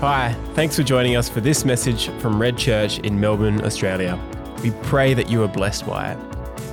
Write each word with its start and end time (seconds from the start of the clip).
Hi, 0.00 0.32
thanks 0.54 0.76
for 0.76 0.84
joining 0.84 1.16
us 1.16 1.28
for 1.28 1.40
this 1.40 1.64
message 1.64 2.08
from 2.20 2.40
Red 2.40 2.56
Church 2.56 3.00
in 3.00 3.18
Melbourne, 3.18 3.64
Australia. 3.64 4.16
We 4.62 4.70
pray 4.84 5.12
that 5.12 5.28
you 5.28 5.42
are 5.42 5.48
blessed 5.48 5.88
by 5.88 6.12
it. 6.12 6.18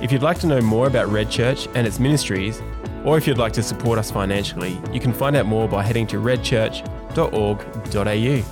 If 0.00 0.12
you'd 0.12 0.22
like 0.22 0.38
to 0.42 0.46
know 0.46 0.60
more 0.60 0.86
about 0.86 1.08
Red 1.08 1.28
Church 1.28 1.66
and 1.74 1.88
its 1.88 1.98
ministries, 1.98 2.62
or 3.04 3.18
if 3.18 3.26
you'd 3.26 3.36
like 3.36 3.52
to 3.54 3.64
support 3.64 3.98
us 3.98 4.12
financially, 4.12 4.78
you 4.92 5.00
can 5.00 5.12
find 5.12 5.34
out 5.34 5.46
more 5.46 5.68
by 5.68 5.82
heading 5.82 6.06
to 6.06 6.18
redchurch.org.au. 6.18 8.44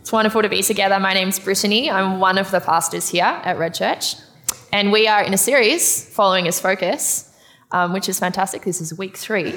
It's 0.00 0.12
wonderful 0.12 0.42
to 0.42 0.48
be 0.48 0.64
together. 0.64 0.98
My 0.98 1.14
name's 1.14 1.38
Brittany. 1.38 1.88
I'm 1.88 2.18
one 2.18 2.38
of 2.38 2.50
the 2.50 2.58
pastors 2.58 3.10
here 3.10 3.40
at 3.44 3.58
Red 3.58 3.74
Church. 3.74 4.16
And 4.72 4.90
we 4.90 5.06
are 5.06 5.22
in 5.22 5.34
a 5.34 5.38
series 5.38 6.12
following 6.12 6.46
His 6.46 6.58
Focus, 6.58 7.32
um, 7.70 7.92
which 7.92 8.08
is 8.08 8.18
fantastic. 8.18 8.62
This 8.62 8.80
is 8.80 8.98
week 8.98 9.16
three. 9.16 9.56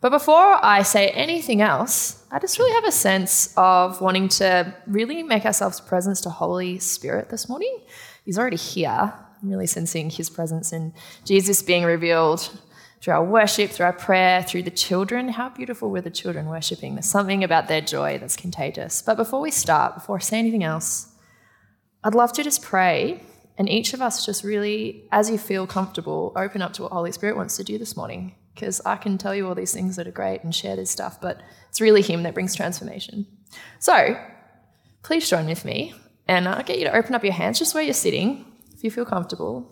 But 0.00 0.10
before 0.10 0.64
I 0.64 0.82
say 0.82 1.08
anything 1.08 1.60
else, 1.60 2.24
I 2.30 2.38
just 2.38 2.58
really 2.58 2.72
have 2.72 2.84
a 2.84 2.92
sense 2.92 3.52
of 3.56 4.00
wanting 4.00 4.28
to 4.28 4.74
really 4.86 5.22
make 5.22 5.44
ourselves 5.44 5.78
presence 5.80 6.22
to 6.22 6.30
Holy 6.30 6.78
Spirit 6.78 7.28
this 7.28 7.50
morning. 7.50 7.80
He's 8.24 8.38
already 8.38 8.56
here. 8.56 9.12
I'm 9.42 9.50
really 9.50 9.66
sensing 9.66 10.08
His 10.08 10.30
presence 10.30 10.72
and 10.72 10.94
Jesus 11.24 11.62
being 11.62 11.84
revealed 11.84 12.50
through 13.02 13.14
our 13.14 13.24
worship, 13.24 13.70
through 13.70 13.86
our 13.86 13.92
prayer, 13.92 14.42
through 14.42 14.62
the 14.62 14.70
children. 14.70 15.28
How 15.28 15.50
beautiful 15.50 15.90
were 15.90 16.00
the 16.00 16.10
children 16.10 16.46
worshiping? 16.46 16.94
There's 16.94 17.06
something 17.06 17.44
about 17.44 17.68
their 17.68 17.80
joy 17.82 18.18
that's 18.18 18.36
contagious. 18.36 19.02
But 19.02 19.16
before 19.16 19.40
we 19.40 19.50
start, 19.50 19.94
before 19.94 20.16
I 20.16 20.20
say 20.20 20.38
anything 20.38 20.64
else, 20.64 21.08
I'd 22.04 22.14
love 22.14 22.32
to 22.34 22.42
just 22.42 22.62
pray 22.62 23.22
and 23.58 23.68
each 23.68 23.92
of 23.92 24.00
us 24.00 24.24
just 24.24 24.42
really, 24.44 25.04
as 25.12 25.28
you 25.28 25.36
feel 25.36 25.66
comfortable, 25.66 26.32
open 26.34 26.62
up 26.62 26.72
to 26.74 26.82
what 26.84 26.92
Holy 26.92 27.12
Spirit 27.12 27.36
wants 27.36 27.58
to 27.58 27.64
do 27.64 27.76
this 27.76 27.94
morning. 27.94 28.34
Because 28.60 28.82
I 28.84 28.96
can 28.96 29.16
tell 29.16 29.34
you 29.34 29.48
all 29.48 29.54
these 29.54 29.72
things 29.72 29.96
that 29.96 30.06
are 30.06 30.12
great 30.12 30.44
and 30.44 30.54
share 30.54 30.76
this 30.76 30.90
stuff, 30.90 31.18
but 31.18 31.40
it's 31.70 31.80
really 31.80 32.02
Him 32.02 32.24
that 32.24 32.34
brings 32.34 32.54
transformation. 32.54 33.26
So 33.78 34.22
please 35.02 35.30
join 35.30 35.46
with 35.46 35.64
me, 35.64 35.94
and 36.28 36.46
I'll 36.46 36.62
get 36.62 36.78
you 36.78 36.84
to 36.84 36.94
open 36.94 37.14
up 37.14 37.24
your 37.24 37.32
hands 37.32 37.58
just 37.58 37.74
where 37.74 37.82
you're 37.82 37.94
sitting, 37.94 38.44
if 38.74 38.84
you 38.84 38.90
feel 38.90 39.06
comfortable. 39.06 39.66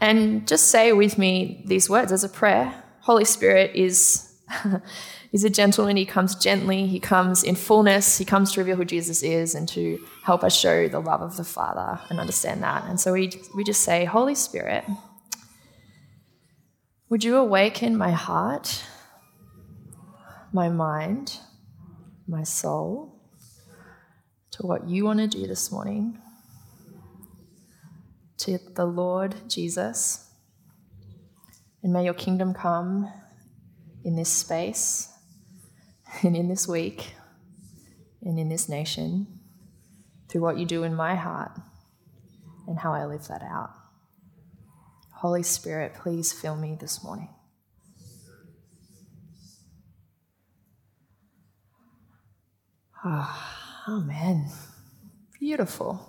And 0.00 0.46
just 0.46 0.68
say 0.68 0.92
with 0.92 1.18
me 1.18 1.64
these 1.66 1.90
words 1.90 2.12
as 2.12 2.22
a 2.22 2.28
prayer 2.28 2.84
Holy 3.00 3.24
Spirit 3.24 3.72
is. 3.74 4.32
He's 5.32 5.42
a 5.42 5.50
gentleman. 5.50 5.96
He 5.96 6.06
comes 6.06 6.36
gently. 6.36 6.86
He 6.86 7.00
comes 7.00 7.42
in 7.42 7.56
fullness. 7.56 8.16
He 8.16 8.24
comes 8.24 8.52
to 8.52 8.60
reveal 8.60 8.76
who 8.76 8.84
Jesus 8.84 9.24
is 9.24 9.56
and 9.56 9.68
to 9.70 9.98
help 10.22 10.44
us 10.44 10.56
show 10.56 10.88
the 10.88 11.00
love 11.00 11.20
of 11.20 11.36
the 11.36 11.44
Father 11.44 12.00
and 12.08 12.20
understand 12.20 12.62
that. 12.62 12.84
And 12.84 12.98
so 12.98 13.12
we, 13.12 13.32
we 13.54 13.64
just 13.64 13.82
say, 13.82 14.04
Holy 14.04 14.36
Spirit, 14.36 14.84
would 17.08 17.22
you 17.22 17.36
awaken 17.36 17.96
my 17.96 18.10
heart, 18.10 18.84
my 20.52 20.68
mind, 20.68 21.38
my 22.26 22.42
soul 22.42 23.20
to 24.50 24.66
what 24.66 24.88
you 24.88 25.04
want 25.04 25.20
to 25.20 25.28
do 25.28 25.46
this 25.46 25.70
morning, 25.70 26.18
to 28.38 28.58
the 28.74 28.84
Lord 28.84 29.36
Jesus? 29.48 30.30
And 31.82 31.92
may 31.92 32.04
your 32.04 32.14
kingdom 32.14 32.52
come 32.52 33.08
in 34.04 34.16
this 34.16 34.30
space 34.30 35.08
and 36.22 36.36
in 36.36 36.48
this 36.48 36.66
week 36.66 37.14
and 38.22 38.36
in 38.36 38.48
this 38.48 38.68
nation 38.68 39.28
through 40.28 40.40
what 40.40 40.58
you 40.58 40.66
do 40.66 40.82
in 40.82 40.92
my 40.92 41.14
heart 41.14 41.52
and 42.66 42.80
how 42.80 42.92
I 42.92 43.04
live 43.04 43.28
that 43.28 43.42
out. 43.42 43.70
Holy 45.16 45.42
Spirit, 45.42 45.94
please 45.94 46.30
fill 46.30 46.56
me 46.56 46.76
this 46.78 47.02
morning. 47.02 47.30
Oh, 53.02 53.52
amen. 53.88 54.50
Beautiful. 55.40 56.06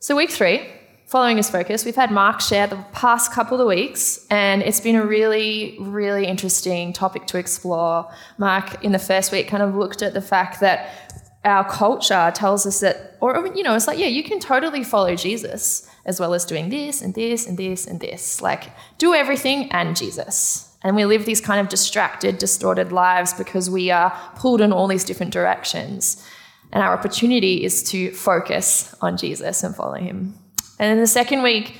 So, 0.00 0.16
week 0.16 0.30
three, 0.30 0.66
following 1.06 1.36
his 1.36 1.48
focus, 1.48 1.84
we've 1.84 1.94
had 1.94 2.10
Mark 2.10 2.40
share 2.40 2.66
the 2.66 2.84
past 2.92 3.32
couple 3.32 3.60
of 3.60 3.68
weeks, 3.68 4.26
and 4.28 4.62
it's 4.62 4.80
been 4.80 4.96
a 4.96 5.06
really, 5.06 5.76
really 5.78 6.26
interesting 6.26 6.92
topic 6.92 7.26
to 7.28 7.38
explore. 7.38 8.10
Mark, 8.38 8.82
in 8.82 8.90
the 8.90 8.98
first 8.98 9.30
week, 9.30 9.46
kind 9.46 9.62
of 9.62 9.76
looked 9.76 10.02
at 10.02 10.14
the 10.14 10.22
fact 10.22 10.58
that 10.60 11.25
our 11.46 11.68
culture 11.68 12.32
tells 12.34 12.66
us 12.66 12.80
that, 12.80 13.16
or, 13.20 13.46
you 13.54 13.62
know, 13.62 13.74
it's 13.74 13.86
like, 13.86 13.98
yeah, 13.98 14.06
you 14.06 14.22
can 14.22 14.40
totally 14.40 14.82
follow 14.82 15.14
Jesus 15.14 15.88
as 16.04 16.18
well 16.18 16.34
as 16.34 16.44
doing 16.44 16.68
this 16.68 17.00
and 17.00 17.14
this 17.14 17.46
and 17.46 17.56
this 17.56 17.86
and 17.86 18.00
this. 18.00 18.42
Like, 18.42 18.72
do 18.98 19.14
everything 19.14 19.70
and 19.72 19.96
Jesus. 19.96 20.76
And 20.82 20.96
we 20.96 21.04
live 21.04 21.24
these 21.24 21.40
kind 21.40 21.60
of 21.60 21.68
distracted, 21.68 22.38
distorted 22.38 22.92
lives 22.92 23.32
because 23.32 23.70
we 23.70 23.90
are 23.90 24.10
pulled 24.36 24.60
in 24.60 24.72
all 24.72 24.86
these 24.86 25.04
different 25.04 25.32
directions. 25.32 26.24
And 26.72 26.82
our 26.82 26.92
opportunity 26.92 27.64
is 27.64 27.82
to 27.90 28.12
focus 28.12 28.94
on 29.00 29.16
Jesus 29.16 29.62
and 29.62 29.74
follow 29.74 29.94
him. 29.94 30.34
And 30.78 30.92
in 30.92 30.98
the 30.98 31.06
second 31.06 31.42
week, 31.42 31.76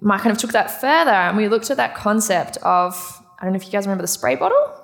Mark 0.00 0.22
kind 0.22 0.32
of 0.32 0.38
took 0.38 0.52
that 0.52 0.80
further 0.80 1.10
and 1.10 1.36
we 1.36 1.48
looked 1.48 1.70
at 1.70 1.76
that 1.76 1.94
concept 1.94 2.56
of 2.58 3.22
I 3.38 3.44
don't 3.44 3.52
know 3.52 3.56
if 3.56 3.64
you 3.64 3.72
guys 3.72 3.86
remember 3.86 4.02
the 4.02 4.08
spray 4.08 4.36
bottle, 4.36 4.79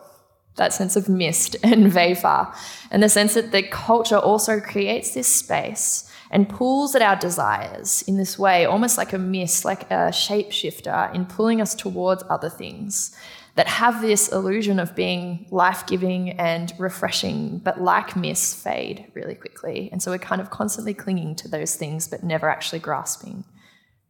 that 0.56 0.72
sense 0.72 0.96
of 0.96 1.08
mist 1.08 1.56
and 1.62 1.92
vapor, 1.92 2.48
and 2.90 3.02
the 3.02 3.08
sense 3.08 3.34
that 3.34 3.52
the 3.52 3.62
culture 3.62 4.18
also 4.18 4.60
creates 4.60 5.14
this 5.14 5.28
space 5.28 6.10
and 6.30 6.48
pulls 6.48 6.94
at 6.94 7.02
our 7.02 7.16
desires 7.16 8.02
in 8.02 8.16
this 8.16 8.38
way, 8.38 8.64
almost 8.64 8.98
like 8.98 9.12
a 9.12 9.18
mist, 9.18 9.64
like 9.64 9.82
a 9.90 10.10
shapeshifter, 10.10 11.14
in 11.14 11.24
pulling 11.24 11.60
us 11.60 11.74
towards 11.74 12.24
other 12.28 12.50
things 12.50 13.16
that 13.56 13.66
have 13.66 14.02
this 14.02 14.28
illusion 14.28 14.78
of 14.78 14.94
being 14.94 15.46
life 15.50 15.86
giving 15.86 16.30
and 16.32 16.74
refreshing, 16.78 17.58
but 17.58 17.80
like 17.80 18.14
mist, 18.14 18.62
fade 18.62 19.10
really 19.14 19.34
quickly. 19.34 19.88
And 19.90 20.02
so 20.02 20.10
we're 20.10 20.18
kind 20.18 20.42
of 20.42 20.50
constantly 20.50 20.92
clinging 20.92 21.36
to 21.36 21.48
those 21.48 21.74
things, 21.74 22.06
but 22.06 22.22
never 22.22 22.50
actually 22.50 22.80
grasping 22.80 23.44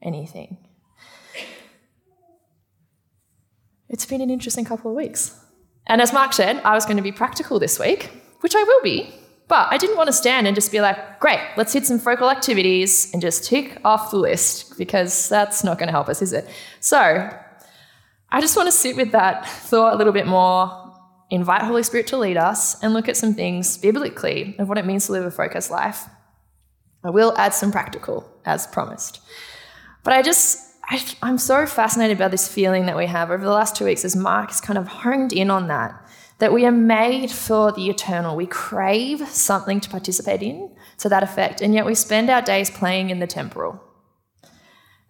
anything. 0.03 0.59
It's 3.89 4.05
been 4.05 4.21
an 4.21 4.31
interesting 4.31 4.65
couple 4.65 4.91
of 4.91 4.97
weeks. 4.97 5.39
And 5.87 6.01
as 6.01 6.13
Mark 6.13 6.33
said, 6.33 6.61
I 6.65 6.75
was 6.75 6.85
going 6.85 6.97
to 6.97 7.03
be 7.03 7.13
practical 7.13 7.59
this 7.59 7.79
week, 7.79 8.11
which 8.41 8.55
I 8.57 8.63
will 8.63 8.83
be, 8.83 9.15
but 9.49 9.69
I 9.71 9.77
didn't 9.77 9.97
want 9.97 10.09
to 10.09 10.13
stand 10.13 10.47
and 10.47 10.55
just 10.55 10.73
be 10.73 10.81
like, 10.81 11.21
great, 11.21 11.41
let's 11.57 11.73
hit 11.73 11.87
some 11.87 11.99
focal 11.99 12.29
activities 12.29 13.13
and 13.13 13.23
just 13.23 13.45
tick 13.45 13.81
off 13.85 14.11
the 14.11 14.17
list 14.17 14.77
because 14.77 15.29
that's 15.29 15.63
not 15.63 15.79
going 15.79 15.87
to 15.87 15.93
help 15.93 16.09
us, 16.09 16.21
is 16.21 16.33
it? 16.33 16.49
So 16.81 16.99
I 18.31 18.41
just 18.41 18.57
want 18.57 18.67
to 18.67 18.73
sit 18.73 18.97
with 18.97 19.13
that 19.13 19.49
thought 19.49 19.95
a 19.95 19.97
little 19.97 20.13
bit 20.13 20.27
more, 20.27 20.93
invite 21.31 21.63
Holy 21.63 21.85
Spirit 21.85 22.09
to 22.09 22.17
lead 22.17 22.37
us, 22.37 22.83
and 22.83 22.93
look 22.93 23.09
at 23.09 23.17
some 23.17 23.35
things 23.35 23.79
biblically 23.79 24.57
of 24.59 24.69
what 24.69 24.79
it 24.79 24.87
means 24.87 25.07
to 25.07 25.13
live 25.13 25.25
a 25.25 25.31
focused 25.31 25.71
life. 25.71 26.07
I 27.05 27.11
will 27.11 27.33
add 27.39 27.55
some 27.55 27.71
practical, 27.71 28.29
as 28.45 28.67
promised. 28.67 29.21
But 30.03 30.13
I 30.13 30.23
just, 30.23 30.76
I, 30.89 31.03
am 31.23 31.39
so 31.39 31.67
fascinated 31.67 32.19
by 32.19 32.29
this 32.29 32.47
feeling 32.47 32.87
that 32.87 32.97
we 32.97 33.07
have 33.07 33.31
over 33.31 33.45
the 33.45 33.51
last 33.51 33.75
two 33.75 33.85
weeks 33.85 34.05
as 34.05 34.15
Mark 34.15 34.51
has 34.51 34.61
kind 34.61 34.79
of 34.79 34.87
honed 34.87 35.33
in 35.33 35.51
on 35.51 35.67
that, 35.69 36.01
that 36.39 36.53
we 36.53 36.65
are 36.65 36.73
made 36.73 37.31
for 37.31 37.73
the 37.73 37.89
eternal. 37.89 38.37
We 38.37 38.47
crave 38.47 39.27
something 39.29 39.81
to 39.81 39.91
participate 39.91 40.43
in 40.43 40.71
to 40.99 41.09
that 41.09 41.25
effect, 41.25 41.61
and 41.61 41.75
yet 41.75 41.87
we 41.87 41.95
spend 41.95 42.31
our 42.31 42.43
days 42.43 42.71
playing 42.71 43.11
in 43.11 43.19
the 43.19 43.27
temporal 43.27 43.83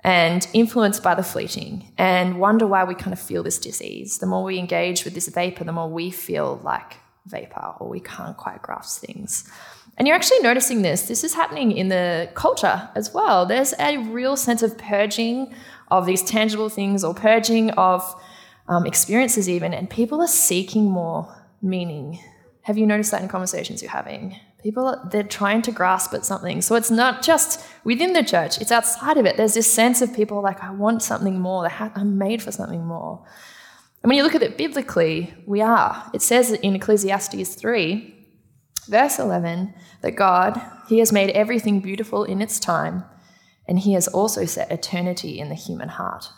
and 0.03 0.47
influenced 0.53 1.03
by 1.03 1.15
the 1.15 1.23
fleeting 1.23 1.93
and 1.99 2.39
wonder 2.39 2.67
why 2.67 2.85
we 2.85 2.95
kind 2.95 3.13
of 3.13 3.21
feel 3.21 3.43
this 3.43 3.59
disease. 3.59 4.19
The 4.19 4.27
more 4.27 4.45
we 4.45 4.59
engage 4.59 5.05
with 5.05 5.15
this 5.15 5.29
vapor, 5.29 5.65
the 5.65 5.73
more 5.73 5.91
we 5.91 6.11
feel 6.11 6.61
like 6.63 6.95
vapor 7.27 7.75
or 7.81 7.89
we 7.89 8.01
can't 8.01 8.37
quite 8.37 8.63
grasp 8.63 9.05
things. 9.05 9.51
And 9.99 10.07
you're 10.07 10.17
actually 10.17 10.41
noticing 10.41 10.83
this. 10.83 11.09
This 11.09 11.25
is 11.25 11.35
happening 11.35 11.73
in 11.73 11.89
the 11.89 12.31
culture 12.35 12.89
as 12.95 13.15
well. 13.15 13.47
There's 13.47 13.75
a 13.79 13.97
real 13.97 14.37
sense 14.37 14.63
of 14.63 14.77
purging 14.77 15.55
of 15.89 16.07
these 16.07 16.23
tangible 16.23 16.69
things 16.69 17.05
or 17.05 17.15
purging 17.15 17.71
of 17.71 18.03
um, 18.69 18.87
experiences, 18.87 19.49
even, 19.49 19.73
and 19.73 19.89
people 19.89 20.21
are 20.21 20.29
seeking 20.29 20.91
more 20.91 21.33
meaning. 21.63 22.19
Have 22.63 22.77
you 22.77 22.87
noticed 22.87 23.13
that 23.13 23.23
in 23.23 23.29
conversations 23.29 23.83
you're 23.83 23.91
having? 23.91 24.37
People, 24.63 25.01
they're 25.11 25.23
trying 25.23 25.63
to 25.63 25.73
grasp 25.73 26.13
at 26.15 26.25
something. 26.25 26.61
So 26.61 26.75
it's 26.75 26.91
not 26.91 27.23
just 27.23 27.65
within 27.85 28.13
the 28.13 28.25
church, 28.25 28.61
it's 28.61 28.73
outside 28.73 29.17
of 29.17 29.27
it. 29.27 29.37
There's 29.37 29.55
this 29.55 29.73
sense 29.73 30.03
of 30.03 30.13
people 30.13 30.43
like, 30.43 30.63
I 30.63 30.73
want 30.73 31.03
something 31.03 31.39
more. 31.39 31.71
I'm 31.71 32.19
made 32.19 32.43
for 32.43 32.51
something 32.51 32.85
more. 32.85 33.25
And 34.03 34.11
when 34.11 34.17
you 34.17 34.25
look 34.25 34.35
at 34.35 34.43
it 34.43 34.59
biblically, 34.59 35.33
we 35.47 35.61
are. 35.61 36.11
It 36.13 36.23
says 36.23 36.51
in 36.51 36.75
Ecclesiastes 36.75 37.55
3 37.55 38.17
Verse 38.89 39.19
11 39.19 39.75
that 40.03 40.13
God, 40.13 40.61
He 40.89 41.01
has 41.01 41.13
made 41.13 41.31
everything 41.31 41.81
beautiful 41.81 42.25
in 42.25 42.41
its 42.41 42.61
time, 42.61 43.05
and 43.69 43.79
He 43.79 43.93
has 43.95 44.09
also 44.09 44.45
set 44.45 44.71
eternity 44.71 45.39
in 45.39 45.49
the 45.49 45.55
human 45.55 45.89
heart. 45.89 46.31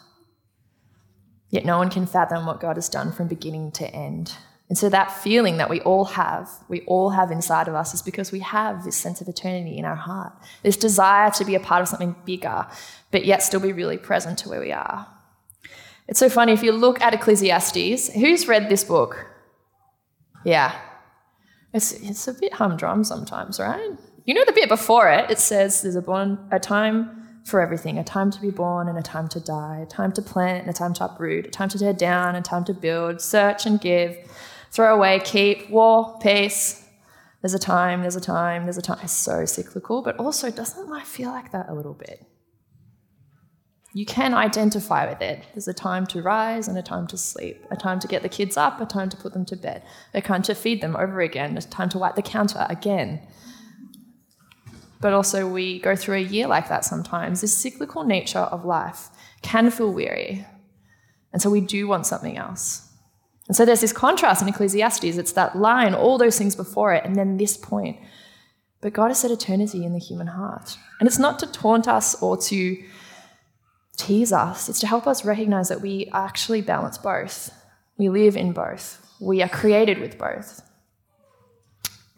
Yet 1.51 1.65
no 1.65 1.79
one 1.79 1.91
can 1.91 2.07
fathom 2.07 2.47
what 2.47 2.61
God 2.61 2.77
has 2.77 2.89
done 2.89 3.13
from 3.13 3.29
beginning 3.29 3.73
to 3.73 3.87
end. 3.89 4.35
And 4.69 4.77
so 4.77 4.91
that 4.91 5.11
feeling 5.11 5.57
that 5.57 5.71
we 5.71 5.81
all 5.81 6.05
have, 6.05 6.51
we 6.69 6.83
all 6.83 7.11
have 7.11 7.31
inside 7.31 7.69
of 7.69 7.75
us, 7.75 7.95
is 7.95 8.03
because 8.03 8.33
we 8.33 8.41
have 8.41 8.85
this 8.85 8.97
sense 8.97 9.23
of 9.23 9.29
eternity 9.29 9.79
in 9.79 9.87
our 9.87 9.97
heart, 9.97 10.35
this 10.63 10.77
desire 10.77 11.31
to 11.33 11.45
be 11.45 11.55
a 11.55 11.61
part 11.61 11.81
of 11.81 11.89
something 11.89 12.15
bigger, 12.27 12.67
but 13.11 13.25
yet 13.25 13.43
still 13.43 13.61
be 13.61 13.73
really 13.73 13.97
present 13.97 14.39
to 14.41 14.49
where 14.51 14.61
we 14.61 14.73
are. 14.73 15.07
It's 16.07 16.21
so 16.21 16.29
funny 16.29 16.53
if 16.53 16.63
you 16.63 16.73
look 16.73 17.01
at 17.01 17.15
Ecclesiastes, 17.15 18.13
who's 18.13 18.47
read 18.47 18.69
this 18.69 18.85
book? 18.85 19.27
Yeah. 20.45 20.79
It's, 21.73 21.93
it's 21.93 22.29
a 22.29 22.35
bit 22.35 22.55
humdrum 22.55 23.05
sometimes, 23.05 23.59
right? 23.59 23.91
You 24.27 24.35
know 24.35 24.45
the 24.45 24.53
bit 24.53 24.69
before 24.69 25.09
it, 25.09 25.31
it 25.31 25.39
says 25.39 25.81
there's 25.81 25.97
a, 25.97 26.03
born, 26.03 26.39
a 26.51 26.59
time 26.59 27.18
for 27.45 27.61
everything 27.61 27.99
a 27.99 28.05
time 28.05 28.31
to 28.31 28.41
be 28.41 28.51
born 28.51 28.89
and 28.89 28.99
a 28.99 29.03
time 29.03 29.29
to 29.29 29.41
die, 29.41 29.81
a 29.83 29.87
time 29.87 30.13
to 30.13 30.23
plant 30.23 30.63
and 30.63 30.71
a 30.71 30.73
time 30.73 30.93
to 30.95 31.05
uproot, 31.05 31.47
a 31.47 31.51
time 31.51 31.69
to 31.69 31.79
tear 31.79 31.93
down 31.93 32.35
and 32.35 32.39
a 32.39 32.49
time 32.49 32.65
to 32.65 32.75
build, 32.75 33.21
search 33.21 33.67
and 33.67 33.81
give, 33.81 34.17
throw 34.71 34.95
away, 34.95 35.21
keep, 35.25 35.71
war, 35.71 36.19
peace. 36.21 36.85
There's 37.43 37.55
a 37.55 37.59
time, 37.59 38.03
there's 38.03 38.17
a 38.17 38.21
time, 38.21 38.65
there's 38.65 38.79
a 38.79 38.83
time. 38.83 38.99
It's 39.03 39.13
so 39.13 39.45
cyclical, 39.45 40.03
but 40.03 40.17
also 40.17 40.51
doesn't 40.51 40.89
life 40.89 41.07
feel 41.07 41.31
like 41.31 41.53
that 41.53 41.69
a 41.69 41.75
little 41.75 41.95
bit? 41.95 42.27
you 43.99 44.05
can 44.05 44.35
identify 44.35 45.09
with 45.09 45.21
it. 45.23 45.43
There's 45.55 45.67
a 45.67 45.75
time 45.75 46.07
to 46.09 46.23
rise 46.23 46.69
and 46.69 46.77
a 46.77 46.83
time 46.83 47.07
to 47.09 47.17
sleep, 47.17 47.65
a 47.71 47.77
time 47.77 47.99
to 48.01 48.09
get 48.09 48.23
the 48.23 48.29
kids 48.29 48.57
up, 48.57 48.81
a 48.81 48.87
time 48.87 49.09
to 49.11 49.17
put 49.17 49.33
them 49.33 49.45
to 49.47 49.57
bed, 49.57 49.83
a 50.15 50.21
time 50.21 50.43
to 50.43 50.55
feed 50.55 50.81
them 50.81 50.95
over 50.95 51.21
again, 51.21 51.57
a 51.57 51.63
time 51.63 51.89
to 51.91 51.99
wipe 51.99 52.15
the 52.15 52.23
counter 52.23 52.67
again. 52.69 53.21
But 55.01 55.13
also, 55.13 55.47
we 55.47 55.79
go 55.79 55.95
through 55.95 56.17
a 56.17 56.21
year 56.21 56.47
like 56.49 56.69
that 56.69 56.85
sometimes. 56.85 57.41
This 57.41 57.57
cyclical 57.57 58.05
nature 58.05 58.39
of 58.39 58.65
life 58.65 59.09
can 59.43 59.71
feel 59.71 59.93
weary. 59.93 60.45
And 61.33 61.41
so, 61.41 61.51
we 61.51 61.61
do 61.61 61.87
want 61.87 62.07
something 62.07 62.37
else. 62.37 62.91
And 63.47 63.57
so, 63.57 63.65
there's 63.65 63.81
this 63.81 63.93
contrast 63.93 64.43
in 64.43 64.49
Ecclesiastes. 64.49 65.05
It's 65.05 65.33
that 65.33 65.57
line, 65.57 65.95
all 65.95 66.19
those 66.19 66.37
things 66.37 66.57
before 66.57 66.93
it, 66.95 67.05
and 67.05 67.15
then 67.15 67.37
this 67.37 67.57
point. 67.57 67.99
But 68.81 68.93
God 68.93 69.09
has 69.09 69.21
set 69.21 69.31
eternity 69.31 69.85
in 69.85 69.93
the 69.93 69.99
human 69.99 70.29
heart. 70.29 70.77
And 71.01 71.07
it's 71.07 71.19
not 71.19 71.39
to 71.41 71.47
taunt 71.51 71.89
us 71.89 72.21
or 72.23 72.37
to 72.37 72.83
tease 73.97 74.33
us. 74.33 74.69
It's 74.69 74.81
to 74.81 74.87
help 74.87 75.07
us 75.07 75.25
recognize 75.25 75.69
that 75.69 75.81
we 75.81 76.09
actually 76.13 76.63
balance 76.63 76.99
both. 76.99 77.51
We 77.97 78.09
live 78.09 78.37
in 78.37 78.53
both. 78.53 79.05
We 79.21 79.43
are 79.43 79.49
created 79.49 79.99
with 79.99 80.17
both. 80.17 80.63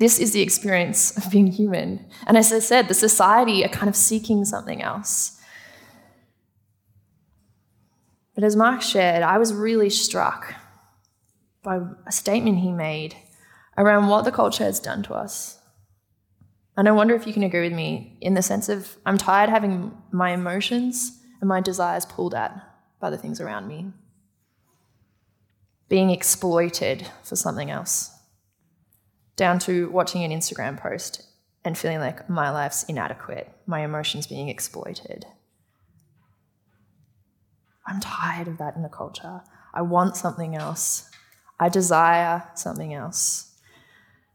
This 0.00 0.18
is 0.18 0.32
the 0.32 0.40
experience 0.40 1.14
of 1.18 1.30
being 1.30 1.48
human. 1.48 2.06
And 2.26 2.38
as 2.38 2.50
I 2.54 2.58
said, 2.58 2.88
the 2.88 2.94
society 2.94 3.62
are 3.66 3.68
kind 3.68 3.88
of 3.88 3.94
seeking 3.94 4.46
something 4.46 4.82
else. 4.82 5.38
But 8.34 8.42
as 8.42 8.56
Mark 8.56 8.80
shared, 8.80 9.22
I 9.22 9.36
was 9.36 9.52
really 9.52 9.90
struck 9.90 10.54
by 11.62 11.80
a 12.06 12.12
statement 12.12 12.60
he 12.60 12.72
made 12.72 13.14
around 13.76 14.08
what 14.08 14.24
the 14.24 14.32
culture 14.32 14.64
has 14.64 14.80
done 14.80 15.02
to 15.02 15.12
us. 15.12 15.58
And 16.78 16.88
I 16.88 16.92
wonder 16.92 17.14
if 17.14 17.26
you 17.26 17.34
can 17.34 17.42
agree 17.42 17.68
with 17.68 17.74
me 17.74 18.16
in 18.22 18.32
the 18.32 18.40
sense 18.40 18.70
of 18.70 18.96
I'm 19.04 19.18
tired 19.18 19.50
having 19.50 19.92
my 20.10 20.30
emotions 20.30 21.20
and 21.42 21.48
my 21.48 21.60
desires 21.60 22.06
pulled 22.06 22.34
at 22.34 22.58
by 23.00 23.10
the 23.10 23.18
things 23.18 23.38
around 23.38 23.68
me. 23.68 23.92
Being 25.90 26.08
exploited 26.08 27.06
for 27.22 27.36
something 27.36 27.70
else, 27.70 28.12
down 29.40 29.58
to 29.60 29.88
watching 29.90 30.22
an 30.22 30.30
Instagram 30.30 30.78
post 30.78 31.26
and 31.64 31.76
feeling 31.76 31.98
like 31.98 32.28
my 32.28 32.50
life's 32.50 32.84
inadequate, 32.84 33.50
my 33.66 33.80
emotions 33.80 34.26
being 34.26 34.48
exploited. 34.48 35.24
I'm 37.86 38.00
tired 38.00 38.48
of 38.48 38.58
that 38.58 38.76
in 38.76 38.82
the 38.82 38.88
culture. 38.88 39.40
I 39.72 39.82
want 39.82 40.16
something 40.16 40.54
else. 40.54 41.10
I 41.58 41.68
desire 41.68 42.44
something 42.54 42.94
else. 42.94 43.58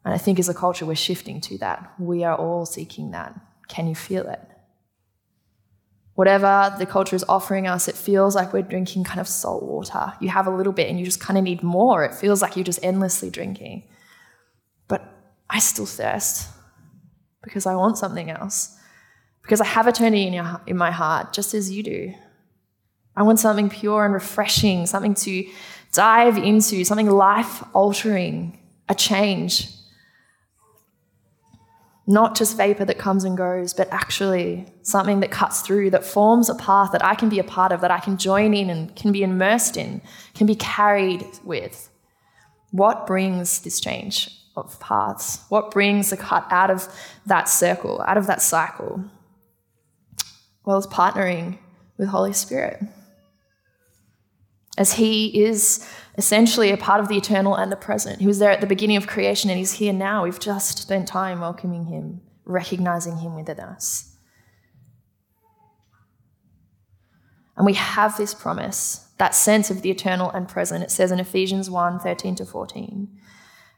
And 0.04 0.14
I 0.14 0.18
think 0.18 0.40
as 0.40 0.50
a 0.50 0.54
culture, 0.54 0.86
we're 0.86 0.96
shifting 0.96 1.40
to 1.42 1.58
that. 1.60 1.94
We 2.00 2.24
are 2.24 2.36
all 2.36 2.66
seeking 2.66 3.12
that. 3.12 3.40
Can 3.68 3.88
you 3.88 3.96
feel 3.96 4.28
it? 4.28 4.42
whatever 6.16 6.74
the 6.80 6.86
culture 6.86 7.16
is 7.16 7.26
offering 7.28 7.68
us, 7.68 7.88
it 7.88 7.96
feels 7.96 8.36
like 8.36 8.54
we're 8.54 8.62
drinking 8.62 9.04
kind 9.04 9.20
of 9.20 9.28
salt 9.28 9.64
water. 9.64 10.14
You 10.22 10.30
have 10.30 10.48
a 10.48 10.56
little 10.56 10.74
bit 10.74 10.90
and 10.90 10.98
you 10.98 11.06
just 11.06 11.20
kind 11.20 11.38
of 11.38 11.44
need 11.44 11.62
more. 11.62 12.04
It 12.06 12.16
feels 12.16 12.42
like 12.42 12.56
you're 12.56 12.64
just 12.64 12.80
endlessly 12.82 13.30
drinking. 13.30 13.84
I 15.50 15.60
still 15.60 15.86
thirst 15.86 16.50
because 17.44 17.66
I 17.66 17.76
want 17.76 17.98
something 17.98 18.30
else. 18.30 18.78
Because 19.42 19.62
I 19.62 19.66
have 19.66 19.88
eternity 19.88 20.26
in, 20.26 20.34
your, 20.34 20.62
in 20.66 20.76
my 20.76 20.90
heart, 20.90 21.32
just 21.32 21.54
as 21.54 21.70
you 21.70 21.84
do. 21.84 22.14
I 23.16 23.24
want 23.24 23.40
something 23.40 23.70
pure 23.70 24.04
and 24.04 24.14
refreshing, 24.14 24.88
something 24.88 25.14
to 25.16 25.48
dive 25.94 26.38
into, 26.38 26.84
something 26.84 27.10
life 27.10 27.64
altering, 27.74 28.60
a 28.90 28.96
change 28.96 29.70
not 32.08 32.36
just 32.36 32.56
vapor 32.56 32.86
that 32.86 33.00
comes 33.00 33.24
and 33.24 33.36
goes, 33.36 33.74
but 33.74 33.88
actually 33.92 34.68
something 34.84 35.22
that 35.22 35.32
cuts 35.32 35.62
through, 35.62 35.90
that 35.90 36.04
forms 36.04 36.50
a 36.50 36.56
path 36.56 36.92
that 36.92 37.04
I 37.04 37.16
can 37.16 37.30
be 37.30 37.40
a 37.40 37.44
part 37.44 37.72
of, 37.72 37.82
that 37.82 37.92
I 37.92 38.00
can 38.00 38.18
join 38.18 38.54
in 38.54 38.70
and 38.70 38.96
can 38.96 39.12
be 39.12 39.24
immersed 39.24 39.76
in, 39.76 40.02
can 40.36 40.46
be 40.46 40.56
carried 40.56 41.26
with. 41.44 41.90
What 42.72 43.08
brings 43.08 43.62
this 43.62 43.80
change 43.80 44.30
of 44.56 44.80
paths? 44.80 45.40
What 45.50 45.72
brings 45.72 46.10
the 46.10 46.18
cut 46.18 46.46
out 46.50 46.70
of 46.70 46.88
that 47.26 47.50
circle, 47.50 48.02
out 48.08 48.18
of 48.18 48.28
that 48.28 48.42
cycle? 48.42 49.04
Well, 50.66 50.78
it's 50.78 50.88
partnering 50.88 51.58
with 51.98 52.10
Holy 52.10 52.34
Spirit. 52.34 52.82
As 54.78 54.94
He 54.94 55.44
is 55.44 55.88
essentially 56.18 56.72
a 56.72 56.78
part 56.78 57.02
of 57.02 57.08
the 57.08 57.18
eternal 57.18 57.56
and 57.56 57.72
the 57.72 57.76
present. 57.76 58.20
He 58.22 58.28
was 58.28 58.40
there 58.40 58.52
at 58.52 58.62
the 58.62 58.68
beginning 58.68 58.98
of 58.98 59.08
creation 59.08 59.50
and 59.50 59.60
he's 59.60 59.74
here 59.74 59.94
now. 59.94 60.24
We've 60.24 60.40
just 60.40 60.80
spent 60.80 61.08
time 61.08 61.42
welcoming 61.42 61.86
him, 61.86 62.22
recognizing 62.46 63.18
him 63.18 63.36
within 63.36 63.60
us. 63.60 64.16
And 67.58 67.66
we 67.66 67.74
have 67.74 68.18
this 68.18 68.34
promise, 68.34 69.08
that 69.18 69.34
sense 69.34 69.70
of 69.70 69.82
the 69.82 69.90
eternal 69.90 70.30
and 70.32 70.48
present. 70.48 70.84
It 70.84 70.92
says 70.92 71.12
in 71.12 71.20
Ephesians 71.20 71.70
1 71.70 72.00
13 72.00 72.36
to 72.36 72.46
14. 72.46 73.08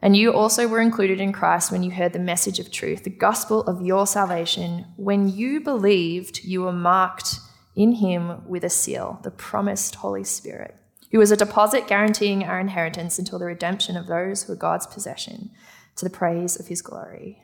And 0.01 0.15
you 0.15 0.31
also 0.31 0.67
were 0.67 0.79
included 0.79 1.19
in 1.19 1.33
Christ 1.33 1.71
when 1.71 1.83
you 1.83 1.91
heard 1.91 2.13
the 2.13 2.19
message 2.19 2.59
of 2.59 2.71
truth, 2.71 3.03
the 3.03 3.09
gospel 3.09 3.61
of 3.63 3.81
your 3.81 4.05
salvation. 4.05 4.85
When 4.95 5.27
you 5.27 5.59
believed, 5.59 6.43
you 6.43 6.61
were 6.61 6.71
marked 6.71 7.39
in 7.75 7.93
him 7.93 8.47
with 8.47 8.63
a 8.63 8.69
seal, 8.69 9.19
the 9.23 9.31
promised 9.31 9.95
Holy 9.95 10.23
Spirit 10.23 10.75
who 11.11 11.19
was 11.19 11.31
a 11.31 11.37
deposit 11.37 11.87
guaranteeing 11.87 12.43
our 12.43 12.59
inheritance 12.59 13.17
until 13.17 13.39
the 13.39 13.45
redemption 13.45 13.95
of 13.95 14.07
those 14.07 14.43
who 14.43 14.53
are 14.53 14.57
God's 14.57 14.87
possession 14.87 15.51
to 15.95 16.05
the 16.05 16.11
praise 16.11 16.59
of 16.59 16.67
his 16.67 16.81
glory. 16.81 17.41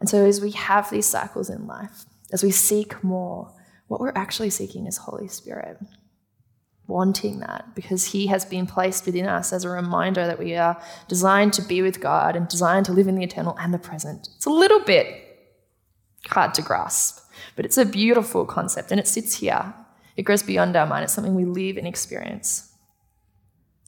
And 0.00 0.08
so, 0.08 0.24
as 0.26 0.40
we 0.40 0.50
have 0.52 0.90
these 0.90 1.06
cycles 1.06 1.48
in 1.48 1.66
life, 1.66 2.04
as 2.32 2.42
we 2.42 2.50
seek 2.50 3.02
more, 3.04 3.52
what 3.86 4.00
we're 4.00 4.12
actually 4.14 4.50
seeking 4.50 4.86
is 4.86 4.96
Holy 4.98 5.28
Spirit. 5.28 5.78
Wanting 6.86 7.40
that 7.40 7.74
because 7.74 8.06
He 8.06 8.26
has 8.26 8.44
been 8.44 8.66
placed 8.66 9.06
within 9.06 9.26
us 9.26 9.52
as 9.52 9.64
a 9.64 9.70
reminder 9.70 10.26
that 10.26 10.38
we 10.38 10.54
are 10.54 10.80
designed 11.08 11.52
to 11.54 11.62
be 11.62 11.80
with 11.80 12.00
God 12.00 12.36
and 12.36 12.46
designed 12.46 12.86
to 12.86 12.92
live 12.92 13.08
in 13.08 13.14
the 13.14 13.24
eternal 13.24 13.56
and 13.58 13.72
the 13.72 13.78
present. 13.78 14.28
It's 14.36 14.46
a 14.46 14.50
little 14.50 14.80
bit 14.80 15.06
hard 16.28 16.54
to 16.54 16.62
grasp, 16.62 17.24
but 17.56 17.64
it's 17.64 17.78
a 17.78 17.86
beautiful 17.86 18.44
concept 18.44 18.90
and 18.90 19.00
it 19.00 19.08
sits 19.08 19.36
here 19.36 19.74
it 20.16 20.22
goes 20.22 20.42
beyond 20.42 20.76
our 20.76 20.86
mind. 20.86 21.04
It's 21.04 21.12
something 21.12 21.34
we 21.34 21.44
live 21.44 21.76
and 21.76 21.86
experience 21.86 22.70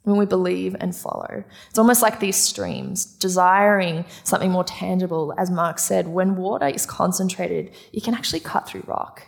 when 0.03 0.17
we 0.17 0.27
believe 0.27 0.77
and 0.79 0.95
follow. 0.95 1.45
It's 1.69 1.79
almost 1.79 2.03
like 2.03 2.21
these 2.21 2.37
streams, 2.37 3.05
desiring 3.05 4.05
something 4.25 4.51
more 4.51 4.65
tangible. 4.65 5.35
As 5.37 5.51
Mark 5.51 5.79
said, 5.79 6.09
when 6.09 6.37
water 6.37 6.69
is 6.69 6.87
concentrated, 6.87 7.75
it 7.93 8.05
can 8.05 8.15
actually 8.15 8.41
cut 8.41 8.69
through 8.69 8.85
rock, 8.87 9.27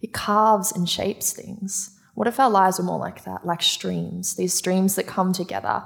it 0.00 0.12
carves 0.12 0.72
and 0.72 0.88
shapes 0.88 1.32
things. 1.32 1.96
What 2.14 2.28
if 2.28 2.40
our 2.40 2.50
lives 2.50 2.78
were 2.78 2.84
more 2.84 2.98
like 2.98 3.24
that, 3.24 3.46
like 3.46 3.62
streams, 3.62 4.34
these 4.34 4.54
streams 4.54 4.94
that 4.96 5.06
come 5.06 5.32
together 5.32 5.84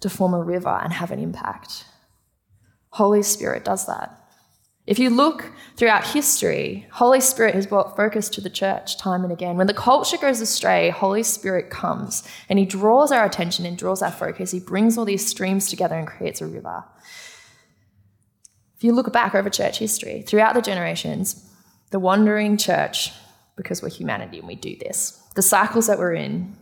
to 0.00 0.10
form 0.10 0.34
a 0.34 0.42
river 0.42 0.80
and 0.82 0.92
have 0.92 1.10
an 1.10 1.18
impact? 1.18 1.84
Holy 2.90 3.22
Spirit 3.22 3.64
does 3.64 3.86
that. 3.86 4.14
If 4.88 4.98
you 4.98 5.10
look 5.10 5.52
throughout 5.76 6.06
history, 6.06 6.86
Holy 6.92 7.20
Spirit 7.20 7.54
has 7.54 7.66
brought 7.66 7.94
focus 7.94 8.30
to 8.30 8.40
the 8.40 8.48
church 8.48 8.96
time 8.96 9.22
and 9.22 9.30
again. 9.30 9.58
When 9.58 9.66
the 9.66 9.74
culture 9.74 10.16
goes 10.16 10.40
astray, 10.40 10.88
Holy 10.88 11.22
Spirit 11.22 11.68
comes 11.68 12.26
and 12.48 12.58
he 12.58 12.64
draws 12.64 13.12
our 13.12 13.26
attention 13.26 13.66
and 13.66 13.76
draws 13.76 14.00
our 14.00 14.10
focus. 14.10 14.50
He 14.50 14.60
brings 14.60 14.96
all 14.96 15.04
these 15.04 15.26
streams 15.26 15.68
together 15.68 15.94
and 15.94 16.08
creates 16.08 16.40
a 16.40 16.46
river. 16.46 16.84
If 18.76 18.82
you 18.82 18.92
look 18.92 19.12
back 19.12 19.34
over 19.34 19.50
church 19.50 19.78
history, 19.78 20.22
throughout 20.22 20.54
the 20.54 20.62
generations, 20.62 21.46
the 21.90 21.98
wandering 21.98 22.56
church, 22.56 23.12
because 23.58 23.82
we're 23.82 23.90
humanity 23.90 24.38
and 24.38 24.48
we 24.48 24.54
do 24.54 24.74
this, 24.76 25.22
the 25.34 25.42
cycles 25.42 25.86
that 25.88 25.98
we're 25.98 26.14
in, 26.14 26.56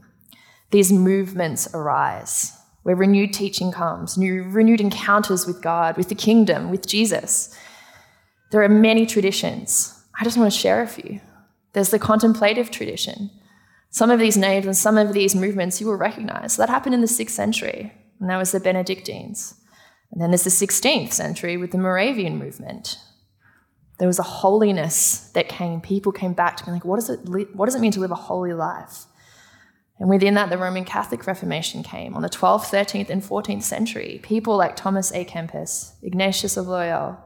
these 0.72 0.92
movements 0.92 1.68
arise 1.72 2.52
where 2.82 2.94
renewed 2.94 3.32
teaching 3.32 3.72
comes, 3.72 4.16
new 4.16 4.44
renewed 4.44 4.80
encounters 4.80 5.44
with 5.44 5.60
God, 5.60 5.96
with 5.96 6.08
the 6.08 6.14
kingdom, 6.14 6.70
with 6.70 6.86
Jesus. 6.86 7.56
There 8.52 8.62
are 8.62 8.68
many 8.68 9.06
traditions. 9.06 9.92
I 10.20 10.22
just 10.22 10.38
want 10.38 10.52
to 10.52 10.58
share 10.58 10.82
a 10.82 10.86
few. 10.86 11.20
There's 11.72 11.90
the 11.90 11.98
contemplative 11.98 12.70
tradition. 12.70 13.30
Some 13.90 14.10
of 14.10 14.20
these 14.20 14.36
names 14.36 14.66
and 14.66 14.76
some 14.76 14.98
of 14.98 15.12
these 15.12 15.34
movements 15.34 15.80
you 15.80 15.88
will 15.88 15.96
recognize. 15.96 16.56
That 16.56 16.68
happened 16.68 16.94
in 16.94 17.00
the 17.00 17.08
6th 17.08 17.30
century, 17.30 17.92
and 18.20 18.30
that 18.30 18.36
was 18.36 18.52
the 18.52 18.60
Benedictines. 18.60 19.54
And 20.12 20.22
then 20.22 20.30
there's 20.30 20.44
the 20.44 20.50
16th 20.50 21.12
century 21.12 21.56
with 21.56 21.72
the 21.72 21.78
Moravian 21.78 22.38
movement. 22.38 22.98
There 23.98 24.08
was 24.08 24.18
a 24.18 24.24
holiness 24.24 25.30
that 25.34 25.48
came. 25.48 25.80
People 25.80 26.12
came 26.12 26.34
back 26.34 26.56
to 26.58 26.66
me 26.66 26.72
like, 26.72 26.84
what 26.84 26.96
does 26.96 27.10
it, 27.10 27.20
what 27.54 27.66
does 27.66 27.74
it 27.74 27.80
mean 27.80 27.92
to 27.92 28.00
live 28.00 28.10
a 28.10 28.16
holy 28.16 28.52
life? 28.52 29.04
And 29.98 30.10
within 30.10 30.34
that, 30.34 30.50
the 30.50 30.58
Roman 30.58 30.84
Catholic 30.84 31.26
Reformation 31.26 31.82
came 31.82 32.14
on 32.14 32.20
the 32.20 32.28
12th, 32.28 32.64
13th, 32.64 33.08
and 33.08 33.22
14th 33.22 33.62
century. 33.62 34.20
People 34.22 34.56
like 34.56 34.76
Thomas 34.76 35.10
A. 35.12 35.24
Kempis, 35.24 35.92
Ignatius 36.02 36.58
of 36.58 36.68
Loyola, 36.68 37.18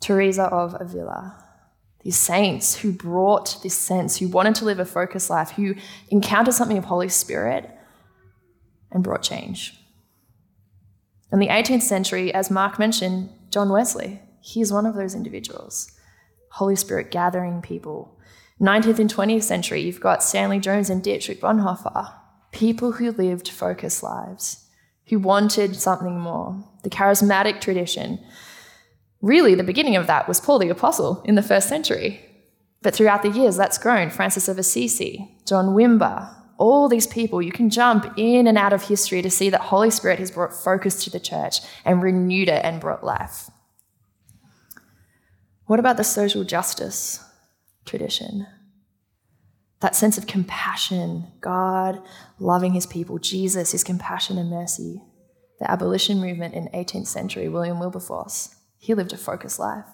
Teresa 0.00 0.44
of 0.44 0.76
Avila, 0.78 1.42
these 2.02 2.18
saints 2.18 2.76
who 2.76 2.92
brought 2.92 3.62
this 3.62 3.76
sense, 3.76 4.18
who 4.18 4.28
wanted 4.28 4.54
to 4.56 4.64
live 4.64 4.78
a 4.78 4.84
focused 4.84 5.30
life, 5.30 5.50
who 5.50 5.74
encountered 6.08 6.54
something 6.54 6.78
of 6.78 6.84
Holy 6.84 7.08
Spirit 7.08 7.70
and 8.90 9.04
brought 9.04 9.22
change. 9.22 9.74
In 11.32 11.38
the 11.38 11.48
18th 11.48 11.82
century, 11.82 12.32
as 12.34 12.50
Mark 12.50 12.78
mentioned, 12.78 13.30
John 13.50 13.70
Wesley, 13.70 14.20
he 14.40 14.60
is 14.60 14.72
one 14.72 14.86
of 14.86 14.94
those 14.94 15.14
individuals. 15.14 15.92
Holy 16.52 16.76
Spirit 16.76 17.10
gathering 17.10 17.62
people, 17.62 18.18
19th 18.60 18.98
and 18.98 19.12
20th 19.12 19.44
century, 19.44 19.80
you've 19.80 20.00
got 20.00 20.22
Stanley 20.22 20.58
Jones 20.58 20.90
and 20.90 21.02
Dietrich 21.02 21.40
Bonhoeffer, 21.40 22.12
people 22.52 22.92
who 22.92 23.10
lived 23.12 23.48
focused 23.48 24.02
lives, 24.02 24.66
who 25.08 25.18
wanted 25.18 25.76
something 25.76 26.20
more. 26.20 26.62
The 26.82 26.90
charismatic 26.90 27.60
tradition. 27.60 28.20
Really, 29.22 29.54
the 29.54 29.62
beginning 29.62 29.96
of 29.96 30.06
that 30.06 30.28
was 30.28 30.40
Paul 30.40 30.58
the 30.58 30.68
Apostle 30.68 31.22
in 31.24 31.36
the 31.36 31.42
first 31.42 31.68
century. 31.68 32.20
But 32.82 32.94
throughout 32.94 33.22
the 33.22 33.30
years, 33.30 33.56
that's 33.56 33.78
grown. 33.78 34.10
Francis 34.10 34.48
of 34.48 34.58
Assisi, 34.58 35.36
John 35.46 35.68
Wimber, 35.68 36.34
all 36.58 36.88
these 36.88 37.06
people, 37.06 37.40
you 37.40 37.52
can 37.52 37.70
jump 37.70 38.12
in 38.18 38.46
and 38.46 38.58
out 38.58 38.74
of 38.74 38.82
history 38.82 39.22
to 39.22 39.30
see 39.30 39.48
that 39.48 39.60
Holy 39.62 39.90
Spirit 39.90 40.18
has 40.18 40.30
brought 40.30 40.52
focus 40.52 41.02
to 41.04 41.10
the 41.10 41.20
church 41.20 41.60
and 41.84 42.02
renewed 42.02 42.48
it 42.48 42.62
and 42.64 42.80
brought 42.80 43.02
life. 43.02 43.50
What 45.70 45.78
about 45.78 45.98
the 45.98 46.02
social 46.02 46.42
justice 46.42 47.24
tradition. 47.84 48.44
That 49.78 49.94
sense 49.94 50.18
of 50.18 50.26
compassion, 50.26 51.28
God 51.40 52.02
loving 52.40 52.72
his 52.72 52.86
people, 52.86 53.20
Jesus, 53.20 53.70
his 53.70 53.84
compassion 53.84 54.36
and 54.36 54.50
mercy. 54.50 55.00
The 55.60 55.70
abolition 55.70 56.20
movement 56.20 56.54
in 56.54 56.66
18th 56.74 57.06
century, 57.06 57.48
William 57.48 57.78
Wilberforce, 57.78 58.52
he 58.78 58.94
lived 58.94 59.12
a 59.12 59.16
focused 59.16 59.60
life 59.60 59.84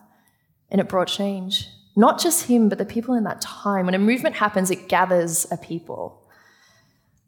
and 0.70 0.80
it 0.80 0.88
brought 0.88 1.08
change. 1.08 1.68
Not 1.94 2.18
just 2.18 2.46
him, 2.46 2.70
but 2.70 2.78
the 2.78 2.86
people 2.86 3.14
in 3.14 3.24
that 3.24 3.42
time. 3.42 3.84
When 3.84 3.94
a 3.94 3.98
movement 3.98 4.36
happens, 4.36 4.70
it 4.70 4.88
gathers 4.88 5.46
a 5.50 5.58
people. 5.58 6.26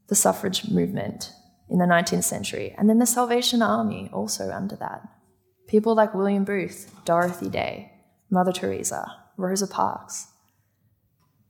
The 0.07 0.14
suffrage 0.14 0.71
movement 0.71 1.35
in 1.69 1.81
the 1.81 1.85
19th 1.85 2.25
century, 2.25 2.75
and 2.78 2.88
then 2.88 2.99
the 2.99 3.05
Salvation 3.05 3.61
Army 3.61 4.09
also 4.11 4.50
under 4.50 4.76
that. 4.76 5.07
People 5.67 5.95
like 5.95 6.14
William 6.14 6.45
Booth, 6.45 6.90
Dorothy 7.05 7.50
Day, 7.50 7.93
Mother 8.30 8.52
Teresa, 8.52 9.06
Rosa 9.37 9.66
Parks. 9.66 10.28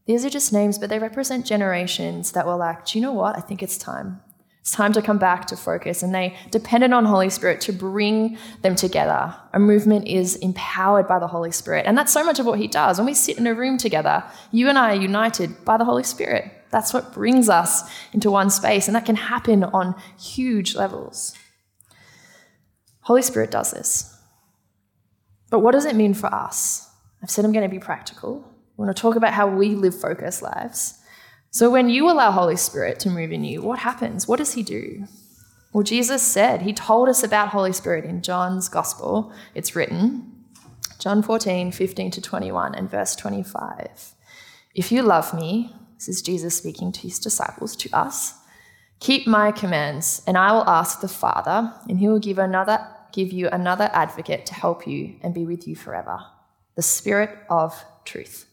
These 0.06 0.24
are 0.24 0.30
just 0.30 0.52
names, 0.52 0.78
but 0.78 0.88
they 0.88 0.98
represent 0.98 1.44
generations 1.44 2.32
that 2.32 2.46
were 2.46 2.56
like, 2.56 2.86
do 2.86 2.98
you 2.98 3.02
know 3.02 3.12
what? 3.12 3.36
I 3.36 3.40
think 3.40 3.62
it's 3.62 3.76
time. 3.76 4.20
It's 4.60 4.70
time 4.76 4.92
to 4.94 5.02
come 5.02 5.18
back 5.18 5.46
to 5.46 5.56
focus. 5.56 6.02
And 6.02 6.14
they 6.14 6.36
depended 6.50 6.92
on 6.92 7.04
Holy 7.04 7.30
Spirit 7.30 7.60
to 7.62 7.72
bring 7.72 8.38
them 8.62 8.74
together. 8.74 9.34
A 9.52 9.58
movement 9.58 10.06
is 10.06 10.36
empowered 10.36 11.08
by 11.08 11.18
the 11.18 11.26
Holy 11.26 11.50
Spirit. 11.50 11.86
And 11.86 11.96
that's 11.96 12.12
so 12.12 12.24
much 12.24 12.38
of 12.38 12.46
what 12.46 12.58
He 12.58 12.68
does. 12.68 12.98
When 12.98 13.06
we 13.06 13.14
sit 13.14 13.38
in 13.38 13.46
a 13.46 13.54
room 13.54 13.78
together, 13.78 14.24
you 14.52 14.68
and 14.68 14.78
I 14.78 14.92
are 14.92 15.00
united 15.00 15.64
by 15.64 15.78
the 15.78 15.84
Holy 15.84 16.02
Spirit. 16.02 16.52
That's 16.70 16.92
what 16.92 17.14
brings 17.14 17.48
us 17.48 17.90
into 18.12 18.30
one 18.30 18.50
space. 18.50 18.88
And 18.88 18.94
that 18.94 19.06
can 19.06 19.16
happen 19.16 19.64
on 19.64 19.94
huge 20.18 20.74
levels. 20.74 21.34
Holy 23.00 23.22
Spirit 23.22 23.50
does 23.50 23.70
this. 23.70 24.17
But 25.50 25.60
what 25.60 25.72
does 25.72 25.84
it 25.84 25.96
mean 25.96 26.14
for 26.14 26.26
us? 26.26 26.88
I've 27.22 27.30
said 27.30 27.44
I'm 27.44 27.52
going 27.52 27.68
to 27.68 27.74
be 27.74 27.80
practical. 27.80 28.44
We 28.76 28.84
want 28.84 28.96
to 28.96 29.00
talk 29.00 29.16
about 29.16 29.32
how 29.32 29.48
we 29.48 29.74
live 29.74 29.98
focused 29.98 30.42
lives. 30.42 31.00
So, 31.50 31.70
when 31.70 31.88
you 31.88 32.10
allow 32.10 32.30
Holy 32.30 32.56
Spirit 32.56 33.00
to 33.00 33.10
move 33.10 33.32
in 33.32 33.42
you, 33.42 33.62
what 33.62 33.78
happens? 33.78 34.28
What 34.28 34.36
does 34.36 34.52
He 34.52 34.62
do? 34.62 35.06
Well, 35.72 35.82
Jesus 35.82 36.22
said, 36.22 36.62
He 36.62 36.72
told 36.72 37.08
us 37.08 37.22
about 37.22 37.48
Holy 37.48 37.72
Spirit 37.72 38.04
in 38.04 38.22
John's 38.22 38.68
Gospel. 38.68 39.32
It's 39.54 39.74
written, 39.74 40.44
John 40.98 41.22
14, 41.22 41.72
15 41.72 42.10
to 42.12 42.20
21, 42.20 42.74
and 42.74 42.90
verse 42.90 43.16
25. 43.16 44.14
If 44.74 44.92
you 44.92 45.02
love 45.02 45.32
me, 45.32 45.74
this 45.96 46.08
is 46.08 46.22
Jesus 46.22 46.56
speaking 46.56 46.92
to 46.92 47.00
his 47.00 47.18
disciples, 47.18 47.74
to 47.76 47.90
us, 47.92 48.34
keep 49.00 49.26
my 49.26 49.50
commands, 49.50 50.22
and 50.26 50.38
I 50.38 50.52
will 50.52 50.68
ask 50.68 51.00
the 51.00 51.08
Father, 51.08 51.72
and 51.88 51.98
he 51.98 52.08
will 52.08 52.20
give 52.20 52.38
another 52.38 52.86
give 53.12 53.32
you 53.32 53.48
another 53.48 53.90
advocate 53.92 54.46
to 54.46 54.54
help 54.54 54.86
you 54.86 55.16
and 55.22 55.34
be 55.34 55.44
with 55.44 55.66
you 55.66 55.74
forever, 55.76 56.20
the 56.76 56.82
Spirit 56.82 57.30
of 57.48 57.84
truth. 58.04 58.46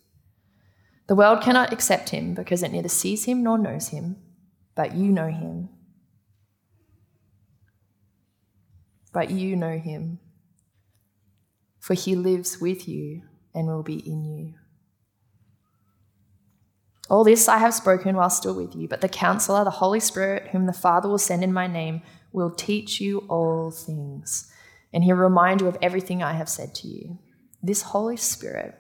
The 1.08 1.16
world 1.16 1.42
cannot 1.42 1.72
accept 1.72 2.10
him 2.10 2.34
because 2.34 2.64
it 2.64 2.72
neither 2.72 2.90
sees 2.90 3.26
him 3.26 3.44
nor 3.44 3.58
knows 3.58 3.90
him, 3.90 4.18
but 4.74 4.96
you 4.96 5.12
know 5.12 5.30
him. 5.30 5.70
But 9.14 9.30
you 9.30 9.56
know 9.56 9.78
him, 9.78 10.20
for 11.80 11.94
he 11.94 12.16
lives 12.16 12.60
with 12.60 12.88
you 12.88 13.22
and 13.54 13.68
will 13.68 13.84
be 13.84 13.98
in 13.98 14.26
you. 14.26 14.56
All 17.10 17.24
this 17.24 17.48
I 17.48 17.60
have 17.60 17.74
spoken 17.74 18.16
while 18.16 18.32
still 18.32 18.56
with 18.56 18.76
you, 18.76 18.88
but 18.88 19.02
the 19.02 19.08
counselor, 19.08 19.64
the 19.64 19.70
Holy 19.70 20.00
Spirit, 20.00 20.50
whom 20.52 20.66
the 20.66 20.74
Father 20.74 21.08
will 21.08 21.20
send 21.20 21.44
in 21.44 21.54
my 21.54 21.68
name, 21.68 22.02
will 22.36 22.52
teach 22.52 23.02
you 23.02 23.20
all 23.30 23.72
things, 23.72 24.52
and 24.94 25.04
he'll 25.04 25.16
remind 25.16 25.62
you 25.62 25.68
of 25.68 25.78
everything 25.82 26.22
I 26.22 26.34
have 26.34 26.50
said 26.50 26.76
to 26.76 26.88
you. 26.88 27.18
This 27.64 27.82
Holy 27.82 28.18
Spirit 28.18 28.76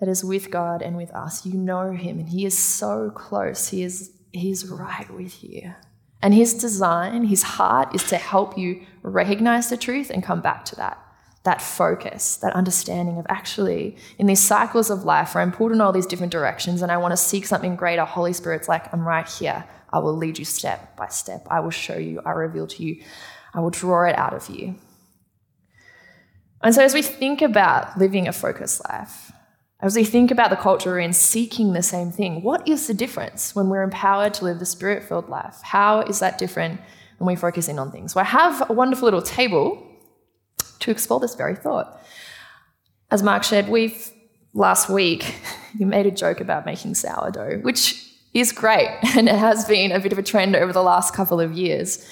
that 0.00 0.08
is 0.08 0.24
with 0.24 0.50
God 0.50 0.82
and 0.82 0.96
with 0.96 1.10
us. 1.12 1.46
You 1.46 1.54
know 1.54 1.92
him 1.92 2.18
and 2.18 2.28
he 2.28 2.44
is 2.44 2.56
so 2.56 3.10
close. 3.10 3.68
He 3.68 3.82
is 3.82 4.12
he's 4.32 4.66
right 4.66 5.10
with 5.10 5.42
you. 5.42 5.74
And 6.22 6.34
his 6.34 6.54
design, 6.54 7.24
his 7.24 7.42
heart 7.42 7.94
is 7.94 8.02
to 8.04 8.16
help 8.16 8.58
you 8.58 8.84
recognize 9.02 9.70
the 9.70 9.76
truth 9.76 10.10
and 10.10 10.22
come 10.22 10.40
back 10.40 10.64
to 10.66 10.76
that. 10.76 11.02
That 11.44 11.62
focus, 11.62 12.36
that 12.38 12.54
understanding 12.54 13.18
of 13.18 13.26
actually 13.28 13.96
in 14.18 14.26
these 14.26 14.42
cycles 14.42 14.90
of 14.90 15.04
life 15.04 15.34
where 15.34 15.42
I'm 15.42 15.52
pulled 15.52 15.72
in 15.72 15.80
all 15.80 15.92
these 15.92 16.06
different 16.06 16.32
directions 16.32 16.82
and 16.82 16.90
I 16.90 16.96
want 16.96 17.12
to 17.12 17.16
seek 17.16 17.46
something 17.46 17.76
greater, 17.76 18.04
Holy 18.04 18.32
Spirit's 18.32 18.68
like, 18.68 18.92
I'm 18.92 19.06
right 19.06 19.28
here. 19.28 19.64
I 19.92 19.98
will 19.98 20.16
lead 20.16 20.38
you 20.38 20.44
step 20.44 20.96
by 20.96 21.08
step. 21.08 21.46
I 21.50 21.60
will 21.60 21.70
show 21.70 21.96
you. 21.96 22.20
I 22.24 22.32
reveal 22.32 22.66
to 22.66 22.82
you. 22.82 23.02
I 23.54 23.60
will 23.60 23.70
draw 23.70 24.04
it 24.04 24.16
out 24.18 24.34
of 24.34 24.48
you. 24.48 24.76
And 26.62 26.74
so, 26.74 26.82
as 26.82 26.94
we 26.94 27.02
think 27.02 27.42
about 27.42 27.98
living 27.98 28.28
a 28.28 28.32
focused 28.32 28.82
life, 28.88 29.32
as 29.80 29.94
we 29.94 30.04
think 30.04 30.30
about 30.30 30.50
the 30.50 30.56
culture 30.56 30.98
in, 30.98 31.12
seeking 31.12 31.72
the 31.72 31.82
same 31.82 32.10
thing, 32.10 32.42
what 32.42 32.66
is 32.66 32.86
the 32.86 32.94
difference 32.94 33.54
when 33.54 33.68
we're 33.68 33.82
empowered 33.82 34.34
to 34.34 34.44
live 34.44 34.58
the 34.58 34.66
spirit 34.66 35.04
filled 35.04 35.28
life? 35.28 35.60
How 35.62 36.00
is 36.00 36.18
that 36.20 36.38
different 36.38 36.80
when 37.18 37.26
we 37.26 37.36
focus 37.36 37.68
in 37.68 37.78
on 37.78 37.92
things? 37.92 38.14
Well, 38.14 38.24
I 38.24 38.28
have 38.28 38.70
a 38.70 38.72
wonderful 38.72 39.04
little 39.04 39.22
table 39.22 39.86
to 40.80 40.90
explore 40.90 41.20
this 41.20 41.34
very 41.34 41.56
thought. 41.56 42.00
As 43.10 43.22
Mark 43.22 43.44
shared, 43.44 43.68
we've 43.68 44.10
last 44.54 44.88
week, 44.88 45.34
you 45.78 45.86
made 45.86 46.06
a 46.06 46.10
joke 46.10 46.40
about 46.40 46.64
making 46.64 46.94
sourdough, 46.94 47.58
which 47.58 48.05
is 48.40 48.52
great, 48.52 48.88
and 49.16 49.28
it 49.28 49.34
has 49.34 49.64
been 49.64 49.92
a 49.92 50.00
bit 50.00 50.12
of 50.12 50.18
a 50.18 50.22
trend 50.22 50.56
over 50.56 50.72
the 50.72 50.82
last 50.82 51.14
couple 51.14 51.40
of 51.40 51.52
years. 51.52 52.06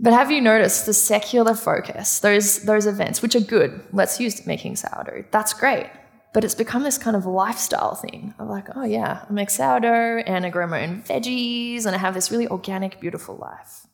But 0.00 0.12
have 0.12 0.32
you 0.32 0.40
noticed 0.40 0.86
the 0.86 0.92
secular 0.92 1.54
focus, 1.54 2.18
those, 2.18 2.64
those 2.64 2.86
events, 2.86 3.22
which 3.22 3.36
are 3.36 3.40
good? 3.40 3.84
Let's 3.92 4.18
use 4.18 4.44
making 4.46 4.76
sourdough. 4.76 5.26
That's 5.30 5.52
great. 5.52 5.88
But 6.34 6.44
it's 6.44 6.56
become 6.56 6.82
this 6.82 6.98
kind 6.98 7.14
of 7.14 7.24
lifestyle 7.24 7.94
thing. 7.94 8.34
I'm 8.38 8.48
like, 8.48 8.66
oh 8.74 8.84
yeah, 8.84 9.24
I 9.28 9.32
make 9.32 9.50
sourdough 9.50 10.24
and 10.26 10.44
I 10.44 10.50
grow 10.50 10.66
my 10.66 10.82
own 10.82 11.02
veggies 11.02 11.86
and 11.86 11.94
I 11.94 11.98
have 11.98 12.14
this 12.14 12.32
really 12.32 12.48
organic, 12.48 13.00
beautiful 13.00 13.36
life. 13.36 13.86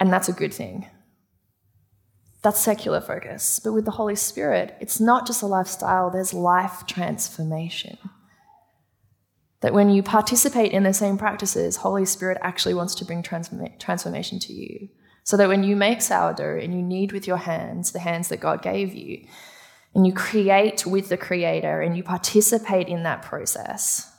And 0.00 0.10
that's 0.10 0.28
a 0.28 0.32
good 0.32 0.54
thing. 0.54 0.86
That's 2.42 2.60
secular 2.60 3.00
focus. 3.00 3.60
But 3.62 3.72
with 3.72 3.84
the 3.84 3.90
Holy 3.90 4.14
Spirit, 4.14 4.76
it's 4.80 5.00
not 5.00 5.26
just 5.26 5.42
a 5.42 5.46
lifestyle, 5.46 6.08
there's 6.08 6.32
life 6.32 6.84
transformation. 6.86 7.98
That 9.60 9.74
when 9.74 9.90
you 9.90 10.02
participate 10.02 10.72
in 10.72 10.84
the 10.84 10.94
same 10.94 11.18
practices, 11.18 11.76
Holy 11.76 12.04
Spirit 12.04 12.38
actually 12.42 12.74
wants 12.74 12.94
to 12.96 13.04
bring 13.04 13.22
transform- 13.22 13.78
transformation 13.78 14.38
to 14.40 14.52
you. 14.52 14.88
So 15.24 15.36
that 15.36 15.48
when 15.48 15.64
you 15.64 15.76
make 15.76 16.00
sourdough 16.00 16.58
and 16.62 16.72
you 16.72 16.80
knead 16.80 17.12
with 17.12 17.26
your 17.26 17.36
hands, 17.36 17.92
the 17.92 17.98
hands 17.98 18.28
that 18.28 18.40
God 18.40 18.62
gave 18.62 18.94
you, 18.94 19.26
and 19.94 20.06
you 20.06 20.12
create 20.12 20.86
with 20.86 21.08
the 21.08 21.16
Creator 21.16 21.80
and 21.80 21.96
you 21.96 22.02
participate 22.02 22.88
in 22.88 23.02
that 23.02 23.22
process. 23.22 24.10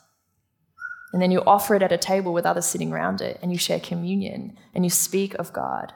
And 1.13 1.21
then 1.21 1.31
you 1.31 1.41
offer 1.41 1.75
it 1.75 1.81
at 1.81 1.91
a 1.91 1.97
table 1.97 2.33
with 2.33 2.45
others 2.45 2.65
sitting 2.65 2.91
around 2.91 3.21
it 3.21 3.39
and 3.41 3.51
you 3.51 3.57
share 3.57 3.79
communion 3.79 4.57
and 4.73 4.83
you 4.83 4.89
speak 4.89 5.33
of 5.35 5.53
God. 5.53 5.93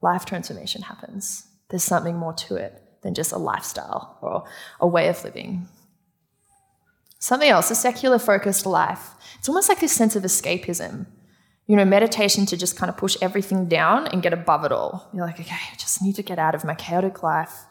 Life 0.00 0.24
transformation 0.24 0.82
happens. 0.82 1.46
There's 1.68 1.84
something 1.84 2.16
more 2.16 2.34
to 2.34 2.56
it 2.56 2.80
than 3.02 3.14
just 3.14 3.32
a 3.32 3.38
lifestyle 3.38 4.18
or 4.22 4.44
a 4.80 4.86
way 4.86 5.08
of 5.08 5.22
living. 5.24 5.68
Something 7.24 7.48
else, 7.48 7.70
a 7.70 7.74
secular 7.74 8.18
focused 8.18 8.66
life. 8.66 9.14
It's 9.38 9.48
almost 9.48 9.70
like 9.70 9.80
this 9.80 9.92
sense 9.92 10.14
of 10.14 10.24
escapism. 10.24 11.06
You 11.66 11.74
know, 11.74 11.86
meditation 11.86 12.44
to 12.44 12.56
just 12.58 12.76
kind 12.76 12.90
of 12.90 12.98
push 12.98 13.16
everything 13.22 13.66
down 13.66 14.06
and 14.08 14.22
get 14.22 14.34
above 14.34 14.62
it 14.66 14.72
all. 14.72 15.08
You're 15.14 15.24
like, 15.24 15.40
okay, 15.40 15.56
I 15.72 15.76
just 15.76 16.02
need 16.02 16.16
to 16.16 16.22
get 16.22 16.38
out 16.38 16.54
of 16.54 16.64
my 16.64 16.74
chaotic 16.74 17.22
life 17.22 17.64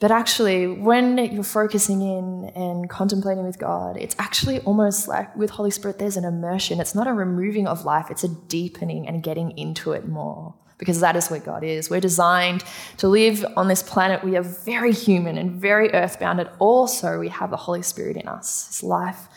But 0.00 0.10
actually, 0.12 0.66
when 0.66 1.18
you're 1.18 1.42
focusing 1.44 2.02
in 2.02 2.50
and 2.54 2.88
contemplating 2.88 3.44
with 3.44 3.58
God, 3.58 3.96
it's 3.96 4.14
actually 4.18 4.60
almost 4.60 5.08
like 5.08 5.34
with 5.36 5.50
Holy 5.50 5.70
Spirit, 5.72 5.98
there's 5.98 6.16
an 6.16 6.24
immersion. 6.24 6.80
It's 6.80 6.94
not 6.94 7.08
a 7.08 7.12
removing 7.12 7.66
of 7.68 7.84
life, 7.84 8.06
it's 8.10 8.24
a 8.24 8.28
deepening 8.28 9.08
and 9.08 9.22
getting 9.22 9.56
into 9.58 9.92
it 9.92 10.08
more 10.08 10.54
because 10.78 11.00
that 11.00 11.16
is 11.16 11.28
where 11.28 11.40
God 11.40 11.64
is. 11.64 11.90
We're 11.90 12.00
designed 12.00 12.64
to 12.98 13.08
live 13.08 13.44
on 13.56 13.68
this 13.68 13.82
planet. 13.82 14.24
We 14.24 14.36
are 14.36 14.42
very 14.42 14.92
human 14.92 15.36
and 15.36 15.60
very 15.60 15.92
earthbound, 15.92 16.40
and 16.40 16.48
also 16.58 17.18
we 17.18 17.28
have 17.28 17.50
the 17.50 17.56
Holy 17.56 17.82
Spirit 17.82 18.16
in 18.16 18.28
us, 18.28 18.68
His 18.68 18.82
life, 18.82 19.28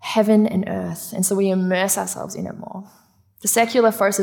heaven 0.00 0.46
and 0.46 0.68
earth. 0.68 1.12
And 1.12 1.24
so 1.24 1.34
we 1.34 1.50
immerse 1.50 1.96
ourselves 1.96 2.34
in 2.34 2.46
it 2.46 2.58
more. 2.58 2.90
The 3.40 3.48
secular 3.48 3.92
focus 3.92 4.18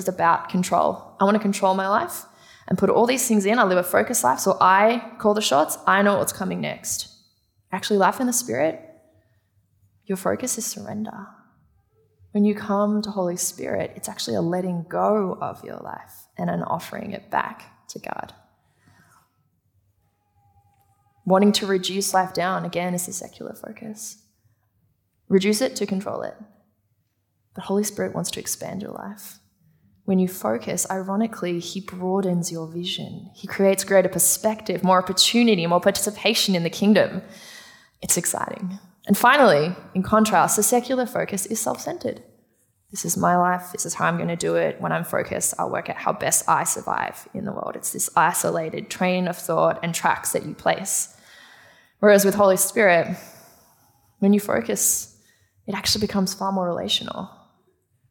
is 0.00 0.08
about 0.08 0.48
control. 0.48 1.14
I 1.20 1.24
want 1.24 1.36
to 1.36 1.40
control 1.40 1.74
my 1.74 1.88
life 1.88 2.24
and 2.66 2.76
put 2.76 2.90
all 2.90 3.06
these 3.06 3.26
things 3.26 3.46
in. 3.46 3.58
I 3.58 3.64
live 3.64 3.78
a 3.78 3.84
focused 3.84 4.24
life, 4.24 4.40
so 4.40 4.58
I 4.60 5.12
call 5.18 5.32
the 5.32 5.40
shots. 5.40 5.78
I 5.86 6.02
know 6.02 6.18
what's 6.18 6.32
coming 6.32 6.60
next. 6.60 7.08
Actually, 7.70 7.98
life 7.98 8.18
in 8.18 8.26
the 8.26 8.32
Spirit, 8.32 8.80
your 10.06 10.16
focus 10.16 10.58
is 10.58 10.66
surrender. 10.66 11.28
When 12.38 12.44
you 12.44 12.54
come 12.54 13.02
to 13.02 13.10
Holy 13.10 13.36
Spirit, 13.36 13.94
it's 13.96 14.08
actually 14.08 14.36
a 14.36 14.40
letting 14.40 14.86
go 14.88 15.36
of 15.40 15.64
your 15.64 15.78
life 15.78 16.28
and 16.36 16.48
an 16.48 16.62
offering 16.62 17.10
it 17.10 17.32
back 17.32 17.88
to 17.88 17.98
God. 17.98 18.32
Wanting 21.26 21.50
to 21.50 21.66
reduce 21.66 22.14
life 22.14 22.32
down, 22.32 22.64
again, 22.64 22.94
is 22.94 23.06
the 23.06 23.12
secular 23.12 23.56
focus. 23.56 24.22
Reduce 25.28 25.60
it 25.60 25.74
to 25.74 25.84
control 25.84 26.22
it. 26.22 26.36
But 27.56 27.64
Holy 27.64 27.82
Spirit 27.82 28.14
wants 28.14 28.30
to 28.30 28.38
expand 28.38 28.82
your 28.82 28.92
life. 28.92 29.40
When 30.04 30.20
you 30.20 30.28
focus, 30.28 30.86
ironically, 30.88 31.58
He 31.58 31.80
broadens 31.80 32.52
your 32.52 32.68
vision. 32.68 33.32
He 33.34 33.48
creates 33.48 33.82
greater 33.82 34.08
perspective, 34.08 34.84
more 34.84 35.02
opportunity, 35.02 35.66
more 35.66 35.80
participation 35.80 36.54
in 36.54 36.62
the 36.62 36.70
kingdom. 36.70 37.20
It's 38.00 38.16
exciting. 38.16 38.78
And 39.08 39.18
finally, 39.18 39.74
in 39.94 40.04
contrast, 40.04 40.54
the 40.54 40.62
secular 40.62 41.06
focus 41.06 41.46
is 41.46 41.58
self 41.58 41.80
centered. 41.80 42.22
This 42.90 43.04
is 43.04 43.16
my 43.16 43.36
life. 43.36 43.72
This 43.72 43.84
is 43.84 43.94
how 43.94 44.06
I'm 44.06 44.16
going 44.16 44.28
to 44.28 44.36
do 44.36 44.54
it. 44.54 44.80
When 44.80 44.92
I'm 44.92 45.04
focused, 45.04 45.54
I'll 45.58 45.70
work 45.70 45.90
out 45.90 45.96
how 45.96 46.12
best 46.12 46.48
I 46.48 46.64
survive 46.64 47.28
in 47.34 47.44
the 47.44 47.52
world. 47.52 47.76
It's 47.76 47.92
this 47.92 48.08
isolated 48.16 48.88
train 48.88 49.28
of 49.28 49.36
thought 49.36 49.78
and 49.82 49.94
tracks 49.94 50.32
that 50.32 50.46
you 50.46 50.54
place. 50.54 51.14
Whereas 52.00 52.24
with 52.24 52.34
Holy 52.34 52.56
Spirit, 52.56 53.16
when 54.20 54.32
you 54.32 54.40
focus, 54.40 55.16
it 55.66 55.74
actually 55.74 56.00
becomes 56.06 56.32
far 56.32 56.50
more 56.50 56.66
relational 56.66 57.30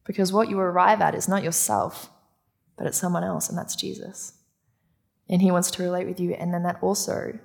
because 0.05 0.31
what 0.31 0.49
you 0.49 0.59
arrive 0.59 1.01
at 1.01 1.15
is 1.15 1.27
not 1.27 1.43
yourself, 1.43 2.09
but 2.77 2.87
it's 2.87 2.97
someone 2.97 3.23
else, 3.23 3.49
and 3.49 3.57
that's 3.57 3.75
Jesus. 3.75 4.33
And 5.29 5.41
he 5.41 5.51
wants 5.51 5.69
to 5.71 5.83
relate 5.83 6.07
with 6.07 6.19
you, 6.19 6.31
and 6.33 6.53
then 6.53 6.63
that 6.63 6.77
also 6.81 7.37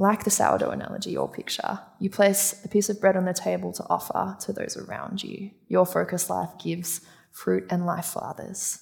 like 0.00 0.24
the 0.24 0.30
sourdough 0.30 0.70
analogy 0.70 1.14
or 1.14 1.28
picture, 1.28 1.78
you 1.98 2.08
place 2.08 2.64
a 2.64 2.68
piece 2.68 2.88
of 2.88 2.98
bread 2.98 3.18
on 3.18 3.26
the 3.26 3.34
table 3.34 3.70
to 3.70 3.84
offer 3.90 4.34
to 4.40 4.50
those 4.50 4.74
around 4.78 5.22
you. 5.22 5.50
Your 5.68 5.84
focused 5.84 6.30
life 6.30 6.48
gives 6.58 7.02
fruit 7.30 7.66
and 7.68 7.84
life 7.84 8.06
for 8.06 8.24
others. 8.24 8.80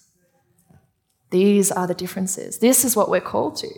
These 1.31 1.73
are 1.73 1.89
the 1.89 1.95
differences. 1.95 2.59
This 2.61 2.85
is 2.85 2.95
what 2.95 3.11
we're 3.11 3.21
called 3.21 3.57
to. 3.57 3.69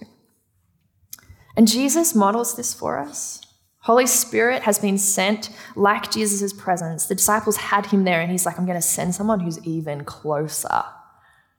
And 1.56 1.66
Jesus 1.66 2.14
models 2.14 2.56
this 2.56 2.74
for 2.74 2.98
us. 2.98 3.40
Holy 3.78 4.06
Spirit 4.06 4.64
has 4.64 4.78
been 4.78 4.98
sent 4.98 5.48
like 5.74 6.10
Jesus' 6.10 6.52
presence. 6.52 7.06
The 7.06 7.14
disciples 7.14 7.56
had 7.56 7.86
him 7.86 8.04
there, 8.04 8.20
and 8.20 8.30
he's 8.30 8.44
like, 8.44 8.58
I'm 8.58 8.66
going 8.66 8.76
to 8.76 8.82
send 8.82 9.14
someone 9.14 9.40
who's 9.40 9.58
even 9.64 10.04
closer, 10.04 10.84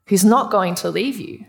who's 0.05 0.23
not 0.23 0.51
going 0.51 0.75
to 0.75 0.91
leave 0.91 1.19
you, 1.19 1.43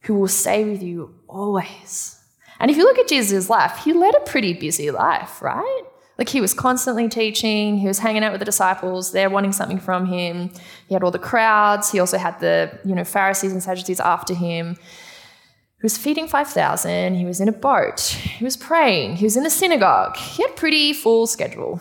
who 0.00 0.14
will 0.16 0.26
stay 0.26 0.64
with 0.64 0.82
you 0.82 1.14
always. 1.28 2.19
And 2.60 2.70
if 2.70 2.76
you 2.76 2.84
look 2.84 2.98
at 2.98 3.08
Jesus' 3.08 3.50
life, 3.50 3.78
he 3.84 3.92
led 3.92 4.14
a 4.14 4.20
pretty 4.20 4.52
busy 4.52 4.90
life, 4.90 5.42
right? 5.42 5.82
Like 6.18 6.28
he 6.28 6.40
was 6.42 6.52
constantly 6.52 7.08
teaching, 7.08 7.78
he 7.78 7.88
was 7.88 7.98
hanging 7.98 8.22
out 8.22 8.30
with 8.32 8.40
the 8.40 8.44
disciples, 8.44 9.12
they're 9.12 9.30
wanting 9.30 9.52
something 9.52 9.80
from 9.80 10.04
him. 10.04 10.50
He 10.86 10.94
had 10.94 11.02
all 11.02 11.10
the 11.10 11.18
crowds, 11.18 11.90
he 11.90 11.98
also 11.98 12.18
had 12.18 12.38
the, 12.40 12.78
you 12.84 12.94
know, 12.94 13.04
Pharisees 13.04 13.52
and 13.52 13.62
Sadducees 13.62 14.00
after 14.00 14.34
him. 14.34 14.76
He 14.76 15.82
was 15.82 15.96
feeding 15.96 16.28
5,000, 16.28 17.14
he 17.14 17.24
was 17.24 17.40
in 17.40 17.48
a 17.48 17.52
boat, 17.52 18.00
he 18.00 18.44
was 18.44 18.58
praying, 18.58 19.16
he 19.16 19.24
was 19.24 19.38
in 19.38 19.44
the 19.44 19.50
synagogue. 19.50 20.14
He 20.18 20.42
had 20.42 20.52
a 20.52 20.54
pretty 20.54 20.92
full 20.92 21.26
schedule. 21.26 21.80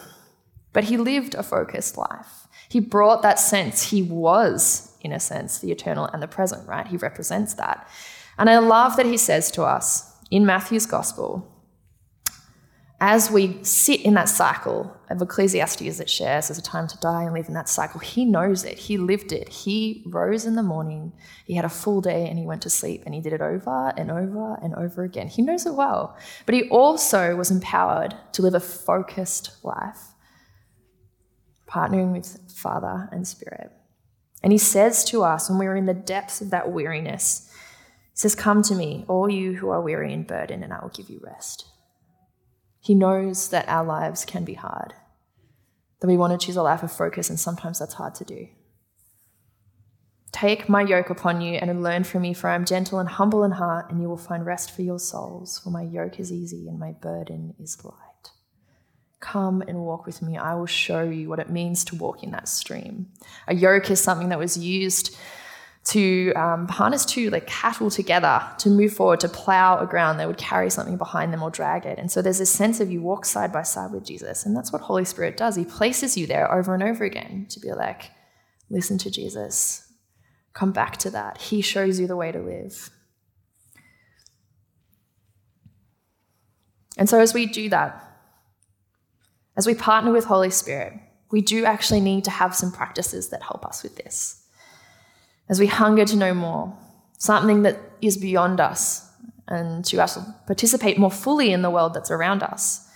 But 0.72 0.86
he 0.86 0.98
lived 0.98 1.36
a 1.36 1.44
focused 1.44 1.98
life. 1.98 2.48
He 2.70 2.80
brought 2.80 3.24
that 3.24 3.40
sense. 3.40 3.90
He 3.90 4.04
was, 4.04 4.96
in 5.02 5.12
a 5.12 5.20
sense, 5.20 5.58
the 5.58 5.72
eternal 5.72 6.06
and 6.06 6.22
the 6.22 6.28
present, 6.28 6.68
right? 6.68 6.88
He 6.88 6.98
represents 6.98 7.56
that. 7.56 7.90
And 8.38 8.50
I 8.50 8.60
love 8.60 8.96
that 8.98 9.08
he 9.08 9.18
says 9.18 9.50
to 9.52 9.64
us, 9.64 10.09
in 10.32 10.46
Matthew's 10.46 10.86
Gospel, 10.86 11.60
as 13.02 13.32
we 13.32 13.64
sit 13.64 14.02
in 14.02 14.14
that 14.16 14.28
cycle 14.28 14.94
of 15.10 15.22
Ecclesiastes 15.22 15.98
that 15.98 16.10
shares 16.10 16.50
as 16.50 16.58
a 16.58 16.62
time 16.62 16.86
to 16.88 16.98
die 16.98 17.24
and 17.24 17.34
live 17.34 17.48
in 17.48 17.54
that 17.54 17.70
cycle, 17.70 18.02
he 18.02 18.26
knows 18.26 18.66
it. 18.66 18.78
He 18.78 18.98
lived 18.98 19.32
it. 19.32 19.48
He 19.48 20.04
rose 20.06 20.46
in 20.46 20.56
the 20.56 20.64
morning, 20.64 21.14
he 21.46 21.56
had 21.56 21.64
a 21.64 21.70
full 21.70 22.02
day, 22.02 22.28
and 22.28 22.38
he 22.38 22.46
went 22.46 22.62
to 22.64 22.70
sleep, 22.70 23.04
and 23.06 23.16
he 23.16 23.22
did 23.22 23.32
it 23.32 23.42
over 23.42 23.94
and 23.96 24.12
over 24.12 24.56
and 24.62 24.76
over 24.76 25.04
again. 25.04 25.30
He 25.30 25.42
knows 25.42 25.66
it 25.66 25.76
well. 25.76 26.18
But 26.46 26.56
he 26.56 26.68
also 26.70 27.38
was 27.38 27.52
empowered 27.52 28.16
to 28.34 28.42
live 28.42 28.54
a 28.54 28.60
focused 28.60 29.64
life, 29.64 30.10
partnering 31.68 32.12
with 32.12 32.52
Father 32.52 33.08
and 33.14 33.26
Spirit. 33.26 33.72
And 34.44 34.52
he 34.52 34.58
says 34.58 35.06
to 35.06 35.24
us 35.24 35.50
when 35.50 35.58
we're 35.58 35.76
in 35.76 35.86
the 35.86 35.94
depths 35.94 36.42
of 36.42 36.50
that 36.50 36.72
weariness, 36.72 37.49
says, 38.20 38.36
Come 38.36 38.62
to 38.64 38.76
me, 38.76 39.06
all 39.08 39.30
you 39.30 39.54
who 39.54 39.70
are 39.70 39.82
weary 39.82 40.12
and 40.14 40.28
burdened, 40.28 40.62
and 40.62 40.74
I 40.74 40.82
will 40.82 40.90
give 40.90 41.10
you 41.10 41.22
rest. 41.24 41.66
He 42.82 42.94
knows 42.94 43.48
that 43.48 43.70
our 43.70 43.86
lives 43.86 44.26
can 44.26 44.44
be 44.44 44.56
hard, 44.56 44.94
that 46.02 46.08
we 46.08 46.18
want 46.18 46.38
to 46.38 46.46
choose 46.46 46.58
a 46.58 46.62
life 46.62 46.84
of 46.84 46.92
focus, 46.92 47.30
and 47.30 47.40
sometimes 47.40 47.80
that's 47.80 47.94
hard 47.94 48.16
to 48.16 48.26
do. 48.26 48.50
Take 50.34 50.68
my 50.68 50.82
yoke 50.82 51.10
upon 51.10 51.40
you 51.40 51.54
and 51.54 51.82
learn 51.82 52.04
from 52.04 52.24
me, 52.24 52.34
for 52.34 52.50
I 52.50 52.56
am 52.56 52.66
gentle 52.66 53.00
and 53.00 53.08
humble 53.08 53.46
in 53.46 53.52
heart, 53.52 53.90
and 53.90 54.02
you 54.02 54.10
will 54.10 54.18
find 54.18 54.46
rest 54.46 54.76
for 54.76 54.82
your 54.82 55.00
souls. 55.00 55.62
For 55.64 55.70
my 55.70 55.84
yoke 55.84 56.20
is 56.20 56.30
easy 56.30 56.68
and 56.68 56.78
my 56.78 56.92
burden 56.92 57.56
is 57.58 57.86
light. 57.86 57.94
Come 59.22 59.62
and 59.62 59.80
walk 59.80 60.06
with 60.06 60.22
me. 60.22 60.38
I 60.38 60.56
will 60.56 60.66
show 60.66 61.04
you 61.04 61.30
what 61.30 61.40
it 61.40 61.50
means 61.50 61.86
to 61.86 61.96
walk 61.96 62.22
in 62.22 62.32
that 62.32 62.50
stream. 62.50 63.08
A 63.48 63.56
yoke 63.56 63.90
is 63.90 64.02
something 64.02 64.28
that 64.28 64.40
was 64.40 64.58
used 64.58 65.18
to 65.86 66.32
um, 66.34 66.68
harness 66.68 67.06
two 67.06 67.30
like 67.30 67.48
cattle 67.48 67.90
together 67.90 68.42
to 68.60 68.70
move 68.70 68.94
forward 68.94 69.20
to 69.22 69.30
plow 69.30 69.80
a 69.80 69.86
ground 69.86 70.20
they 70.20 70.26
would 70.26 70.38
carry 70.38 70.70
something 70.70 70.98
behind 70.98 71.34
them 71.34 71.42
or 71.42 71.50
drag 71.50 71.86
it. 71.86 71.98
And 71.98 72.12
so 72.12 72.22
there's 72.22 72.40
this 72.40 72.52
sense 72.52 72.80
of 72.80 72.92
you 72.92 73.02
walk 73.02 73.26
side 73.26 73.52
by 73.52 73.64
side 73.64 73.92
with 73.92 74.06
jesus 74.06 74.46
and 74.46 74.56
that's 74.56 74.72
what 74.72 74.82
holy 74.82 75.06
spirit 75.06 75.38
does. 75.38 75.56
He 75.56 75.66
places 75.66 76.18
you 76.18 76.28
there 76.28 76.52
over 76.54 76.74
and 76.74 76.84
over 76.84 77.04
again 77.04 77.48
to 77.50 77.60
be 77.60 77.72
like 77.72 78.12
listen 78.70 78.98
to 79.00 79.10
jesus. 79.10 79.92
Come 80.54 80.72
back 80.72 80.98
to 80.98 81.10
that. 81.12 81.40
He 81.40 81.62
shows 81.62 82.00
you 82.00 82.08
the 82.08 82.16
way 82.16 82.32
to 82.32 82.40
live. 82.40 82.90
And 86.98 87.08
so 87.08 87.20
as 87.20 87.34
we 87.34 87.46
do 87.46 87.70
that 87.70 88.06
as 89.56 89.66
we 89.66 89.74
partner 89.74 90.12
with 90.12 90.26
holy 90.26 90.50
spirit 90.50 90.94
we 91.32 91.42
do 91.42 91.66
actually 91.66 92.02
need 92.02 92.24
to 92.24 92.32
have 92.32 92.56
some 92.56 92.72
practices 92.72 93.30
that 93.30 93.44
help 93.44 93.66
us 93.66 93.84
with 93.84 93.96
this 93.96 94.44
as 95.50 95.60
we 95.60 95.68
hunger 95.68 96.06
to 96.06 96.16
know 96.16 96.34
more, 96.34 96.78
something 97.18 97.64
that 97.64 97.80
is 98.02 98.18
beyond 98.18 98.60
us, 98.62 99.10
and 99.48 99.84
to 99.86 100.02
us 100.02 100.18
participate 100.46 101.00
more 101.00 101.12
fully 101.12 101.52
in 101.52 101.64
the 101.64 101.70
world 101.70 101.94
that's 101.94 102.12
around 102.12 102.44
us. 102.44 102.88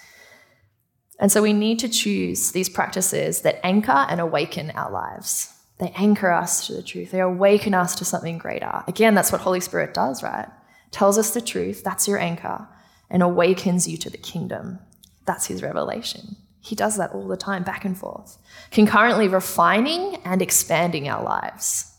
And 1.19 1.31
so 1.31 1.41
we 1.41 1.53
need 1.53 1.79
to 1.79 1.89
choose 1.89 2.51
these 2.51 2.69
practices 2.69 3.41
that 3.41 3.59
anchor 3.65 4.05
and 4.09 4.21
awaken 4.21 4.71
our 4.71 4.91
lives. 4.91 5.51
They 5.79 5.91
anchor 5.95 6.31
us 6.31 6.67
to 6.67 6.73
the 6.73 6.83
truth, 6.83 7.11
they 7.11 7.19
awaken 7.19 7.73
us 7.73 7.95
to 7.95 8.05
something 8.05 8.37
greater. 8.37 8.83
Again, 8.87 9.15
that's 9.15 9.31
what 9.31 9.41
Holy 9.41 9.59
Spirit 9.59 9.93
does, 9.93 10.21
right? 10.21 10.47
Tells 10.91 11.17
us 11.17 11.31
the 11.31 11.41
truth, 11.41 11.83
that's 11.83 12.07
your 12.07 12.19
anchor, 12.19 12.67
and 13.09 13.23
awakens 13.23 13.87
you 13.87 13.97
to 13.97 14.09
the 14.09 14.17
kingdom. 14.17 14.79
That's 15.25 15.47
his 15.47 15.63
revelation. 15.63 16.35
He 16.61 16.75
does 16.75 16.97
that 16.97 17.11
all 17.11 17.27
the 17.27 17.35
time, 17.35 17.63
back 17.63 17.83
and 17.83 17.97
forth, 17.97 18.37
concurrently 18.71 19.27
refining 19.27 20.17
and 20.23 20.41
expanding 20.41 21.09
our 21.09 21.23
lives. 21.23 21.92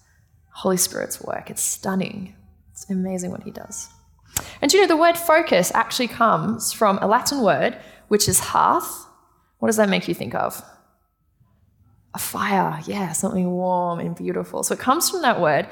Holy 0.55 0.77
Spirit's 0.77 1.21
work. 1.21 1.51
It's 1.51 1.63
stunning. 1.63 2.35
It's 2.71 2.89
amazing 2.89 3.33
what 3.33 3.43
he 3.43 3.51
does. 3.51 3.89
And 4.63 4.73
you 4.73 4.81
know, 4.81 4.87
the 4.87 4.97
word 4.97 5.19
focus 5.19 5.73
actually 5.75 6.09
comes 6.09 6.73
from 6.73 6.99
a 6.99 7.07
Latin 7.07 7.43
word, 7.43 7.77
which 8.09 8.29
is 8.29 8.39
hearth. 8.39 9.07
What 9.59 9.69
does 9.69 9.77
that 9.77 9.89
make 9.89 10.07
you 10.07 10.15
think 10.15 10.35
of? 10.35 10.63
A 12.15 12.19
fire, 12.19 12.81
yeah, 12.87 13.13
something 13.13 13.51
warm 13.51 13.99
and 13.99 14.15
beautiful. 14.15 14.63
So 14.63 14.75
it 14.75 14.81
comes 14.81 15.11
from 15.11 15.23
that 15.23 15.41
word. 15.41 15.67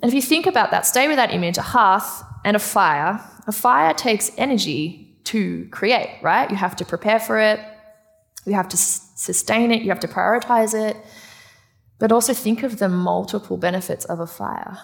And 0.00 0.08
if 0.08 0.14
you 0.14 0.22
think 0.22 0.46
about 0.46 0.70
that, 0.70 0.86
stay 0.86 1.08
with 1.08 1.16
that 1.16 1.32
image 1.32 1.58
a 1.58 1.62
hearth 1.62 2.22
and 2.44 2.56
a 2.56 2.60
fire. 2.60 3.20
A 3.48 3.52
fire 3.52 3.94
takes 3.94 4.30
energy 4.38 5.18
to 5.24 5.66
create, 5.72 6.20
right? 6.22 6.48
You 6.50 6.56
have 6.56 6.76
to 6.76 6.84
prepare 6.84 7.18
for 7.18 7.38
it, 7.40 7.58
you 8.46 8.52
have 8.52 8.68
to 8.68 8.76
sustain 8.76 9.72
it, 9.72 9.82
you 9.82 9.88
have 9.88 10.00
to 10.00 10.08
prioritize 10.08 10.74
it. 10.74 10.96
But 11.98 12.12
also 12.12 12.34
think 12.34 12.62
of 12.62 12.78
the 12.78 12.88
multiple 12.88 13.56
benefits 13.56 14.04
of 14.04 14.20
a 14.20 14.26
fire. 14.26 14.78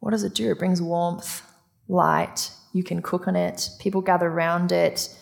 What 0.00 0.10
does 0.10 0.24
it 0.24 0.34
do? 0.34 0.50
It 0.50 0.58
brings 0.58 0.80
warmth, 0.82 1.42
light, 1.88 2.50
You 2.72 2.84
can 2.84 3.02
cook 3.02 3.26
on 3.26 3.34
it, 3.34 3.68
people 3.80 4.00
gather 4.00 4.28
around 4.28 4.70
it. 4.70 5.16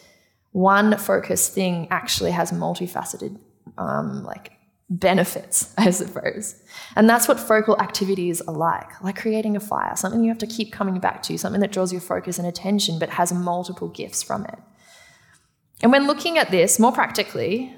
One 0.52 0.96
focused 0.98 1.54
thing 1.54 1.88
actually 1.90 2.32
has 2.32 2.52
multifaceted 2.52 3.38
um, 3.78 4.24
like 4.24 4.52
benefits, 4.90 5.72
I 5.78 5.90
suppose. 5.90 6.56
And 6.96 7.08
that's 7.08 7.28
what 7.28 7.40
focal 7.40 7.80
activities 7.80 8.40
are 8.42 8.54
like, 8.54 9.02
like 9.02 9.16
creating 9.16 9.56
a 9.56 9.60
fire, 9.60 9.96
something 9.96 10.22
you 10.22 10.28
have 10.28 10.38
to 10.38 10.46
keep 10.46 10.72
coming 10.72 10.98
back 10.98 11.22
to, 11.24 11.38
something 11.38 11.60
that 11.60 11.72
draws 11.72 11.92
your 11.92 12.00
focus 12.00 12.38
and 12.38 12.46
attention 12.46 12.98
but 12.98 13.10
has 13.10 13.32
multiple 13.32 13.88
gifts 13.88 14.22
from 14.22 14.44
it. 14.44 14.58
And 15.82 15.92
when 15.92 16.06
looking 16.06 16.38
at 16.38 16.50
this 16.50 16.78
more 16.78 16.92
practically, 16.92 17.74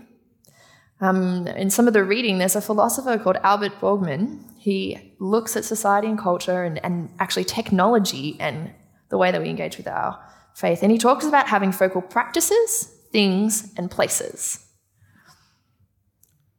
um, 1.00 1.46
in 1.46 1.70
some 1.70 1.86
of 1.86 1.94
the 1.94 2.04
reading, 2.04 2.38
there's 2.38 2.56
a 2.56 2.60
philosopher 2.60 3.18
called 3.18 3.36
Albert 3.42 3.80
Borgmann. 3.80 4.44
He 4.58 5.14
looks 5.18 5.56
at 5.56 5.64
society 5.64 6.08
and 6.08 6.18
culture 6.18 6.62
and, 6.62 6.82
and 6.84 7.10
actually 7.18 7.44
technology 7.44 8.36
and 8.38 8.70
the 9.08 9.16
way 9.16 9.30
that 9.30 9.40
we 9.40 9.48
engage 9.48 9.78
with 9.78 9.88
our 9.88 10.18
faith. 10.54 10.82
And 10.82 10.92
he 10.92 10.98
talks 10.98 11.24
about 11.24 11.48
having 11.48 11.72
focal 11.72 12.02
practices, 12.02 12.94
things, 13.12 13.72
and 13.76 13.90
places. 13.90 14.66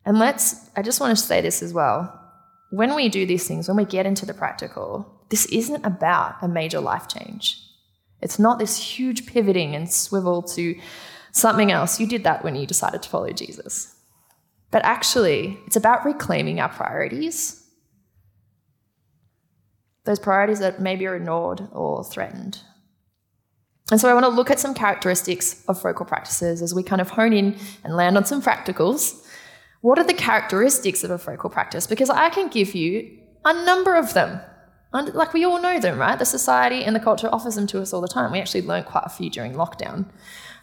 And 0.05 0.17
let's, 0.17 0.69
I 0.75 0.81
just 0.81 0.99
want 0.99 1.15
to 1.15 1.23
say 1.23 1.41
this 1.41 1.61
as 1.61 1.73
well. 1.73 2.17
When 2.71 2.95
we 2.95 3.09
do 3.09 3.25
these 3.27 3.47
things, 3.47 3.67
when 3.67 3.77
we 3.77 3.85
get 3.85 4.07
into 4.07 4.25
the 4.25 4.33
practical, 4.33 5.25
this 5.29 5.45
isn't 5.47 5.85
about 5.85 6.35
a 6.41 6.47
major 6.47 6.79
life 6.79 7.07
change. 7.07 7.61
It's 8.21 8.39
not 8.39 8.57
this 8.57 8.77
huge 8.77 9.27
pivoting 9.27 9.75
and 9.75 9.91
swivel 9.91 10.41
to 10.43 10.79
something 11.31 11.71
else. 11.71 11.99
You 11.99 12.07
did 12.07 12.23
that 12.23 12.43
when 12.43 12.55
you 12.55 12.65
decided 12.65 13.03
to 13.03 13.09
follow 13.09 13.31
Jesus. 13.31 13.95
But 14.71 14.83
actually, 14.85 15.59
it's 15.67 15.75
about 15.75 16.05
reclaiming 16.05 16.59
our 16.59 16.69
priorities. 16.69 17.63
Those 20.05 20.19
priorities 20.19 20.59
that 20.59 20.81
maybe 20.81 21.05
are 21.05 21.15
ignored 21.15 21.67
or 21.71 22.03
threatened. 22.03 22.59
And 23.91 23.99
so 23.99 24.09
I 24.09 24.13
want 24.13 24.25
to 24.25 24.29
look 24.29 24.49
at 24.49 24.59
some 24.59 24.73
characteristics 24.73 25.63
of 25.67 25.79
focal 25.79 26.05
practices 26.05 26.61
as 26.61 26.73
we 26.73 26.81
kind 26.81 27.01
of 27.01 27.09
hone 27.09 27.33
in 27.33 27.57
and 27.83 27.95
land 27.95 28.15
on 28.15 28.25
some 28.25 28.41
practicals. 28.41 29.21
What 29.81 29.99
are 29.99 30.05
the 30.05 30.13
characteristics 30.13 31.03
of 31.03 31.11
a 31.11 31.17
focal 31.17 31.49
practice? 31.49 31.87
Because 31.87 32.09
I 32.09 32.29
can 32.29 32.47
give 32.47 32.73
you 32.73 33.19
a 33.43 33.65
number 33.65 33.95
of 33.95 34.13
them. 34.13 34.39
And 34.93 35.13
Like 35.13 35.33
we 35.33 35.43
all 35.43 35.61
know 35.61 35.79
them, 35.79 35.97
right? 35.97 36.17
The 36.17 36.25
society 36.25 36.83
and 36.85 36.95
the 36.95 36.99
culture 36.99 37.29
offers 37.31 37.55
them 37.55 37.67
to 37.67 37.81
us 37.81 37.91
all 37.91 38.01
the 38.01 38.07
time. 38.07 38.31
We 38.31 38.39
actually 38.39 38.61
learned 38.61 38.85
quite 38.85 39.03
a 39.05 39.09
few 39.09 39.29
during 39.29 39.53
lockdown. 39.53 40.09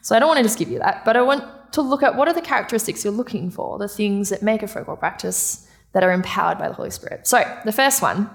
So 0.08 0.16
I 0.16 0.20
don't 0.20 0.28
want 0.28 0.38
to 0.38 0.42
just 0.42 0.58
give 0.58 0.70
you 0.70 0.78
that, 0.78 1.04
but 1.04 1.18
I 1.18 1.20
want 1.20 1.44
to 1.72 1.82
look 1.82 2.02
at 2.02 2.16
what 2.16 2.28
are 2.28 2.32
the 2.32 2.40
characteristics 2.40 3.04
you're 3.04 3.12
looking 3.12 3.50
for, 3.50 3.78
the 3.78 3.88
things 3.88 4.30
that 4.30 4.40
make 4.40 4.62
a 4.62 4.66
focal 4.66 4.96
practice 4.96 5.68
that 5.92 6.02
are 6.02 6.12
empowered 6.12 6.56
by 6.56 6.66
the 6.66 6.72
Holy 6.72 6.88
Spirit. 6.88 7.26
So 7.26 7.44
the 7.66 7.72
first 7.72 8.00
one, 8.00 8.30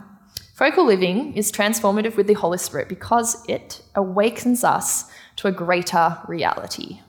focal 0.54 0.86
living 0.86 1.34
is 1.34 1.52
transformative 1.52 2.16
with 2.16 2.28
the 2.28 2.36
Holy 2.36 2.60
Spirit 2.60 2.90
because 2.90 3.44
it 3.50 3.82
awakens 3.96 4.64
us 4.64 5.06
to 5.38 5.48
a 5.48 5.52
greater 5.52 6.20
reality. 6.28 7.00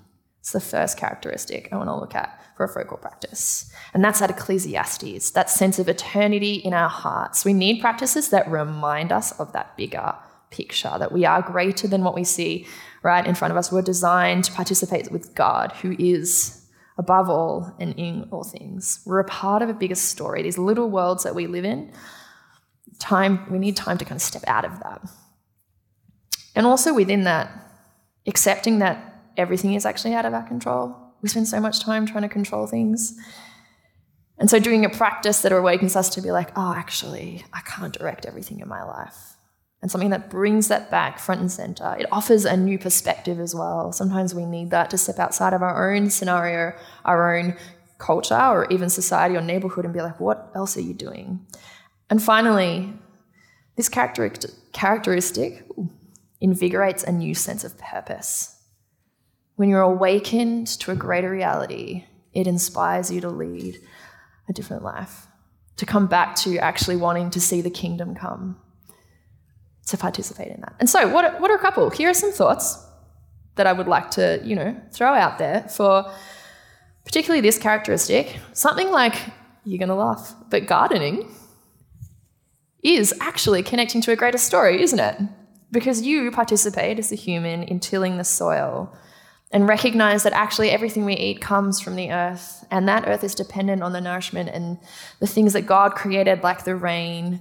It's 0.40 0.52
the 0.52 0.60
first 0.60 0.96
characteristic 0.96 1.68
I 1.70 1.76
want 1.76 1.90
to 1.90 1.96
look 1.96 2.14
at 2.14 2.42
for 2.56 2.64
a 2.64 2.68
focal 2.70 2.96
practice. 2.96 3.70
And 3.92 4.02
that's 4.02 4.22
at 4.22 4.30
Ecclesiastes, 4.30 5.32
that 5.32 5.50
sense 5.50 5.78
of 5.78 5.90
eternity 5.90 6.54
in 6.54 6.72
our 6.72 6.88
hearts. 6.88 7.44
We 7.44 7.52
need 7.52 7.82
practices 7.82 8.30
that 8.30 8.50
remind 8.50 9.12
us 9.12 9.38
of 9.38 9.52
that 9.52 9.76
bigger 9.76 10.14
picture, 10.48 10.96
that 10.98 11.12
we 11.12 11.26
are 11.26 11.42
greater 11.42 11.86
than 11.86 12.02
what 12.02 12.14
we 12.14 12.24
see 12.24 12.66
right 13.04 13.26
in 13.26 13.34
front 13.34 13.52
of 13.52 13.58
us. 13.58 13.70
We're 13.70 13.82
designed 13.82 14.44
to 14.44 14.52
participate 14.52 15.12
with 15.12 15.34
God, 15.34 15.72
who 15.82 15.94
is 15.98 16.66
above 16.96 17.28
all 17.28 17.76
and 17.78 17.94
in 17.98 18.28
all 18.32 18.44
things. 18.44 19.02
We're 19.04 19.20
a 19.20 19.24
part 19.24 19.62
of 19.62 19.68
a 19.68 19.74
bigger 19.74 19.94
story, 19.94 20.42
these 20.42 20.58
little 20.58 20.90
worlds 20.90 21.22
that 21.22 21.34
we 21.34 21.46
live 21.46 21.64
in. 21.64 21.92
Time, 22.98 23.46
we 23.50 23.58
need 23.58 23.76
time 23.76 23.98
to 23.98 24.04
kind 24.04 24.16
of 24.16 24.22
step 24.22 24.42
out 24.46 24.64
of 24.64 24.80
that. 24.80 25.02
And 26.56 26.66
also 26.66 26.94
within 26.94 27.24
that, 27.24 27.50
accepting 28.26 28.78
that 28.78 29.22
everything 29.36 29.74
is 29.74 29.84
actually 29.84 30.14
out 30.14 30.24
of 30.24 30.32
our 30.32 30.46
control. 30.46 30.96
We 31.20 31.28
spend 31.28 31.48
so 31.48 31.60
much 31.60 31.80
time 31.80 32.06
trying 32.06 32.22
to 32.22 32.28
control 32.28 32.66
things. 32.66 33.18
And 34.38 34.48
so 34.48 34.58
doing 34.58 34.84
a 34.84 34.90
practice 34.90 35.42
that 35.42 35.52
awakens 35.52 35.94
us 35.94 36.08
to 36.10 36.22
be 36.22 36.30
like, 36.30 36.50
oh, 36.56 36.72
actually, 36.74 37.44
I 37.52 37.60
can't 37.60 37.92
direct 37.92 38.24
everything 38.24 38.60
in 38.60 38.68
my 38.68 38.82
life 38.82 39.33
and 39.84 39.90
something 39.90 40.08
that 40.08 40.30
brings 40.30 40.68
that 40.68 40.90
back 40.90 41.18
front 41.18 41.42
and 41.42 41.52
center. 41.52 41.94
It 41.98 42.06
offers 42.10 42.46
a 42.46 42.56
new 42.56 42.78
perspective 42.78 43.38
as 43.38 43.54
well. 43.54 43.92
Sometimes 43.92 44.34
we 44.34 44.46
need 44.46 44.70
that 44.70 44.88
to 44.88 44.96
step 44.96 45.18
outside 45.18 45.52
of 45.52 45.60
our 45.60 45.94
own 45.94 46.08
scenario, 46.08 46.72
our 47.04 47.36
own 47.36 47.54
culture, 47.98 48.34
or 48.34 48.66
even 48.70 48.88
society 48.88 49.36
or 49.36 49.42
neighborhood 49.42 49.84
and 49.84 49.92
be 49.92 50.00
like, 50.00 50.18
what 50.18 50.50
else 50.54 50.78
are 50.78 50.80
you 50.80 50.94
doing? 50.94 51.46
And 52.08 52.22
finally, 52.22 52.94
this 53.76 53.90
characteristic 53.90 55.66
invigorates 56.40 57.04
a 57.04 57.12
new 57.12 57.34
sense 57.34 57.62
of 57.62 57.76
purpose. 57.76 58.58
When 59.56 59.68
you're 59.68 59.82
awakened 59.82 60.66
to 60.80 60.92
a 60.92 60.96
greater 60.96 61.30
reality, 61.30 62.06
it 62.32 62.46
inspires 62.46 63.12
you 63.12 63.20
to 63.20 63.28
lead 63.28 63.78
a 64.48 64.54
different 64.54 64.82
life, 64.82 65.26
to 65.76 65.84
come 65.84 66.06
back 66.06 66.36
to 66.36 66.56
actually 66.56 66.96
wanting 66.96 67.28
to 67.28 67.38
see 67.38 67.60
the 67.60 67.68
kingdom 67.68 68.14
come 68.14 68.62
to 69.86 69.96
participate 69.96 70.48
in 70.48 70.60
that. 70.60 70.74
And 70.80 70.88
so, 70.88 71.08
what 71.08 71.40
what 71.40 71.50
are 71.50 71.56
a 71.56 71.60
couple? 71.60 71.90
Here 71.90 72.10
are 72.10 72.14
some 72.14 72.32
thoughts 72.32 72.84
that 73.56 73.66
I 73.66 73.72
would 73.72 73.86
like 73.86 74.10
to, 74.12 74.40
you 74.44 74.56
know, 74.56 74.76
throw 74.92 75.14
out 75.14 75.38
there 75.38 75.62
for 75.68 76.10
particularly 77.04 77.40
this 77.40 77.58
characteristic. 77.58 78.38
Something 78.52 78.90
like, 78.90 79.14
you're 79.64 79.78
going 79.78 79.88
to 79.88 79.94
laugh, 79.94 80.34
but 80.50 80.66
gardening 80.66 81.30
is 82.82 83.14
actually 83.20 83.62
connecting 83.62 84.00
to 84.02 84.12
a 84.12 84.16
greater 84.16 84.38
story, 84.38 84.82
isn't 84.82 84.98
it? 84.98 85.20
Because 85.70 86.02
you 86.02 86.30
participate 86.30 86.98
as 86.98 87.12
a 87.12 87.14
human 87.14 87.62
in 87.62 87.80
tilling 87.80 88.18
the 88.18 88.24
soil 88.24 88.94
and 89.50 89.68
recognize 89.68 90.24
that 90.24 90.32
actually 90.32 90.70
everything 90.70 91.04
we 91.04 91.14
eat 91.14 91.40
comes 91.40 91.80
from 91.80 91.94
the 91.94 92.10
earth, 92.10 92.64
and 92.70 92.88
that 92.88 93.06
earth 93.06 93.22
is 93.22 93.34
dependent 93.34 93.82
on 93.82 93.92
the 93.92 94.00
nourishment 94.00 94.50
and 94.52 94.78
the 95.20 95.26
things 95.26 95.52
that 95.52 95.62
God 95.62 95.94
created, 95.94 96.42
like 96.42 96.64
the 96.64 96.74
rain 96.74 97.40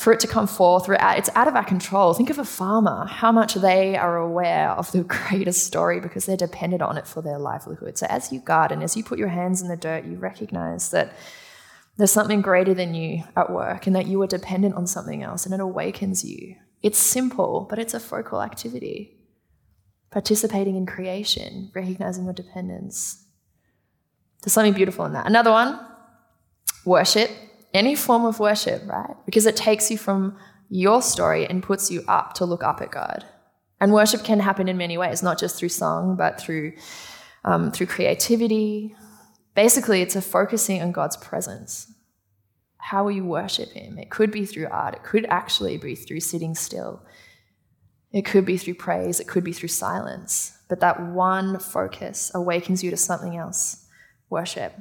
for 0.00 0.14
it 0.14 0.20
to 0.20 0.26
come 0.26 0.46
forth, 0.46 0.86
it's 0.88 1.28
out 1.34 1.46
of 1.46 1.54
our 1.54 1.64
control. 1.64 2.14
Think 2.14 2.30
of 2.30 2.38
a 2.38 2.44
farmer, 2.44 3.04
how 3.04 3.30
much 3.30 3.52
they 3.52 3.98
are 3.98 4.16
aware 4.16 4.70
of 4.70 4.90
the 4.92 5.04
greater 5.28 5.52
story 5.52 6.00
because 6.00 6.24
they're 6.24 6.38
dependent 6.38 6.80
on 6.80 6.96
it 6.96 7.06
for 7.06 7.20
their 7.20 7.38
livelihood. 7.38 7.98
So 7.98 8.06
as 8.08 8.32
you 8.32 8.40
garden, 8.40 8.82
as 8.82 8.96
you 8.96 9.04
put 9.04 9.18
your 9.18 9.28
hands 9.28 9.60
in 9.60 9.68
the 9.68 9.76
dirt, 9.76 10.06
you 10.06 10.16
recognize 10.16 10.90
that 10.92 11.12
there's 11.98 12.10
something 12.10 12.40
greater 12.40 12.72
than 12.72 12.94
you 12.94 13.24
at 13.36 13.52
work 13.52 13.86
and 13.86 13.94
that 13.94 14.06
you 14.06 14.22
are 14.22 14.26
dependent 14.26 14.74
on 14.74 14.86
something 14.86 15.22
else 15.22 15.44
and 15.44 15.52
it 15.52 15.60
awakens 15.60 16.24
you. 16.24 16.56
It's 16.82 16.98
simple, 16.98 17.66
but 17.68 17.78
it's 17.78 17.92
a 17.92 18.00
focal 18.00 18.40
activity. 18.40 19.18
Participating 20.10 20.76
in 20.76 20.86
creation, 20.86 21.70
recognizing 21.74 22.24
your 22.24 22.32
dependence. 22.32 23.22
There's 24.42 24.54
something 24.54 24.72
beautiful 24.72 25.04
in 25.04 25.12
that. 25.12 25.26
Another 25.26 25.50
one, 25.50 25.78
worship 26.86 27.30
any 27.72 27.94
form 27.94 28.24
of 28.24 28.40
worship, 28.40 28.82
right? 28.86 29.16
Because 29.26 29.46
it 29.46 29.56
takes 29.56 29.90
you 29.90 29.98
from 29.98 30.36
your 30.68 31.02
story 31.02 31.46
and 31.46 31.62
puts 31.62 31.90
you 31.90 32.02
up 32.08 32.34
to 32.34 32.44
look 32.44 32.62
up 32.62 32.80
at 32.80 32.90
God. 32.90 33.24
And 33.80 33.92
worship 33.92 34.24
can 34.24 34.40
happen 34.40 34.68
in 34.68 34.76
many 34.76 34.98
ways, 34.98 35.22
not 35.22 35.38
just 35.38 35.58
through 35.58 35.70
song, 35.70 36.16
but 36.16 36.40
through 36.40 36.72
um, 37.44 37.70
through 37.72 37.86
creativity. 37.86 38.94
Basically, 39.54 40.02
it's 40.02 40.16
a 40.16 40.22
focusing 40.22 40.82
on 40.82 40.92
God's 40.92 41.16
presence. 41.16 41.92
How 42.76 43.04
will 43.04 43.12
you 43.12 43.24
worship 43.24 43.70
Him? 43.70 43.98
It 43.98 44.10
could 44.10 44.30
be 44.30 44.44
through 44.44 44.68
art. 44.70 44.94
It 44.94 45.02
could 45.02 45.26
actually 45.26 45.78
be 45.78 45.94
through 45.94 46.20
sitting 46.20 46.54
still. 46.54 47.02
It 48.12 48.26
could 48.26 48.44
be 48.44 48.56
through 48.56 48.74
praise. 48.74 49.20
It 49.20 49.28
could 49.28 49.44
be 49.44 49.52
through 49.52 49.68
silence. 49.68 50.58
But 50.68 50.80
that 50.80 51.02
one 51.02 51.58
focus 51.58 52.30
awakens 52.34 52.82
you 52.82 52.90
to 52.90 52.96
something 52.96 53.36
else 53.36 53.86
worship. 54.28 54.74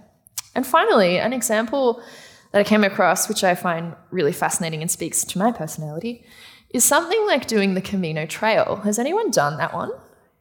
And 0.55 0.65
finally, 0.65 1.19
an 1.19 1.33
example 1.33 2.01
that 2.51 2.59
I 2.59 2.63
came 2.63 2.83
across, 2.83 3.29
which 3.29 3.43
I 3.43 3.55
find 3.55 3.95
really 4.11 4.31
fascinating 4.31 4.81
and 4.81 4.89
speaks 4.89 5.23
to 5.23 5.37
my 5.37 5.51
personality, 5.51 6.25
is 6.71 6.83
something 6.83 7.25
like 7.25 7.47
doing 7.47 7.73
the 7.73 7.81
Camino 7.81 8.25
Trail. 8.25 8.77
Has 8.77 8.99
anyone 8.99 9.31
done 9.31 9.57
that 9.57 9.73
one? 9.73 9.91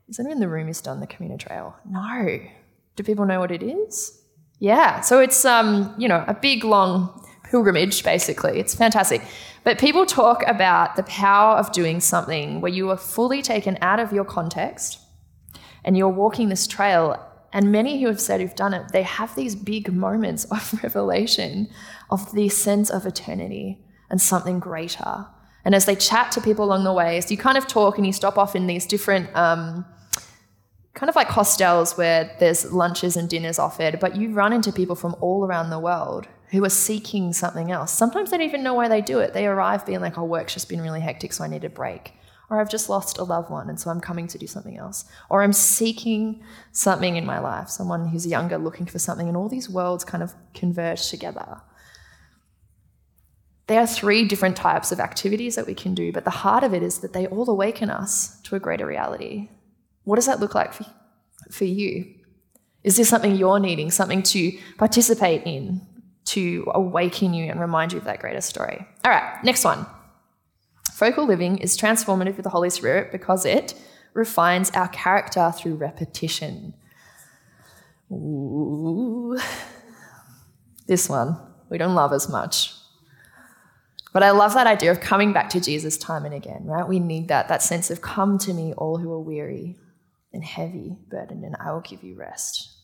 Is 0.09 0.18
anyone 0.18 0.37
in 0.37 0.40
the 0.40 0.49
room 0.49 0.66
who's 0.66 0.81
done 0.81 1.01
the 1.01 1.07
Camino 1.07 1.37
Trail? 1.37 1.77
No. 1.88 2.40
Do 2.97 3.03
people 3.03 3.27
know 3.27 3.40
what 3.40 3.51
it 3.51 3.62
is? 3.62 4.23
Yeah. 4.59 5.01
So 5.03 5.21
it's 5.21 5.44
um, 5.44 5.94
you 5.99 6.09
know, 6.09 6.25
a 6.27 6.35
big 6.35 6.64
long 6.64 7.27
pilgrimage 7.44 8.03
basically. 8.03 8.59
It's 8.59 8.75
fantastic. 8.75 9.23
But 9.64 9.79
people 9.79 10.07
talk 10.07 10.42
about 10.47 10.97
the 10.97 11.03
power 11.05 11.57
of 11.57 11.73
doing 11.73 12.01
something 12.01 12.61
where 12.61 12.71
you 12.71 12.90
are 12.90 12.97
fully 12.97 13.42
taken 13.42 13.79
out 13.81 14.01
of 14.01 14.12
your 14.12 14.25
context 14.25 14.99
and 15.85 15.97
you're 15.97 16.09
walking 16.09 16.49
this 16.49 16.66
trail 16.66 17.23
and 17.53 17.73
many 17.73 18.01
who 18.01 18.09
have 18.09 18.21
said 18.21 18.41
who've 18.41 18.55
done 18.55 18.75
it, 18.75 18.93
they 18.93 19.03
have 19.03 19.35
these 19.35 19.57
big 19.57 19.93
moments 19.93 20.45
of 20.47 20.79
revelation 20.83 21.69
of 22.11 22.33
the 22.33 22.49
sense 22.49 22.91
of 22.91 23.07
eternity 23.07 23.79
and 24.11 24.21
something 24.21 24.59
greater. 24.59 25.27
And 25.65 25.75
as 25.75 25.85
they 25.87 25.97
chat 25.97 26.33
to 26.33 26.41
people 26.41 26.65
along 26.65 26.85
the 26.85 26.93
way, 26.93 27.21
so 27.21 27.31
you 27.31 27.37
kind 27.37 27.59
of 27.59 27.67
talk 27.67 27.99
and 27.99 28.07
you 28.07 28.13
stop 28.13 28.39
off 28.39 28.55
in 28.55 28.67
these 28.67 28.87
different, 28.87 29.35
um, 29.37 29.85
kind 30.95 31.09
of 31.09 31.17
like 31.17 31.29
hostels 31.29 31.97
where 31.97 32.35
there's 32.41 32.73
lunches 32.73 33.17
and 33.17 33.29
dinners 33.29 33.59
offered, 33.59 34.01
but 34.01 34.17
you 34.17 34.33
run 34.33 34.53
into 34.53 34.73
people 34.73 34.97
from 34.97 35.15
all 35.21 35.45
around 35.45 35.71
the 35.71 35.79
world 35.79 36.27
who 36.51 36.65
are 36.65 36.71
seeking 36.71 37.33
something 37.33 37.71
else. 37.71 37.93
Sometimes 37.93 38.31
they 38.31 38.39
don't 38.39 38.47
even 38.47 38.63
know 38.63 38.75
why 38.75 38.89
they 38.89 39.01
do 39.01 39.19
it. 39.19 39.35
They 39.35 39.47
arrive 39.47 39.85
being 39.85 40.01
like, 40.01 40.17
oh, 40.17 40.25
work's 40.25 40.55
just 40.55 40.69
been 40.69 40.81
really 40.81 41.01
hectic, 41.01 41.33
so 41.33 41.45
I 41.45 41.49
need 41.49 41.65
a 41.65 41.69
break. 41.69 42.15
Or 42.51 42.61
I've 42.61 42.71
just 42.71 42.89
lost 42.89 43.19
a 43.19 43.25
loved 43.25 43.51
one 43.51 43.69
and 43.69 43.79
so 43.79 43.91
I'm 43.91 44.01
coming 44.01 44.27
to 44.29 44.39
do 44.39 44.47
something 44.47 44.79
else. 44.79 45.05
Or 45.29 45.43
I'm 45.43 45.53
seeking 45.53 46.43
something 46.73 47.17
in 47.17 47.27
my 47.27 47.39
life, 47.39 47.69
someone 47.69 48.09
who's 48.09 48.27
younger 48.27 48.57
looking 48.57 48.87
for 48.87 48.99
something, 48.99 49.29
and 49.29 49.37
all 49.37 49.49
these 49.49 49.69
worlds 49.69 50.05
kind 50.05 50.23
of 50.23 50.35
converge 50.55 51.09
together. 51.11 51.61
There 53.67 53.81
are 53.81 53.87
three 53.87 54.27
different 54.27 54.57
types 54.57 54.93
of 54.93 55.01
activities 55.01 55.57
that 55.57 55.67
we 55.67 55.75
can 55.75 55.95
do, 55.95 56.11
but 56.11 56.25
the 56.25 56.31
heart 56.31 56.65
of 56.65 56.73
it 56.73 56.83
is 56.83 57.01
that 57.01 57.13
they 57.13 57.27
all 57.27 57.51
awaken 57.51 57.91
us 57.91 58.41
to 58.43 58.57
a 58.57 58.61
greater 58.61 58.87
reality. 58.87 59.51
What 60.05 60.17
does 60.17 60.25
that 60.25 60.41
look 60.41 60.55
like 60.55 60.73
for, 60.73 60.87
for 61.51 61.67
you? 61.67 62.15
Is 62.83 62.97
this 62.97 63.11
something 63.11 63.37
you're 63.37 63.61
needing, 63.61 63.91
something 63.91 64.23
to 64.23 64.57
participate 64.79 65.43
in, 65.45 65.83
to 66.27 66.71
awaken 66.75 67.35
you 67.35 67.51
and 67.51 67.61
remind 67.61 67.93
you 67.93 67.99
of 67.99 68.05
that 68.05 68.21
greater 68.21 68.41
story? 68.41 68.87
All 69.05 69.11
right, 69.11 69.45
next 69.45 69.65
one. 69.65 69.85
Focal 70.99 71.29
living 71.29 71.59
is 71.59 71.79
transformative 71.79 72.35
with 72.35 72.43
the 72.43 72.51
Holy 72.51 72.71
Spirit 72.71 73.13
because 73.13 73.45
it 73.45 73.73
refines 74.15 74.69
our 74.73 74.89
character 74.89 75.53
through 75.57 75.77
repetition. 75.77 76.75
Ooh. 78.11 79.39
This 80.89 81.09
one 81.09 81.39
we 81.71 81.79
don't 81.79 81.95
love 81.95 82.13
as 82.13 82.29
much. 82.29 82.75
But 84.13 84.25
I 84.25 84.33
love 84.33 84.55
that 84.55 84.67
idea 84.67 84.91
of 84.91 85.01
coming 85.01 85.33
back 85.33 85.51
to 85.51 85.61
Jesus 85.61 85.97
time 85.97 86.25
and 86.25 86.35
again, 86.35 86.65
right? 86.65 86.89
We 86.89 86.99
need 86.99 87.29
that, 87.29 87.47
that 87.47 87.63
sense 87.63 87.93
of 87.93 88.01
come 88.01 88.37
to 88.39 88.53
me, 88.53 88.73
all 88.73 88.99
who 88.99 89.13
are 89.13 89.21
weary 89.21 89.77
and 90.33 90.43
heavy 90.43 90.97
burdened, 91.09 91.45
and 91.45 91.55
I 91.61 91.71
will 91.71 91.83
give 91.83 92.03
you 92.03 92.17
rest. 92.17 92.78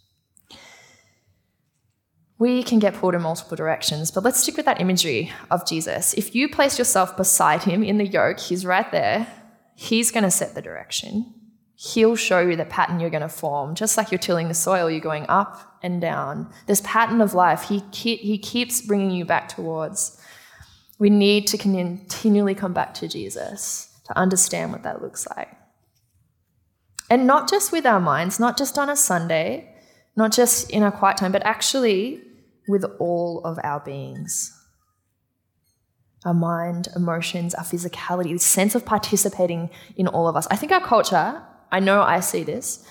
We 2.39 2.63
can 2.65 2.81
get 2.81 2.95
pulled 2.95 3.15
in 3.15 3.23
multiple 3.23 3.57
directions, 3.57 4.11
but 4.11 4.25
let's 4.25 4.41
stick 4.41 4.57
with 4.57 4.67
that 4.67 4.81
imagery 4.81 5.33
of 5.51 5.67
Jesus. 5.67 6.15
If 6.15 6.35
you 6.35 6.49
place 6.49 6.79
yourself 6.79 7.17
beside 7.17 7.63
him 7.63 7.85
in 7.85 7.99
the 7.99 8.07
yoke, 8.07 8.41
he's 8.41 8.67
right 8.67 8.91
there. 8.91 9.29
He's 9.77 10.11
going 10.11 10.25
to 10.25 10.31
set 10.31 10.55
the 10.55 10.63
direction. 10.63 11.33
He'll 11.77 12.17
show 12.17 12.41
you 12.41 12.57
the 12.57 12.65
pattern 12.65 13.01
you're 13.01 13.11
going 13.11 13.23
to 13.23 13.29
form. 13.29 13.75
Just 13.75 13.97
like 13.97 14.11
you're 14.11 14.19
tilling 14.19 14.49
the 14.49 14.55
soil, 14.55 14.91
you're 14.91 15.01
going 15.01 15.27
up 15.29 15.79
and 15.83 16.01
down. 16.01 16.51
This 16.67 16.81
pattern 16.85 17.21
of 17.21 17.35
life, 17.35 17.63
he, 17.63 17.83
he 17.93 18.39
keeps 18.39 18.81
bringing 18.81 19.11
you 19.11 19.25
back 19.25 19.49
towards. 19.49 20.21
We 20.99 21.11
need 21.11 21.47
to 21.49 21.59
continually 21.59 22.55
come 22.55 22.73
back 22.73 22.95
to 22.95 23.09
Jesus 23.09 24.01
to 24.07 24.19
understand 24.19 24.73
what 24.73 24.83
that 24.85 25.03
looks 25.03 25.27
like. 25.37 25.51
And 27.11 27.27
not 27.27 27.51
just 27.51 27.73
with 27.73 27.87
our 27.87 28.01
minds, 28.01 28.41
not 28.41 28.57
just 28.57 28.79
on 28.79 28.89
a 28.89 28.97
Sunday, 28.97 29.74
not 30.17 30.33
just 30.33 30.71
in 30.71 30.83
our 30.83 30.93
quiet 30.93 31.17
time, 31.17 31.33
but 31.33 31.45
actually 31.45 32.23
with 32.69 32.85
all 32.99 33.43
of 33.45 33.59
our 33.63 33.81
beings. 33.81 34.53
Our 36.25 36.35
mind, 36.35 36.89
emotions, 36.97 37.55
our 37.55 37.65
physicality, 37.65 38.33
the 38.33 38.39
sense 38.39 38.75
of 38.75 38.85
participating 38.85 39.71
in 39.97 40.09
all 40.09 40.29
of 40.29 40.37
us. 40.37 40.47
I 40.51 40.57
think 40.57 40.73
our 40.73 40.81
culture, 40.81 41.43
I 41.71 41.81
know 41.81 42.01
I 42.01 42.21
see 42.21 42.43
this, 42.43 42.87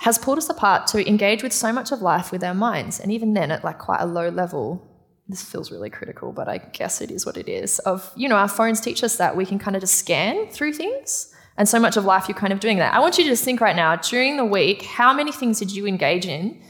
has 0.00 0.18
pulled 0.18 0.38
us 0.38 0.48
apart 0.48 0.86
to 0.88 1.08
engage 1.08 1.42
with 1.42 1.52
so 1.52 1.72
much 1.72 1.90
of 1.90 2.02
life 2.02 2.30
with 2.30 2.44
our 2.44 2.54
minds. 2.54 3.00
And 3.00 3.10
even 3.10 3.34
then, 3.34 3.50
at 3.50 3.64
like 3.64 3.78
quite 3.78 4.00
a 4.00 4.06
low 4.06 4.28
level, 4.28 4.86
this 5.26 5.42
feels 5.42 5.72
really 5.72 5.90
critical, 5.90 6.32
but 6.32 6.48
I 6.48 6.58
guess 6.58 7.00
it 7.00 7.10
is 7.10 7.26
what 7.26 7.36
it 7.36 7.48
is. 7.48 7.80
Of, 7.80 8.12
you 8.14 8.28
know, 8.28 8.36
our 8.36 8.46
phones 8.46 8.80
teach 8.80 9.02
us 9.02 9.16
that 9.16 9.36
we 9.36 9.44
can 9.44 9.58
kind 9.58 9.74
of 9.74 9.80
just 9.80 9.94
scan 9.94 10.48
through 10.48 10.74
things 10.74 11.34
and 11.58 11.68
so 11.68 11.80
much 11.80 11.96
of 11.96 12.04
life, 12.04 12.28
you're 12.28 12.36
kind 12.36 12.52
of 12.52 12.60
doing 12.60 12.78
that. 12.78 12.94
I 12.94 13.00
want 13.00 13.18
you 13.18 13.24
to 13.24 13.30
just 13.30 13.44
think 13.44 13.60
right 13.60 13.76
now, 13.76 13.96
during 13.96 14.36
the 14.36 14.44
week, 14.44 14.82
how 14.82 15.12
many 15.12 15.32
things 15.32 15.58
did 15.58 15.70
you 15.70 15.86
engage 15.86 16.26
in 16.26 16.62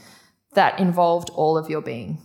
that 0.53 0.79
involved 0.79 1.29
all 1.31 1.57
of 1.57 1.69
your 1.69 1.81
being? 1.81 2.21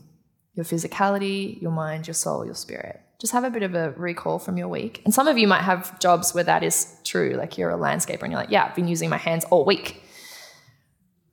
Your 0.54 0.64
physicality, 0.64 1.60
your 1.60 1.72
mind, 1.72 2.06
your 2.06 2.14
soul, 2.14 2.44
your 2.44 2.54
spirit. 2.54 3.00
Just 3.20 3.32
have 3.32 3.44
a 3.44 3.50
bit 3.50 3.62
of 3.62 3.74
a 3.74 3.92
recall 3.92 4.38
from 4.38 4.56
your 4.56 4.68
week. 4.68 5.00
And 5.04 5.14
some 5.14 5.28
of 5.28 5.38
you 5.38 5.48
might 5.48 5.62
have 5.62 5.98
jobs 5.98 6.34
where 6.34 6.44
that 6.44 6.62
is 6.62 6.94
true, 7.04 7.34
like 7.38 7.56
you're 7.56 7.70
a 7.70 7.78
landscaper 7.78 8.22
and 8.22 8.32
you're 8.32 8.40
like, 8.40 8.50
yeah, 8.50 8.64
I've 8.64 8.74
been 8.74 8.88
using 8.88 9.08
my 9.10 9.16
hands 9.16 9.44
all 9.44 9.64
week. 9.64 10.02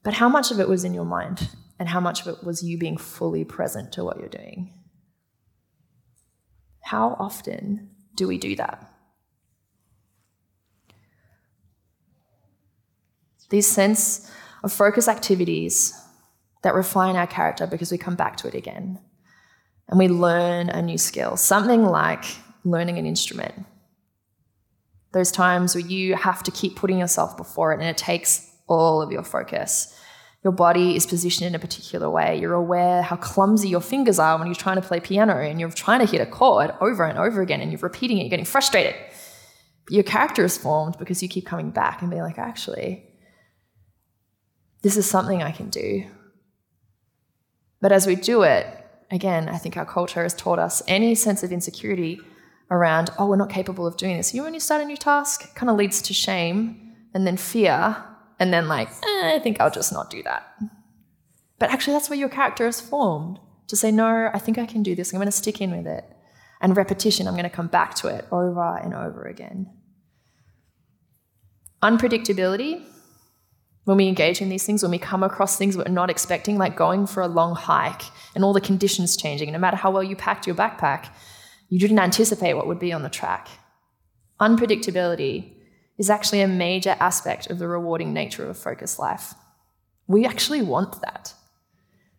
But 0.03 0.13
how 0.13 0.29
much 0.29 0.51
of 0.51 0.59
it 0.59 0.69
was 0.69 0.83
in 0.83 0.93
your 0.93 1.05
mind? 1.05 1.49
And 1.79 1.87
how 1.87 1.99
much 1.99 2.21
of 2.21 2.27
it 2.27 2.43
was 2.43 2.61
you 2.61 2.77
being 2.77 2.97
fully 2.97 3.45
present 3.45 3.93
to 3.93 4.03
what 4.03 4.19
you're 4.19 4.27
doing? 4.29 4.73
How 6.83 7.15
often 7.19 7.91
do 8.15 8.27
we 8.27 8.37
do 8.37 8.55
that? 8.55 8.88
These 13.49 13.67
sense 13.67 14.31
of 14.63 14.71
focus 14.71 15.07
activities 15.07 15.93
that 16.63 16.75
refine 16.75 17.15
our 17.15 17.27
character 17.27 17.65
because 17.65 17.91
we 17.91 17.97
come 17.97 18.15
back 18.15 18.37
to 18.37 18.47
it 18.47 18.53
again 18.53 18.99
and 19.87 19.97
we 19.97 20.07
learn 20.07 20.69
a 20.69 20.81
new 20.81 20.97
skill, 20.97 21.37
something 21.37 21.83
like 21.83 22.25
learning 22.63 22.97
an 22.97 23.05
instrument. 23.05 23.65
Those 25.11 25.31
times 25.31 25.73
where 25.73 25.85
you 25.85 26.15
have 26.15 26.43
to 26.43 26.51
keep 26.51 26.75
putting 26.75 26.99
yourself 26.99 27.35
before 27.37 27.71
it 27.73 27.79
and 27.79 27.89
it 27.89 27.97
takes 27.97 28.47
all 28.67 29.01
of 29.01 29.11
your 29.11 29.23
focus. 29.23 29.95
Your 30.43 30.53
body 30.53 30.95
is 30.95 31.05
positioned 31.05 31.47
in 31.47 31.55
a 31.55 31.59
particular 31.59 32.09
way. 32.09 32.39
You're 32.39 32.53
aware 32.53 33.01
how 33.01 33.15
clumsy 33.15 33.67
your 33.67 33.81
fingers 33.81 34.19
are 34.19 34.37
when 34.37 34.47
you're 34.47 34.55
trying 34.55 34.79
to 34.79 34.87
play 34.87 34.99
piano 34.99 35.35
and 35.35 35.59
you're 35.59 35.71
trying 35.71 35.99
to 35.99 36.05
hit 36.05 36.21
a 36.21 36.25
chord 36.25 36.71
over 36.79 37.03
and 37.03 37.17
over 37.17 37.41
again 37.41 37.59
and 37.59 37.71
you're 37.71 37.81
repeating 37.81 38.19
it, 38.19 38.21
you're 38.21 38.29
getting 38.29 38.45
frustrated. 38.45 38.95
But 39.85 39.93
your 39.93 40.03
character 40.03 40.45
is 40.45 40.57
formed 40.57 40.97
because 40.99 41.23
you 41.23 41.27
keep 41.27 41.45
coming 41.45 41.71
back 41.71 42.01
and 42.01 42.11
being 42.11 42.21
like, 42.21 42.37
actually, 42.37 43.08
this 44.81 44.97
is 44.97 45.09
something 45.09 45.43
I 45.43 45.51
can 45.51 45.69
do. 45.69 46.05
But 47.81 47.91
as 47.91 48.07
we 48.07 48.15
do 48.15 48.43
it, 48.43 48.65
again, 49.11 49.49
I 49.49 49.57
think 49.57 49.77
our 49.77 49.85
culture 49.85 50.23
has 50.23 50.33
taught 50.33 50.59
us 50.59 50.81
any 50.87 51.15
sense 51.15 51.43
of 51.43 51.51
insecurity 51.51 52.19
around, 52.71 53.09
oh, 53.17 53.27
we're 53.27 53.35
not 53.35 53.49
capable 53.49 53.87
of 53.87 53.97
doing 53.97 54.17
this. 54.17 54.33
You 54.33 54.43
when 54.43 54.53
you 54.53 54.59
start 54.59 54.81
a 54.81 54.85
new 54.85 54.97
task, 54.97 55.55
kind 55.55 55.69
of 55.69 55.75
leads 55.75 56.01
to 56.03 56.13
shame 56.13 56.93
and 57.13 57.25
then 57.25 57.37
fear, 57.37 57.97
and 58.39 58.53
then 58.53 58.67
like, 58.67 58.89
eh, 58.89 59.35
I 59.35 59.39
think 59.41 59.59
I'll 59.59 59.71
just 59.71 59.91
not 59.91 60.09
do 60.09 60.21
that. 60.23 60.47
But 61.57 61.71
actually, 61.71 61.93
that's 61.93 62.09
where 62.09 62.19
your 62.19 62.29
character 62.29 62.67
is 62.67 62.79
formed 62.79 63.39
to 63.67 63.75
say, 63.75 63.91
no, 63.91 64.29
I 64.33 64.39
think 64.39 64.57
I 64.57 64.65
can 64.65 64.83
do 64.83 64.95
this. 64.95 65.11
I'm 65.11 65.19
going 65.19 65.27
to 65.27 65.31
stick 65.31 65.61
in 65.61 65.75
with 65.75 65.87
it. 65.87 66.05
And 66.61 66.75
repetition, 66.75 67.27
I'm 67.27 67.33
going 67.33 67.43
to 67.43 67.49
come 67.49 67.67
back 67.67 67.95
to 67.95 68.07
it 68.07 68.25
over 68.31 68.77
and 68.77 68.93
over 68.93 69.23
again. 69.23 69.69
Unpredictability 71.81 72.83
when 73.89 73.97
we 73.97 74.07
engage 74.07 74.39
in 74.39 74.49
these 74.49 74.67
things, 74.67 74.83
when 74.83 74.91
we 74.91 74.99
come 74.99 75.23
across 75.23 75.57
things 75.57 75.75
we're 75.75 75.83
not 75.85 76.11
expecting, 76.11 76.59
like 76.59 76.75
going 76.75 77.07
for 77.07 77.23
a 77.23 77.27
long 77.27 77.55
hike 77.55 78.03
and 78.35 78.43
all 78.43 78.53
the 78.53 78.61
conditions 78.61 79.17
changing, 79.17 79.51
no 79.51 79.57
matter 79.57 79.77
how 79.77 79.89
well 79.89 80.03
you 80.03 80.15
packed 80.15 80.45
your 80.45 80.55
backpack, 80.55 81.07
you 81.69 81.79
didn't 81.79 81.97
anticipate 81.97 82.53
what 82.53 82.67
would 82.67 82.77
be 82.77 82.93
on 82.93 83.01
the 83.01 83.09
track. 83.09 83.47
Unpredictability 84.39 85.53
is 85.97 86.07
actually 86.07 86.41
a 86.41 86.47
major 86.47 86.95
aspect 86.99 87.49
of 87.49 87.57
the 87.57 87.67
rewarding 87.67 88.13
nature 88.13 88.43
of 88.43 88.51
a 88.51 88.53
focused 88.53 88.99
life. 88.99 89.33
We 90.05 90.23
actually 90.23 90.61
want 90.61 91.01
that. 91.01 91.33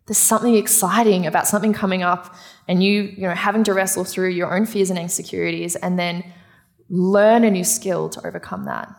There's 0.07 0.17
something 0.17 0.55
exciting 0.55 1.25
about 1.25 1.47
something 1.47 1.71
coming 1.71 2.03
up 2.03 2.35
and 2.67 2.83
you, 2.83 3.03
you 3.03 3.21
know, 3.21 3.33
having 3.33 3.63
to 3.63 3.73
wrestle 3.73 4.03
through 4.03 4.31
your 4.31 4.53
own 4.53 4.65
fears 4.65 4.89
and 4.89 4.99
insecurities 4.99 5.77
and 5.77 5.97
then 5.97 6.33
learn 6.89 7.45
a 7.45 7.49
new 7.49 7.63
skill 7.63 8.09
to 8.09 8.27
overcome 8.27 8.65
that 8.65 8.93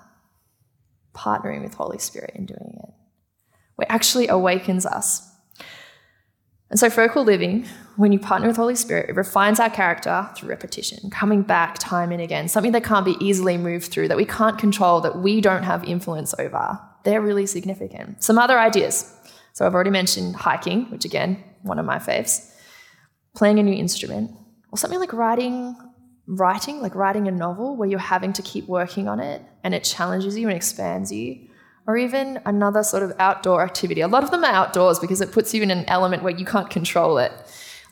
partnering 1.15 1.63
with 1.63 1.75
Holy 1.75 1.99
Spirit 1.99 2.33
in 2.35 2.47
doing 2.47 2.79
it. 2.83 2.91
It 3.81 3.87
actually 3.89 4.29
awakens 4.29 4.87
us. 4.87 5.29
And 6.71 6.81
so, 6.81 6.89
focal 6.89 7.25
living, 7.25 7.67
when 7.97 8.13
you 8.13 8.19
partner 8.19 8.49
with 8.49 8.57
Holy 8.57 8.77
Spirit, 8.77 9.11
it 9.11 9.17
refines 9.17 9.61
our 9.61 9.69
character 9.69 10.31
through 10.35 10.49
repetition, 10.49 11.11
coming 11.11 11.43
back 11.43 11.79
time 11.79 12.13
and 12.13 12.23
again, 12.23 12.49
something 12.49 12.73
that 12.73 12.85
can't 12.85 13.05
be 13.05 13.17
easily 13.21 13.59
moved 13.59 13.93
through, 13.93 14.09
that 14.09 14.17
we 14.17 14.25
can't 14.25 14.57
control, 14.57 15.01
that 15.03 15.19
we 15.19 15.43
don't 15.43 15.65
have 15.65 15.85
influence 15.85 16.35
over. 16.39 16.81
They're 17.05 17.21
really 17.21 17.45
significant. 17.45 18.23
Some 18.23 18.39
other 18.39 18.59
ideas. 18.59 19.15
So, 19.53 19.67
I've 19.67 19.75
already 19.75 19.91
mentioned 19.91 20.37
hiking, 20.37 20.91
which 20.91 21.05
again, 21.05 21.43
one 21.63 21.79
of 21.79 21.85
my 21.85 21.99
faves, 21.99 22.51
playing 23.37 23.59
a 23.59 23.63
new 23.63 23.75
instrument, 23.75 24.31
or 24.71 24.79
something 24.79 24.99
like 24.99 25.13
writing 25.13 25.77
writing, 26.27 26.81
like 26.81 26.95
writing 26.95 27.29
a 27.29 27.31
novel 27.31 27.77
where 27.77 27.89
you're 27.89 27.99
having 27.99 28.33
to 28.35 28.43
keep 28.43 28.67
working 28.69 29.09
on 29.09 29.21
it 29.21 29.43
and 29.65 29.75
it 29.75 29.85
challenges 29.85 30.39
you 30.39 30.49
and 30.49 30.57
expands 30.57 31.13
you, 31.13 31.49
or 31.87 31.97
even 31.97 32.41
another 32.45 32.83
sort 32.83 33.03
of 33.03 33.13
outdoor 33.19 33.63
activity. 33.63 34.01
A 34.01 34.09
lot 34.09 34.23
of 34.23 34.31
them 34.31 34.45
are 34.45 34.53
outdoors 34.53 34.99
because 34.99 35.21
it 35.21 35.33
puts 35.33 35.53
you 35.53 35.63
in 35.63 35.71
an 35.71 35.85
element 35.89 36.23
where 36.23 36.35
you 36.35 36.45
can't 36.45 36.71
control 36.71 37.19
it, 37.19 37.33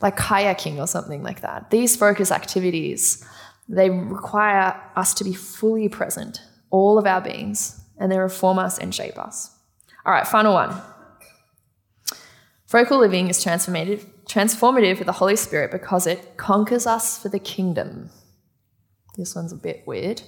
like 0.01 0.17
kayaking 0.17 0.79
or 0.79 0.87
something 0.87 1.23
like 1.23 1.41
that. 1.41 1.71
These 1.71 1.97
focus 1.97 2.31
activities, 2.31 3.27
they 3.69 3.91
require 3.91 4.81
us 4.97 5.13
to 5.15 5.25
be 5.25 5.33
fully 5.33 5.89
present, 5.89 6.41
all 6.71 6.99
of 6.99 7.07
our 7.07 7.21
beings, 7.21 7.81
and 7.99 8.11
they 8.11 8.19
reform 8.19 8.59
us 8.59 8.79
and 8.79 8.95
shape 8.95 9.19
us. 9.19 9.51
All 10.07 10.13
right, 10.13 10.27
final 10.27 10.55
one. 10.55 10.75
Focal 12.67 12.99
living 12.99 13.29
is 13.29 13.45
transformative, 13.45 14.07
transformative 14.27 14.99
with 14.99 15.07
the 15.07 15.13
Holy 15.13 15.35
Spirit 15.35 15.73
because 15.73 16.07
it 16.07 16.37
conquers 16.37 16.87
us 16.87 17.21
for 17.21 17.29
the 17.29 17.41
kingdom. 17.41 18.11
This 19.21 19.35
one's 19.35 19.53
a 19.53 19.57
bit 19.57 19.87
weird. 19.87 20.23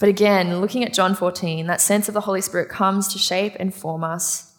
but 0.00 0.08
again, 0.08 0.60
looking 0.60 0.82
at 0.84 0.92
John 0.92 1.14
14, 1.14 1.68
that 1.68 1.80
sense 1.80 2.08
of 2.08 2.14
the 2.14 2.22
Holy 2.22 2.40
Spirit 2.40 2.68
comes 2.68 3.06
to 3.12 3.18
shape 3.18 3.54
and 3.60 3.72
form 3.72 4.02
us, 4.02 4.58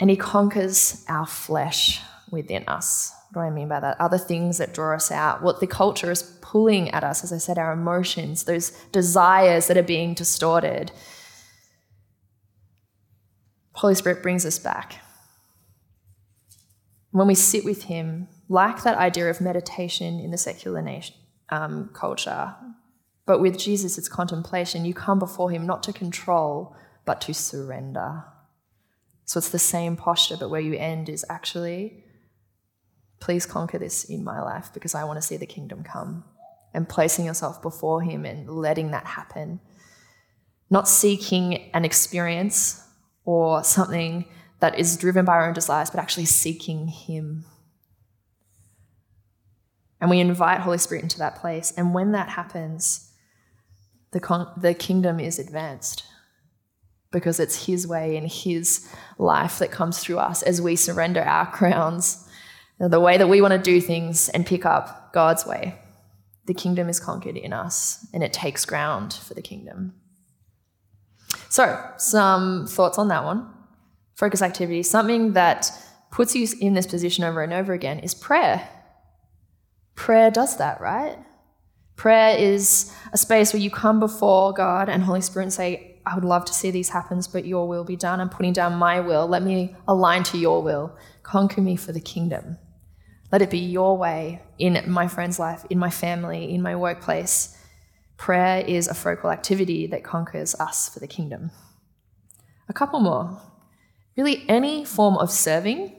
and 0.00 0.10
He 0.10 0.16
conquers 0.16 1.04
our 1.08 1.26
flesh. 1.26 2.02
within 2.30 2.62
us. 2.68 3.14
What 3.32 3.42
do 3.42 3.46
I 3.46 3.50
mean 3.50 3.68
by 3.68 3.80
that? 3.80 3.98
Other 3.98 4.18
things 4.18 4.58
that 4.58 4.74
draw 4.74 4.94
us 4.94 5.10
out. 5.10 5.40
What 5.40 5.60
the 5.60 5.66
culture 5.66 6.10
is 6.10 6.22
pulling 6.42 6.90
at 6.90 7.02
us, 7.02 7.24
as 7.24 7.32
I 7.32 7.38
said, 7.38 7.56
our 7.56 7.72
emotions, 7.72 8.44
those 8.44 8.70
desires 8.92 9.66
that 9.68 9.78
are 9.78 9.82
being 9.82 10.12
distorted. 10.12 10.92
Holy 13.72 13.94
Spirit 13.94 14.22
brings 14.22 14.44
us 14.44 14.58
back. 14.58 14.96
When 17.10 17.26
we 17.26 17.34
sit 17.34 17.64
with 17.64 17.84
Him, 17.84 18.28
like 18.48 18.82
that 18.82 18.98
idea 18.98 19.30
of 19.30 19.40
meditation 19.40 20.20
in 20.20 20.30
the 20.30 20.38
secular 20.38 20.82
nation, 20.82 21.16
um, 21.48 21.90
culture, 21.92 22.54
but 23.26 23.40
with 23.40 23.58
Jesus, 23.58 23.98
it's 23.98 24.08
contemplation. 24.08 24.86
You 24.86 24.94
come 24.94 25.18
before 25.18 25.50
Him 25.50 25.66
not 25.66 25.82
to 25.84 25.92
control, 25.92 26.74
but 27.04 27.20
to 27.22 27.34
surrender. 27.34 28.24
So 29.26 29.36
it's 29.36 29.50
the 29.50 29.58
same 29.58 29.96
posture, 29.96 30.38
but 30.38 30.48
where 30.48 30.60
you 30.60 30.74
end 30.74 31.10
is 31.10 31.26
actually, 31.28 32.04
please 33.20 33.44
conquer 33.44 33.78
this 33.78 34.04
in 34.04 34.24
my 34.24 34.40
life 34.40 34.70
because 34.72 34.94
I 34.94 35.04
want 35.04 35.18
to 35.18 35.26
see 35.26 35.36
the 35.36 35.46
kingdom 35.46 35.84
come. 35.84 36.24
And 36.72 36.88
placing 36.88 37.24
yourself 37.24 37.60
before 37.60 38.02
Him 38.02 38.24
and 38.24 38.48
letting 38.48 38.90
that 38.92 39.04
happen. 39.04 39.60
Not 40.70 40.88
seeking 40.88 41.70
an 41.72 41.84
experience 41.84 42.82
or 43.24 43.64
something 43.64 44.26
that 44.60 44.78
is 44.78 44.96
driven 44.96 45.24
by 45.24 45.32
our 45.32 45.46
own 45.46 45.54
desires, 45.54 45.90
but 45.90 46.00
actually 46.00 46.24
seeking 46.24 46.88
Him. 46.88 47.44
And 50.00 50.10
we 50.10 50.20
invite 50.20 50.60
Holy 50.60 50.78
Spirit 50.78 51.02
into 51.02 51.18
that 51.18 51.36
place. 51.36 51.72
And 51.76 51.94
when 51.94 52.12
that 52.12 52.30
happens, 52.30 53.12
the, 54.12 54.20
con- 54.20 54.52
the 54.56 54.74
kingdom 54.74 55.20
is 55.20 55.38
advanced 55.38 56.04
because 57.10 57.40
it's 57.40 57.66
His 57.66 57.86
way 57.86 58.16
and 58.16 58.28
His 58.28 58.88
life 59.18 59.58
that 59.58 59.70
comes 59.70 59.98
through 59.98 60.18
us 60.18 60.42
as 60.42 60.60
we 60.60 60.76
surrender 60.76 61.22
our 61.22 61.46
crowns, 61.50 62.28
the 62.78 63.00
way 63.00 63.16
that 63.16 63.28
we 63.28 63.40
want 63.40 63.52
to 63.52 63.58
do 63.58 63.80
things, 63.80 64.28
and 64.28 64.46
pick 64.46 64.64
up 64.64 65.12
God's 65.12 65.46
way. 65.46 65.78
The 66.46 66.54
kingdom 66.54 66.88
is 66.88 67.00
conquered 67.00 67.36
in 67.36 67.52
us 67.52 68.06
and 68.14 68.22
it 68.22 68.32
takes 68.32 68.64
ground 68.64 69.12
for 69.12 69.34
the 69.34 69.42
kingdom. 69.42 69.94
So, 71.50 71.82
some 71.98 72.66
thoughts 72.66 72.98
on 72.98 73.08
that 73.08 73.24
one. 73.24 73.52
Focus 74.18 74.42
activity, 74.42 74.82
something 74.82 75.34
that 75.34 75.70
puts 76.10 76.34
you 76.34 76.48
in 76.60 76.74
this 76.74 76.88
position 76.88 77.22
over 77.22 77.40
and 77.40 77.52
over 77.52 77.72
again 77.72 78.00
is 78.00 78.16
prayer. 78.16 78.68
Prayer 79.94 80.28
does 80.32 80.56
that, 80.56 80.80
right? 80.80 81.16
Prayer 81.94 82.36
is 82.36 82.92
a 83.12 83.16
space 83.16 83.52
where 83.52 83.62
you 83.62 83.70
come 83.70 84.00
before 84.00 84.52
God 84.52 84.88
and 84.88 85.04
Holy 85.04 85.20
Spirit 85.20 85.44
and 85.44 85.52
say, 85.52 86.00
I 86.04 86.16
would 86.16 86.24
love 86.24 86.44
to 86.46 86.52
see 86.52 86.72
these 86.72 86.88
happen, 86.88 87.22
but 87.32 87.44
your 87.44 87.68
will 87.68 87.84
be 87.84 87.94
done. 87.94 88.20
I'm 88.20 88.28
putting 88.28 88.52
down 88.52 88.74
my 88.74 88.98
will. 88.98 89.28
Let 89.28 89.44
me 89.44 89.76
align 89.86 90.24
to 90.24 90.36
your 90.36 90.64
will. 90.64 90.96
Conquer 91.22 91.60
me 91.60 91.76
for 91.76 91.92
the 91.92 92.00
kingdom. 92.00 92.58
Let 93.30 93.40
it 93.40 93.50
be 93.50 93.58
your 93.58 93.96
way 93.96 94.42
in 94.58 94.82
my 94.90 95.06
friend's 95.06 95.38
life, 95.38 95.64
in 95.70 95.78
my 95.78 95.90
family, 95.90 96.52
in 96.52 96.60
my 96.60 96.74
workplace. 96.74 97.56
Prayer 98.16 98.64
is 98.66 98.88
a 98.88 98.94
focal 98.94 99.30
activity 99.30 99.86
that 99.86 100.02
conquers 100.02 100.56
us 100.56 100.88
for 100.88 100.98
the 100.98 101.06
kingdom. 101.06 101.52
A 102.68 102.72
couple 102.72 102.98
more. 102.98 103.40
Really, 104.18 104.44
any 104.48 104.84
form 104.84 105.16
of 105.16 105.30
serving, 105.30 105.94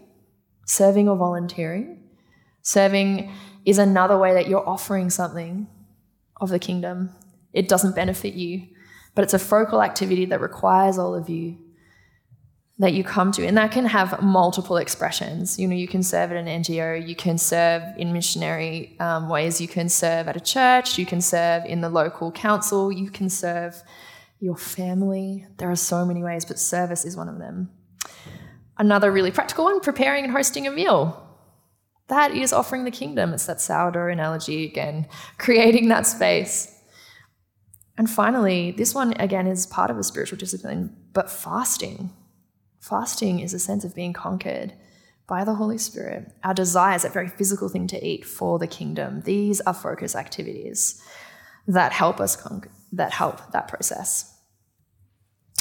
serving 0.65 1.07
or 1.07 1.15
volunteering. 1.15 2.03
Serving 2.61 3.31
is 3.63 3.77
another 3.77 4.17
way 4.17 4.33
that 4.33 4.49
you're 4.49 4.67
offering 4.67 5.09
something 5.09 5.69
of 6.41 6.49
the 6.49 6.59
kingdom. 6.59 7.11
It 7.53 7.69
doesn't 7.69 7.95
benefit 7.95 8.33
you, 8.33 8.67
but 9.15 9.23
it's 9.23 9.33
a 9.33 9.39
focal 9.39 9.81
activity 9.81 10.25
that 10.25 10.41
requires 10.41 10.97
all 10.97 11.15
of 11.15 11.29
you 11.29 11.57
that 12.77 12.91
you 12.91 13.05
come 13.05 13.31
to. 13.31 13.47
And 13.47 13.57
that 13.57 13.71
can 13.71 13.85
have 13.85 14.21
multiple 14.21 14.75
expressions. 14.75 15.57
You 15.57 15.69
know, 15.69 15.75
you 15.75 15.87
can 15.87 16.03
serve 16.03 16.31
at 16.31 16.37
an 16.37 16.61
NGO, 16.61 17.07
you 17.07 17.15
can 17.15 17.37
serve 17.37 17.83
in 17.97 18.11
missionary 18.11 18.97
um, 18.99 19.29
ways, 19.29 19.61
you 19.61 19.69
can 19.69 19.87
serve 19.87 20.27
at 20.27 20.35
a 20.35 20.41
church, 20.41 20.97
you 20.97 21.05
can 21.05 21.21
serve 21.21 21.63
in 21.63 21.79
the 21.79 21.89
local 21.89 22.33
council, 22.33 22.91
you 22.91 23.09
can 23.09 23.29
serve 23.29 23.81
your 24.41 24.57
family. 24.57 25.45
There 25.57 25.71
are 25.71 25.77
so 25.77 26.05
many 26.05 26.21
ways, 26.21 26.43
but 26.43 26.59
service 26.59 27.05
is 27.05 27.15
one 27.15 27.29
of 27.29 27.37
them. 27.37 27.69
Another 28.77 29.11
really 29.11 29.31
practical 29.31 29.65
one 29.65 29.81
preparing 29.81 30.23
and 30.23 30.33
hosting 30.33 30.65
a 30.67 30.71
meal. 30.71 31.25
That 32.07 32.31
is 32.31 32.53
offering 32.53 32.85
the 32.85 32.91
kingdom. 32.91 33.33
It's 33.33 33.45
that 33.45 33.61
sourdough 33.61 34.07
analogy 34.07 34.65
again, 34.65 35.07
creating 35.37 35.89
that 35.89 36.07
space. 36.07 36.75
And 37.97 38.09
finally, 38.09 38.71
this 38.71 38.95
one 38.95 39.13
again 39.19 39.45
is 39.45 39.65
part 39.65 39.91
of 39.91 39.97
a 39.97 40.03
spiritual 40.03 40.37
discipline, 40.37 40.95
but 41.13 41.29
fasting. 41.29 42.11
Fasting 42.79 43.41
is 43.41 43.53
a 43.53 43.59
sense 43.59 43.83
of 43.83 43.93
being 43.93 44.13
conquered 44.13 44.73
by 45.27 45.43
the 45.43 45.55
Holy 45.55 45.77
Spirit. 45.77 46.31
Our 46.43 46.53
desires, 46.53 47.03
that 47.03 47.13
very 47.13 47.27
physical 47.27 47.69
thing 47.69 47.87
to 47.87 48.05
eat 48.05 48.25
for 48.25 48.57
the 48.57 48.67
kingdom. 48.67 49.21
These 49.25 49.61
are 49.61 49.73
focus 49.73 50.15
activities 50.15 51.01
that 51.67 51.91
help 51.91 52.19
us 52.19 52.35
conquer, 52.35 52.71
that 52.93 53.11
help 53.11 53.51
that 53.51 53.67
process. 53.67 54.35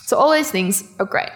So 0.04 0.16
all 0.16 0.32
these 0.32 0.50
things 0.50 0.84
are 0.98 1.04
great. 1.04 1.30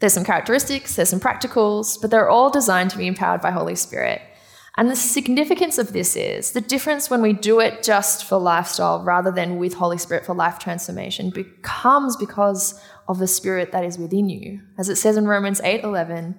There's 0.00 0.12
some 0.12 0.24
characteristics, 0.24 0.94
there's 0.94 1.08
some 1.08 1.20
practicals, 1.20 2.00
but 2.00 2.10
they're 2.10 2.30
all 2.30 2.50
designed 2.50 2.90
to 2.90 2.98
be 2.98 3.06
empowered 3.06 3.40
by 3.40 3.50
Holy 3.50 3.74
Spirit. 3.74 4.22
And 4.76 4.88
the 4.88 4.94
significance 4.94 5.76
of 5.76 5.92
this 5.92 6.14
is 6.14 6.52
the 6.52 6.60
difference 6.60 7.10
when 7.10 7.20
we 7.20 7.32
do 7.32 7.58
it 7.58 7.82
just 7.82 8.24
for 8.24 8.38
lifestyle 8.38 9.02
rather 9.02 9.32
than 9.32 9.58
with 9.58 9.74
Holy 9.74 9.98
Spirit 9.98 10.24
for 10.24 10.36
life 10.36 10.60
transformation 10.60 11.30
becomes 11.30 12.14
because 12.16 12.80
of 13.08 13.18
the 13.18 13.26
Spirit 13.26 13.72
that 13.72 13.84
is 13.84 13.98
within 13.98 14.28
you. 14.28 14.60
As 14.78 14.88
it 14.88 14.94
says 14.94 15.16
in 15.16 15.26
Romans 15.26 15.60
8 15.62 15.82
11, 15.82 16.38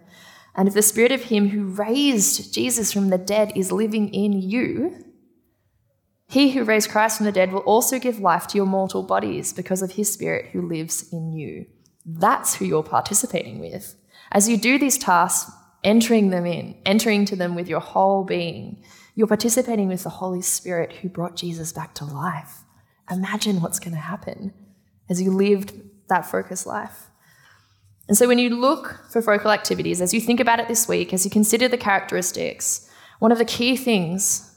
and 0.55 0.67
if 0.69 0.73
the 0.73 0.81
Spirit 0.81 1.11
of 1.11 1.23
Him 1.23 1.49
who 1.49 1.65
raised 1.65 2.53
Jesus 2.53 2.93
from 2.93 3.09
the 3.09 3.17
dead 3.17 3.51
is 3.57 3.73
living 3.73 4.13
in 4.13 4.41
you, 4.41 5.03
he 6.29 6.51
who 6.51 6.63
raised 6.63 6.91
Christ 6.91 7.17
from 7.17 7.25
the 7.25 7.31
dead 7.33 7.51
will 7.51 7.61
also 7.61 7.99
give 7.99 8.19
life 8.19 8.47
to 8.47 8.57
your 8.57 8.67
mortal 8.67 9.03
bodies 9.03 9.51
because 9.51 9.81
of 9.81 9.93
His 9.93 10.13
Spirit 10.13 10.51
who 10.53 10.61
lives 10.61 11.11
in 11.11 11.33
you. 11.33 11.65
That's 12.05 12.55
who 12.55 12.65
you're 12.65 12.83
participating 12.83 13.59
with. 13.59 13.95
As 14.31 14.47
you 14.47 14.57
do 14.57 14.77
these 14.79 14.97
tasks, 14.97 15.51
entering 15.83 16.29
them 16.29 16.45
in, 16.45 16.75
entering 16.85 17.25
to 17.25 17.35
them 17.35 17.55
with 17.55 17.67
your 17.67 17.79
whole 17.79 18.23
being. 18.23 18.83
You're 19.15 19.27
participating 19.27 19.87
with 19.87 20.03
the 20.03 20.09
Holy 20.09 20.41
Spirit 20.41 20.93
who 20.93 21.09
brought 21.09 21.35
Jesus 21.35 21.71
back 21.71 21.93
to 21.95 22.05
life. 22.05 22.63
Imagine 23.09 23.61
what's 23.61 23.79
going 23.79 23.93
to 23.93 23.99
happen 23.99 24.53
as 25.09 25.21
you 25.21 25.31
lived 25.31 25.73
that 26.09 26.25
focused 26.25 26.65
life. 26.65 27.07
And 28.07 28.17
so, 28.17 28.27
when 28.27 28.39
you 28.39 28.49
look 28.49 28.99
for 29.11 29.21
focal 29.21 29.51
activities, 29.51 30.01
as 30.01 30.13
you 30.13 30.21
think 30.21 30.39
about 30.39 30.59
it 30.59 30.67
this 30.67 30.87
week, 30.87 31.13
as 31.13 31.25
you 31.25 31.31
consider 31.31 31.67
the 31.67 31.77
characteristics, 31.77 32.89
one 33.19 33.31
of 33.31 33.37
the 33.37 33.45
key 33.45 33.75
things 33.75 34.55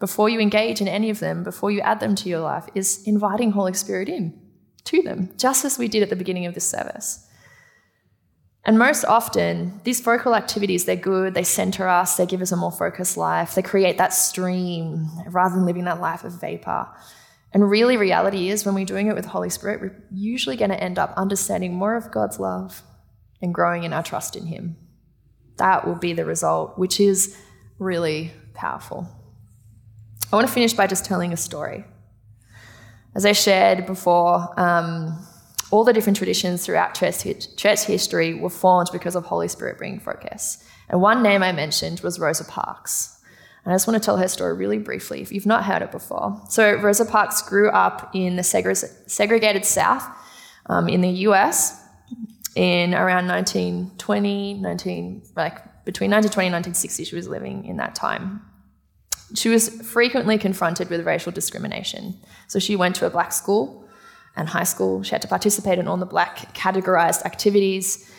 before 0.00 0.28
you 0.28 0.40
engage 0.40 0.80
in 0.80 0.88
any 0.88 1.08
of 1.08 1.20
them, 1.20 1.44
before 1.44 1.70
you 1.70 1.80
add 1.80 2.00
them 2.00 2.16
to 2.16 2.28
your 2.28 2.40
life, 2.40 2.66
is 2.74 3.02
inviting 3.06 3.52
Holy 3.52 3.72
Spirit 3.72 4.08
in 4.08 4.41
to 4.84 5.02
them, 5.02 5.30
just 5.36 5.64
as 5.64 5.78
we 5.78 5.88
did 5.88 6.02
at 6.02 6.10
the 6.10 6.16
beginning 6.16 6.46
of 6.46 6.54
this 6.54 6.68
service. 6.68 7.26
And 8.64 8.78
most 8.78 9.04
often, 9.04 9.80
these 9.82 10.00
focal 10.00 10.34
activities, 10.36 10.84
they're 10.84 10.94
good, 10.94 11.34
they 11.34 11.42
center 11.42 11.88
us, 11.88 12.16
they 12.16 12.26
give 12.26 12.42
us 12.42 12.52
a 12.52 12.56
more 12.56 12.70
focused 12.70 13.16
life, 13.16 13.54
they 13.54 13.62
create 13.62 13.98
that 13.98 14.12
stream 14.12 15.08
rather 15.26 15.56
than 15.56 15.66
living 15.66 15.84
that 15.84 16.00
life 16.00 16.22
of 16.22 16.40
vapor. 16.40 16.86
And 17.52 17.68
really, 17.68 17.96
reality 17.96 18.48
is 18.48 18.64
when 18.64 18.74
we're 18.74 18.84
doing 18.84 19.08
it 19.08 19.14
with 19.14 19.26
Holy 19.26 19.50
Spirit, 19.50 19.80
we're 19.80 20.04
usually 20.10 20.56
going 20.56 20.70
to 20.70 20.82
end 20.82 20.98
up 20.98 21.12
understanding 21.16 21.74
more 21.74 21.96
of 21.96 22.10
God's 22.10 22.38
love 22.38 22.82
and 23.42 23.52
growing 23.52 23.82
in 23.82 23.92
our 23.92 24.02
trust 24.02 24.36
in 24.36 24.46
Him. 24.46 24.76
That 25.56 25.86
will 25.86 25.96
be 25.96 26.12
the 26.12 26.24
result, 26.24 26.78
which 26.78 26.98
is 26.98 27.36
really 27.78 28.32
powerful. 28.54 29.08
I 30.32 30.36
want 30.36 30.48
to 30.48 30.54
finish 30.54 30.72
by 30.72 30.86
just 30.86 31.04
telling 31.04 31.32
a 31.32 31.36
story. 31.36 31.84
As 33.14 33.26
I 33.26 33.32
shared 33.32 33.86
before, 33.86 34.58
um, 34.58 35.18
all 35.70 35.84
the 35.84 35.92
different 35.92 36.16
traditions 36.16 36.64
throughout 36.64 36.94
church, 36.94 37.56
church 37.56 37.84
history 37.84 38.34
were 38.34 38.50
formed 38.50 38.90
because 38.92 39.16
of 39.16 39.24
Holy 39.24 39.48
Spirit 39.48 39.78
bringing 39.78 40.00
focus. 40.00 40.64
And 40.88 41.00
one 41.00 41.22
name 41.22 41.42
I 41.42 41.52
mentioned 41.52 42.00
was 42.00 42.18
Rosa 42.18 42.44
Parks. 42.44 43.18
And 43.64 43.72
I 43.72 43.74
just 43.74 43.86
want 43.86 44.02
to 44.02 44.04
tell 44.04 44.16
her 44.16 44.28
story 44.28 44.54
really 44.54 44.78
briefly 44.78 45.22
if 45.22 45.30
you've 45.30 45.46
not 45.46 45.64
heard 45.64 45.82
it 45.82 45.92
before. 45.92 46.40
So, 46.48 46.74
Rosa 46.74 47.04
Parks 47.04 47.42
grew 47.42 47.70
up 47.70 48.10
in 48.12 48.36
the 48.36 48.42
segregated 48.42 49.64
South 49.64 50.04
um, 50.66 50.88
in 50.88 51.00
the 51.00 51.10
US 51.26 51.80
in 52.54 52.92
around 52.92 53.28
1920, 53.28 54.54
19, 54.54 55.22
like 55.36 55.84
between 55.84 56.10
1920 56.10 56.46
and 56.48 56.54
1960, 56.54 57.04
she 57.04 57.16
was 57.16 57.28
living 57.28 57.64
in 57.64 57.76
that 57.76 57.94
time. 57.94 58.42
She 59.34 59.48
was 59.48 59.68
frequently 59.68 60.38
confronted 60.38 60.90
with 60.90 61.06
racial 61.06 61.32
discrimination. 61.32 62.18
So, 62.48 62.58
she 62.58 62.76
went 62.76 62.96
to 62.96 63.06
a 63.06 63.10
black 63.10 63.32
school 63.32 63.88
and 64.36 64.48
high 64.48 64.64
school. 64.64 65.02
She 65.02 65.10
had 65.12 65.22
to 65.22 65.28
participate 65.28 65.78
in 65.78 65.88
all 65.88 65.96
the 65.96 66.06
black 66.06 66.54
categorized 66.54 67.24
activities 67.24 68.10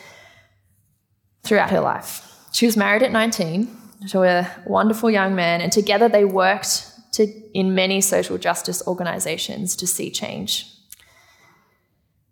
throughout 1.42 1.70
her 1.70 1.80
life. 1.80 2.30
She 2.52 2.66
was 2.66 2.76
married 2.76 3.02
at 3.02 3.12
19 3.12 3.76
to 4.08 4.22
a 4.22 4.50
wonderful 4.66 5.10
young 5.10 5.34
man, 5.34 5.60
and 5.60 5.72
together 5.72 6.08
they 6.08 6.24
worked 6.24 6.90
to, 7.12 7.26
in 7.52 7.74
many 7.74 8.00
social 8.00 8.38
justice 8.38 8.82
organizations 8.86 9.76
to 9.76 9.86
see 9.86 10.10
change. 10.10 10.70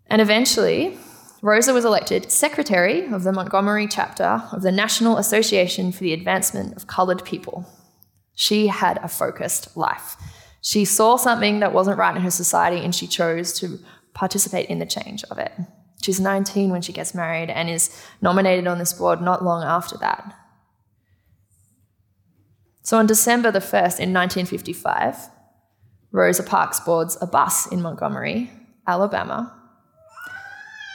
And 0.06 0.20
eventually, 0.20 0.98
Rosa 1.40 1.72
was 1.72 1.84
elected 1.84 2.30
secretary 2.30 3.06
of 3.06 3.24
the 3.24 3.32
Montgomery 3.32 3.88
chapter 3.88 4.42
of 4.52 4.62
the 4.62 4.70
National 4.70 5.16
Association 5.16 5.90
for 5.90 6.00
the 6.00 6.12
Advancement 6.12 6.76
of 6.76 6.86
Coloured 6.86 7.24
People. 7.24 7.66
She 8.34 8.68
had 8.68 8.98
a 9.02 9.08
focused 9.08 9.76
life. 9.76 10.16
She 10.60 10.84
saw 10.84 11.16
something 11.16 11.60
that 11.60 11.72
wasn't 11.72 11.98
right 11.98 12.14
in 12.14 12.22
her 12.22 12.30
society 12.30 12.78
and 12.78 12.94
she 12.94 13.06
chose 13.06 13.52
to 13.54 13.78
participate 14.14 14.68
in 14.68 14.78
the 14.78 14.86
change 14.86 15.24
of 15.24 15.38
it. 15.38 15.52
She's 16.02 16.20
19 16.20 16.70
when 16.70 16.82
she 16.82 16.92
gets 16.92 17.14
married 17.14 17.50
and 17.50 17.68
is 17.68 17.90
nominated 18.20 18.66
on 18.66 18.78
this 18.78 18.92
board 18.92 19.20
not 19.20 19.44
long 19.44 19.62
after 19.62 19.96
that. 19.98 20.34
So 22.82 22.98
on 22.98 23.06
December 23.06 23.50
the 23.50 23.60
1st 23.60 24.00
in 24.00 24.12
1955, 24.12 25.16
Rosa 26.10 26.42
Parks 26.42 26.80
boards 26.80 27.16
a 27.20 27.26
bus 27.26 27.66
in 27.68 27.80
Montgomery, 27.80 28.50
Alabama. 28.86 29.56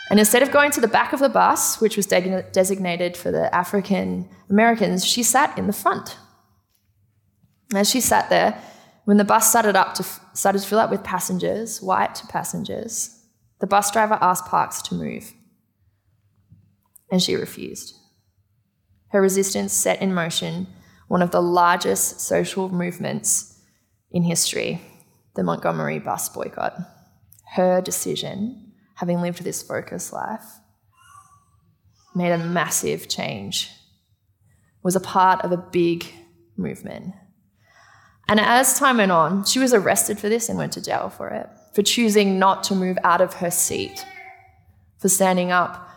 And 0.09 0.19
instead 0.19 0.43
of 0.43 0.51
going 0.51 0.71
to 0.71 0.81
the 0.81 0.87
back 0.87 1.11
of 1.11 1.19
the 1.19 1.29
bus, 1.29 1.81
which 1.81 1.97
was 1.97 2.05
de- 2.05 2.43
designated 2.51 3.17
for 3.17 3.31
the 3.31 3.53
African 3.53 4.29
Americans, 4.49 5.05
she 5.05 5.23
sat 5.23 5.57
in 5.57 5.67
the 5.67 5.73
front. 5.73 6.17
As 7.73 7.89
she 7.89 8.01
sat 8.01 8.29
there, 8.29 8.61
when 9.05 9.17
the 9.17 9.23
bus 9.23 9.49
started 9.49 9.75
up 9.75 9.93
to 9.95 10.03
started 10.33 10.59
to 10.59 10.67
fill 10.67 10.79
up 10.79 10.91
with 10.91 11.03
passengers, 11.03 11.81
white 11.81 12.21
passengers, 12.29 13.25
the 13.59 13.67
bus 13.67 13.91
driver 13.91 14.17
asked 14.21 14.45
Parks 14.45 14.81
to 14.83 14.95
move, 14.95 15.33
and 17.11 17.21
she 17.21 17.35
refused. 17.35 17.95
Her 19.09 19.21
resistance 19.21 19.73
set 19.73 20.01
in 20.01 20.13
motion 20.13 20.67
one 21.07 21.21
of 21.21 21.31
the 21.31 21.41
largest 21.41 22.19
social 22.19 22.69
movements 22.69 23.61
in 24.11 24.23
history, 24.23 24.81
the 25.35 25.43
Montgomery 25.43 25.99
bus 25.99 26.27
boycott. 26.29 26.77
Her 27.53 27.81
decision, 27.81 28.73
having 28.95 29.21
lived 29.21 29.43
this 29.43 29.63
focused 29.63 30.11
life, 30.11 30.43
made 32.13 32.31
a 32.31 32.37
massive 32.37 33.07
change, 33.07 33.71
was 34.83 34.95
a 34.95 34.99
part 34.99 35.45
of 35.45 35.51
a 35.51 35.57
big 35.57 36.05
movement. 36.57 37.13
And 38.29 38.39
as 38.39 38.77
time 38.77 38.97
went 38.97 39.11
on, 39.11 39.45
she 39.45 39.59
was 39.59 39.73
arrested 39.73 40.19
for 40.19 40.27
this 40.27 40.49
and 40.49 40.57
went 40.57 40.73
to 40.73 40.81
jail 40.81 41.09
for 41.09 41.29
it, 41.29 41.49
for 41.73 41.81
choosing 41.81 42.37
not 42.37 42.63
to 42.65 42.75
move 42.75 42.97
out 43.03 43.21
of 43.21 43.35
her 43.35 43.51
seat, 43.51 44.05
for 44.99 45.07
standing 45.07 45.51
up, 45.51 45.89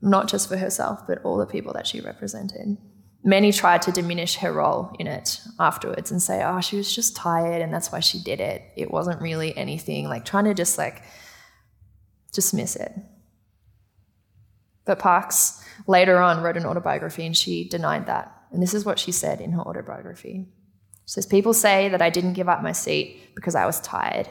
not 0.00 0.28
just 0.28 0.48
for 0.48 0.56
herself, 0.56 1.06
but 1.06 1.22
all 1.22 1.36
the 1.36 1.46
people 1.46 1.72
that 1.74 1.86
she 1.86 2.00
represented. 2.00 2.78
Many 3.22 3.52
tried 3.52 3.82
to 3.82 3.92
diminish 3.92 4.36
her 4.36 4.52
role 4.52 4.94
in 4.98 5.06
it 5.06 5.40
afterwards 5.58 6.10
and 6.10 6.22
say, 6.22 6.42
oh, 6.44 6.60
she 6.60 6.76
was 6.76 6.94
just 6.94 7.16
tired 7.16 7.62
and 7.62 7.72
that's 7.72 7.90
why 7.90 8.00
she 8.00 8.22
did 8.22 8.40
it. 8.40 8.62
It 8.76 8.90
wasn't 8.90 9.20
really 9.20 9.56
anything, 9.56 10.08
like 10.08 10.24
trying 10.24 10.44
to 10.44 10.54
just 10.54 10.76
like 10.76 11.02
dismiss 12.32 12.76
it. 12.76 12.92
But 14.84 14.98
Parks 14.98 15.64
later 15.86 16.18
on 16.18 16.42
wrote 16.42 16.58
an 16.58 16.66
autobiography 16.66 17.24
and 17.24 17.36
she 17.36 17.66
denied 17.66 18.06
that. 18.06 18.30
And 18.50 18.62
this 18.62 18.74
is 18.74 18.84
what 18.84 18.98
she 18.98 19.12
said 19.12 19.40
in 19.40 19.52
her 19.52 19.62
autobiography. 19.62 20.46
Says, 21.06 21.26
People 21.26 21.52
say 21.52 21.88
that 21.88 22.02
I 22.02 22.10
didn't 22.10 22.32
give 22.32 22.48
up 22.48 22.62
my 22.62 22.72
seat 22.72 23.34
because 23.34 23.54
I 23.54 23.66
was 23.66 23.80
tired, 23.80 24.28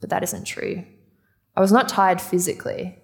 but 0.00 0.10
that 0.10 0.22
isn't 0.22 0.44
true. 0.44 0.84
I 1.56 1.60
was 1.60 1.72
not 1.72 1.88
tired 1.88 2.20
physically 2.20 2.98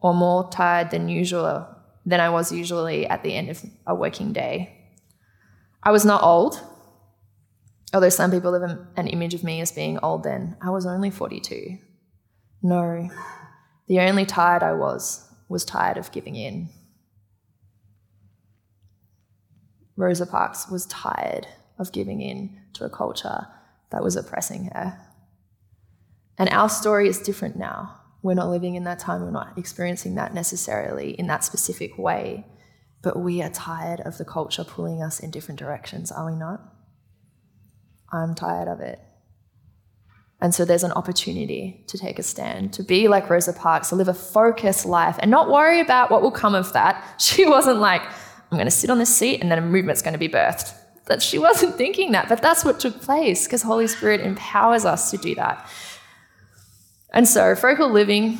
or 0.00 0.14
more 0.14 0.48
tired 0.50 0.90
than 0.90 1.08
usual 1.08 1.66
than 2.06 2.20
I 2.20 2.30
was 2.30 2.50
usually 2.50 3.06
at 3.06 3.22
the 3.22 3.34
end 3.34 3.50
of 3.50 3.62
a 3.86 3.94
working 3.94 4.32
day. 4.32 4.76
I 5.82 5.90
was 5.90 6.04
not 6.04 6.22
old, 6.22 6.60
although 7.92 8.08
some 8.08 8.30
people 8.30 8.58
have 8.58 8.78
an 8.96 9.06
image 9.06 9.34
of 9.34 9.44
me 9.44 9.60
as 9.60 9.72
being 9.72 9.98
old 9.98 10.22
then. 10.22 10.56
I 10.62 10.70
was 10.70 10.86
only 10.86 11.10
42. 11.10 11.78
No, 12.62 13.08
the 13.86 14.00
only 14.00 14.26
tired 14.26 14.62
I 14.62 14.72
was 14.72 15.26
was 15.48 15.64
tired 15.64 15.98
of 15.98 16.12
giving 16.12 16.36
in. 16.36 16.68
Rosa 19.96 20.24
Parks 20.24 20.68
was 20.70 20.86
tired 20.86 21.46
of 21.80 21.90
giving 21.90 22.20
in 22.20 22.60
to 22.74 22.84
a 22.84 22.90
culture 22.90 23.48
that 23.90 24.04
was 24.04 24.14
oppressing 24.14 24.66
her. 24.66 24.98
And 26.38 26.48
our 26.50 26.68
story 26.68 27.08
is 27.08 27.18
different 27.18 27.56
now. 27.56 27.96
We're 28.22 28.34
not 28.34 28.50
living 28.50 28.74
in 28.74 28.84
that 28.84 28.98
time, 28.98 29.22
we're 29.22 29.30
not 29.30 29.56
experiencing 29.56 30.14
that 30.16 30.34
necessarily 30.34 31.12
in 31.12 31.26
that 31.26 31.42
specific 31.42 31.98
way, 31.98 32.46
but 33.02 33.18
we 33.18 33.42
are 33.42 33.50
tired 33.50 34.00
of 34.00 34.18
the 34.18 34.26
culture 34.26 34.62
pulling 34.62 35.02
us 35.02 35.20
in 35.20 35.30
different 35.30 35.58
directions, 35.58 36.12
are 36.12 36.30
we 36.30 36.36
not? 36.36 36.60
I'm 38.12 38.34
tired 38.34 38.68
of 38.68 38.80
it. 38.80 39.00
And 40.42 40.54
so 40.54 40.64
there's 40.64 40.84
an 40.84 40.92
opportunity 40.92 41.84
to 41.88 41.98
take 41.98 42.18
a 42.18 42.22
stand, 42.22 42.72
to 42.74 42.82
be 42.82 43.08
like 43.08 43.28
Rosa 43.28 43.52
Parks, 43.52 43.90
to 43.90 43.94
live 43.94 44.08
a 44.08 44.14
focused 44.14 44.86
life 44.86 45.16
and 45.20 45.30
not 45.30 45.50
worry 45.50 45.80
about 45.80 46.10
what 46.10 46.22
will 46.22 46.30
come 46.30 46.54
of 46.54 46.72
that. 46.72 47.04
She 47.20 47.46
wasn't 47.46 47.78
like, 47.78 48.02
I'm 48.02 48.56
going 48.56 48.66
to 48.66 48.70
sit 48.70 48.90
on 48.90 48.98
this 48.98 49.14
seat 49.14 49.40
and 49.40 49.50
then 49.50 49.58
a 49.58 49.62
movement's 49.62 50.02
going 50.02 50.12
to 50.14 50.18
be 50.18 50.28
birthed 50.28 50.74
that 51.06 51.22
she 51.22 51.38
wasn't 51.38 51.76
thinking 51.76 52.12
that, 52.12 52.28
but 52.28 52.40
that's 52.42 52.64
what 52.64 52.80
took 52.80 53.00
place 53.00 53.46
because 53.46 53.62
Holy 53.62 53.86
Spirit 53.86 54.20
empowers 54.20 54.84
us 54.84 55.10
to 55.10 55.16
do 55.16 55.34
that. 55.34 55.68
And 57.12 57.26
so, 57.26 57.54
focal 57.56 57.90
living, 57.90 58.38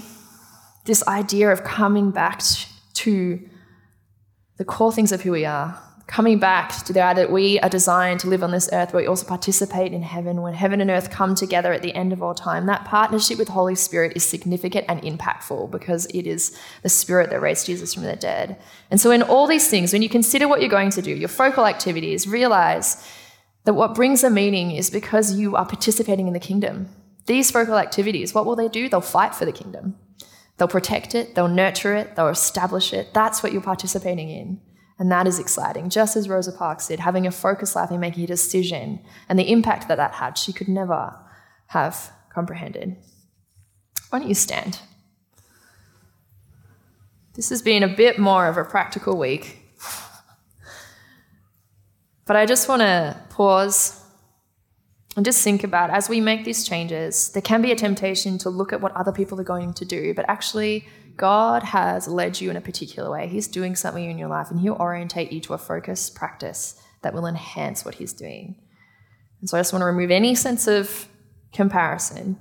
this 0.84 1.06
idea 1.08 1.50
of 1.50 1.64
coming 1.64 2.10
back 2.10 2.42
to 2.94 3.48
the 4.58 4.64
core 4.64 4.92
things 4.92 5.10
of 5.10 5.22
who 5.22 5.32
we 5.32 5.44
are, 5.44 5.80
coming 6.10 6.40
back 6.40 6.72
to 6.72 6.92
the 6.92 7.00
idea 7.00 7.22
that 7.24 7.32
we 7.32 7.60
are 7.60 7.68
designed 7.68 8.18
to 8.18 8.26
live 8.26 8.42
on 8.42 8.50
this 8.50 8.68
earth, 8.72 8.90
but 8.90 8.98
we 8.98 9.06
also 9.06 9.24
participate 9.24 9.92
in 9.92 10.02
heaven. 10.02 10.42
When 10.42 10.54
heaven 10.54 10.80
and 10.80 10.90
earth 10.90 11.08
come 11.08 11.36
together 11.36 11.72
at 11.72 11.82
the 11.82 11.94
end 11.94 12.12
of 12.12 12.20
all 12.20 12.34
time, 12.34 12.66
that 12.66 12.84
partnership 12.84 13.38
with 13.38 13.46
Holy 13.46 13.76
Spirit 13.76 14.14
is 14.16 14.24
significant 14.24 14.86
and 14.88 15.00
impactful 15.02 15.70
because 15.70 16.06
it 16.06 16.26
is 16.26 16.58
the 16.82 16.88
Spirit 16.88 17.30
that 17.30 17.40
raised 17.40 17.64
Jesus 17.64 17.94
from 17.94 18.02
the 18.02 18.16
dead. 18.16 18.60
And 18.90 19.00
so, 19.00 19.12
in 19.12 19.22
all 19.22 19.46
these 19.46 19.68
things, 19.68 19.92
when 19.92 20.02
you 20.02 20.08
consider 20.08 20.48
what 20.48 20.60
you're 20.60 20.68
going 20.68 20.90
to 20.90 21.00
do, 21.00 21.12
your 21.12 21.28
focal 21.28 21.64
activities, 21.64 22.26
realize 22.26 23.08
that 23.62 23.74
what 23.74 23.94
brings 23.94 24.24
a 24.24 24.30
meaning 24.30 24.72
is 24.72 24.90
because 24.90 25.34
you 25.36 25.54
are 25.54 25.64
participating 25.64 26.26
in 26.26 26.32
the 26.32 26.40
kingdom. 26.40 26.88
These 27.26 27.52
focal 27.52 27.78
activities, 27.78 28.34
what 28.34 28.46
will 28.46 28.56
they 28.56 28.68
do? 28.68 28.88
They'll 28.88 29.00
fight 29.00 29.36
for 29.36 29.44
the 29.44 29.52
kingdom. 29.52 29.96
They'll 30.56 30.66
protect 30.66 31.14
it, 31.14 31.36
they'll 31.36 31.46
nurture 31.46 31.94
it, 31.94 32.16
they'll 32.16 32.28
establish 32.28 32.92
it. 32.92 33.14
That's 33.14 33.44
what 33.44 33.52
you're 33.52 33.62
participating 33.62 34.28
in. 34.28 34.60
And 35.00 35.10
that 35.10 35.26
is 35.26 35.38
exciting. 35.38 35.88
Just 35.88 36.14
as 36.14 36.28
Rosa 36.28 36.52
Parks 36.52 36.88
did, 36.88 37.00
having 37.00 37.26
a 37.26 37.30
focus 37.30 37.74
life 37.74 37.90
and 37.90 38.02
making 38.02 38.22
a 38.24 38.26
decision 38.26 39.00
and 39.30 39.38
the 39.38 39.50
impact 39.50 39.88
that 39.88 39.96
that 39.96 40.12
had, 40.12 40.36
she 40.36 40.52
could 40.52 40.68
never 40.68 41.18
have 41.68 42.12
comprehended. 42.28 42.96
Why 44.10 44.18
don't 44.18 44.28
you 44.28 44.34
stand? 44.34 44.78
This 47.34 47.48
has 47.48 47.62
been 47.62 47.82
a 47.82 47.88
bit 47.88 48.18
more 48.18 48.46
of 48.46 48.58
a 48.58 48.64
practical 48.64 49.16
week. 49.16 49.56
But 52.26 52.36
I 52.36 52.44
just 52.44 52.68
want 52.68 52.82
to 52.82 53.18
pause 53.30 54.04
and 55.16 55.24
just 55.24 55.42
think 55.42 55.64
about 55.64 55.88
as 55.88 56.08
we 56.10 56.20
make 56.20 56.44
these 56.44 56.68
changes, 56.68 57.30
there 57.30 57.42
can 57.42 57.62
be 57.62 57.72
a 57.72 57.76
temptation 57.76 58.36
to 58.38 58.50
look 58.50 58.72
at 58.72 58.82
what 58.82 58.92
other 58.92 59.12
people 59.12 59.40
are 59.40 59.44
going 59.44 59.72
to 59.74 59.84
do, 59.86 60.12
but 60.12 60.26
actually 60.28 60.86
God 61.16 61.62
has 61.62 62.08
led 62.08 62.40
you 62.40 62.50
in 62.50 62.56
a 62.56 62.60
particular 62.60 63.10
way. 63.10 63.28
He's 63.28 63.48
doing 63.48 63.76
something 63.76 64.10
in 64.10 64.18
your 64.18 64.28
life, 64.28 64.50
and 64.50 64.60
He'll 64.60 64.74
orientate 64.74 65.32
you 65.32 65.40
to 65.42 65.54
a 65.54 65.58
focused 65.58 66.14
practice 66.14 66.80
that 67.02 67.14
will 67.14 67.26
enhance 67.26 67.84
what 67.84 67.96
He's 67.96 68.12
doing. 68.12 68.56
And 69.40 69.48
so 69.48 69.56
I 69.56 69.60
just 69.60 69.72
want 69.72 69.82
to 69.82 69.86
remove 69.86 70.10
any 70.10 70.34
sense 70.34 70.66
of 70.66 71.08
comparison. 71.52 72.38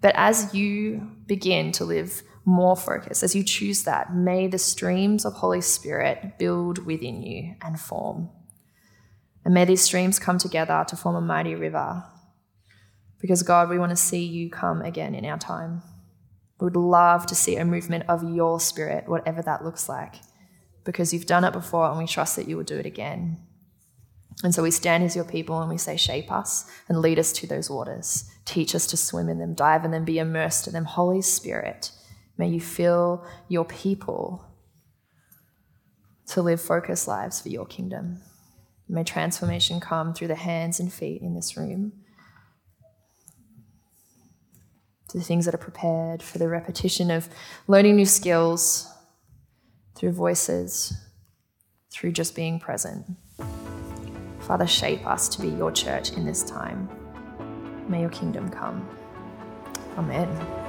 But 0.00 0.14
as 0.16 0.54
you 0.54 1.10
begin 1.26 1.72
to 1.72 1.84
live 1.84 2.22
more 2.44 2.76
focused, 2.76 3.22
as 3.22 3.34
you 3.34 3.44
choose 3.44 3.82
that, 3.84 4.14
may 4.14 4.46
the 4.46 4.58
streams 4.58 5.24
of 5.24 5.34
Holy 5.34 5.60
Spirit 5.60 6.38
build 6.38 6.84
within 6.86 7.22
you 7.22 7.54
and 7.60 7.78
form. 7.78 8.30
And 9.44 9.54
may 9.54 9.64
these 9.64 9.82
streams 9.82 10.18
come 10.18 10.38
together 10.38 10.84
to 10.88 10.96
form 10.96 11.16
a 11.16 11.20
mighty 11.20 11.54
river. 11.54 12.04
Because, 13.20 13.42
God, 13.42 13.68
we 13.68 13.78
want 13.78 13.90
to 13.90 13.96
see 13.96 14.24
you 14.24 14.48
come 14.50 14.80
again 14.82 15.14
in 15.14 15.24
our 15.24 15.38
time. 15.38 15.82
We 16.60 16.64
would 16.64 16.76
love 16.76 17.26
to 17.26 17.34
see 17.34 17.56
a 17.56 17.64
movement 17.64 18.04
of 18.08 18.34
your 18.34 18.58
spirit, 18.58 19.08
whatever 19.08 19.42
that 19.42 19.64
looks 19.64 19.88
like, 19.88 20.16
because 20.84 21.12
you've 21.12 21.26
done 21.26 21.44
it 21.44 21.52
before 21.52 21.88
and 21.88 21.98
we 21.98 22.06
trust 22.06 22.36
that 22.36 22.48
you 22.48 22.56
will 22.56 22.64
do 22.64 22.78
it 22.78 22.86
again. 22.86 23.38
And 24.44 24.54
so 24.54 24.62
we 24.62 24.70
stand 24.70 25.04
as 25.04 25.16
your 25.16 25.24
people 25.24 25.60
and 25.60 25.70
we 25.70 25.78
say, 25.78 25.96
Shape 25.96 26.30
us 26.30 26.70
and 26.88 27.00
lead 27.00 27.18
us 27.18 27.32
to 27.34 27.46
those 27.46 27.70
waters. 27.70 28.30
Teach 28.44 28.74
us 28.74 28.86
to 28.88 28.96
swim 28.96 29.28
in 29.28 29.38
them, 29.38 29.54
dive 29.54 29.84
in 29.84 29.90
them, 29.90 30.04
be 30.04 30.18
immersed 30.18 30.66
in 30.66 30.72
them. 30.72 30.84
Holy 30.84 31.22
Spirit, 31.22 31.90
may 32.36 32.48
you 32.48 32.60
fill 32.60 33.24
your 33.48 33.64
people 33.64 34.44
to 36.28 36.42
live 36.42 36.60
focused 36.60 37.08
lives 37.08 37.40
for 37.40 37.48
your 37.48 37.66
kingdom. 37.66 38.20
May 38.88 39.04
transformation 39.04 39.80
come 39.80 40.14
through 40.14 40.28
the 40.28 40.34
hands 40.34 40.78
and 40.78 40.92
feet 40.92 41.20
in 41.20 41.34
this 41.34 41.56
room 41.56 41.92
to 45.08 45.18
the 45.18 45.24
things 45.24 45.44
that 45.46 45.54
are 45.54 45.58
prepared, 45.58 46.22
for 46.22 46.38
the 46.38 46.48
repetition 46.48 47.10
of 47.10 47.28
learning 47.66 47.96
new 47.96 48.06
skills 48.06 48.92
through 49.94 50.12
voices, 50.12 50.92
through 51.90 52.12
just 52.12 52.36
being 52.36 52.60
present. 52.60 53.06
Father, 54.40 54.66
shape 54.66 55.06
us 55.06 55.28
to 55.28 55.42
be 55.42 55.48
your 55.48 55.72
church 55.72 56.12
in 56.12 56.24
this 56.24 56.42
time. 56.42 56.88
May 57.88 58.00
your 58.00 58.10
kingdom 58.10 58.48
come. 58.48 58.88
Amen. 59.96 60.67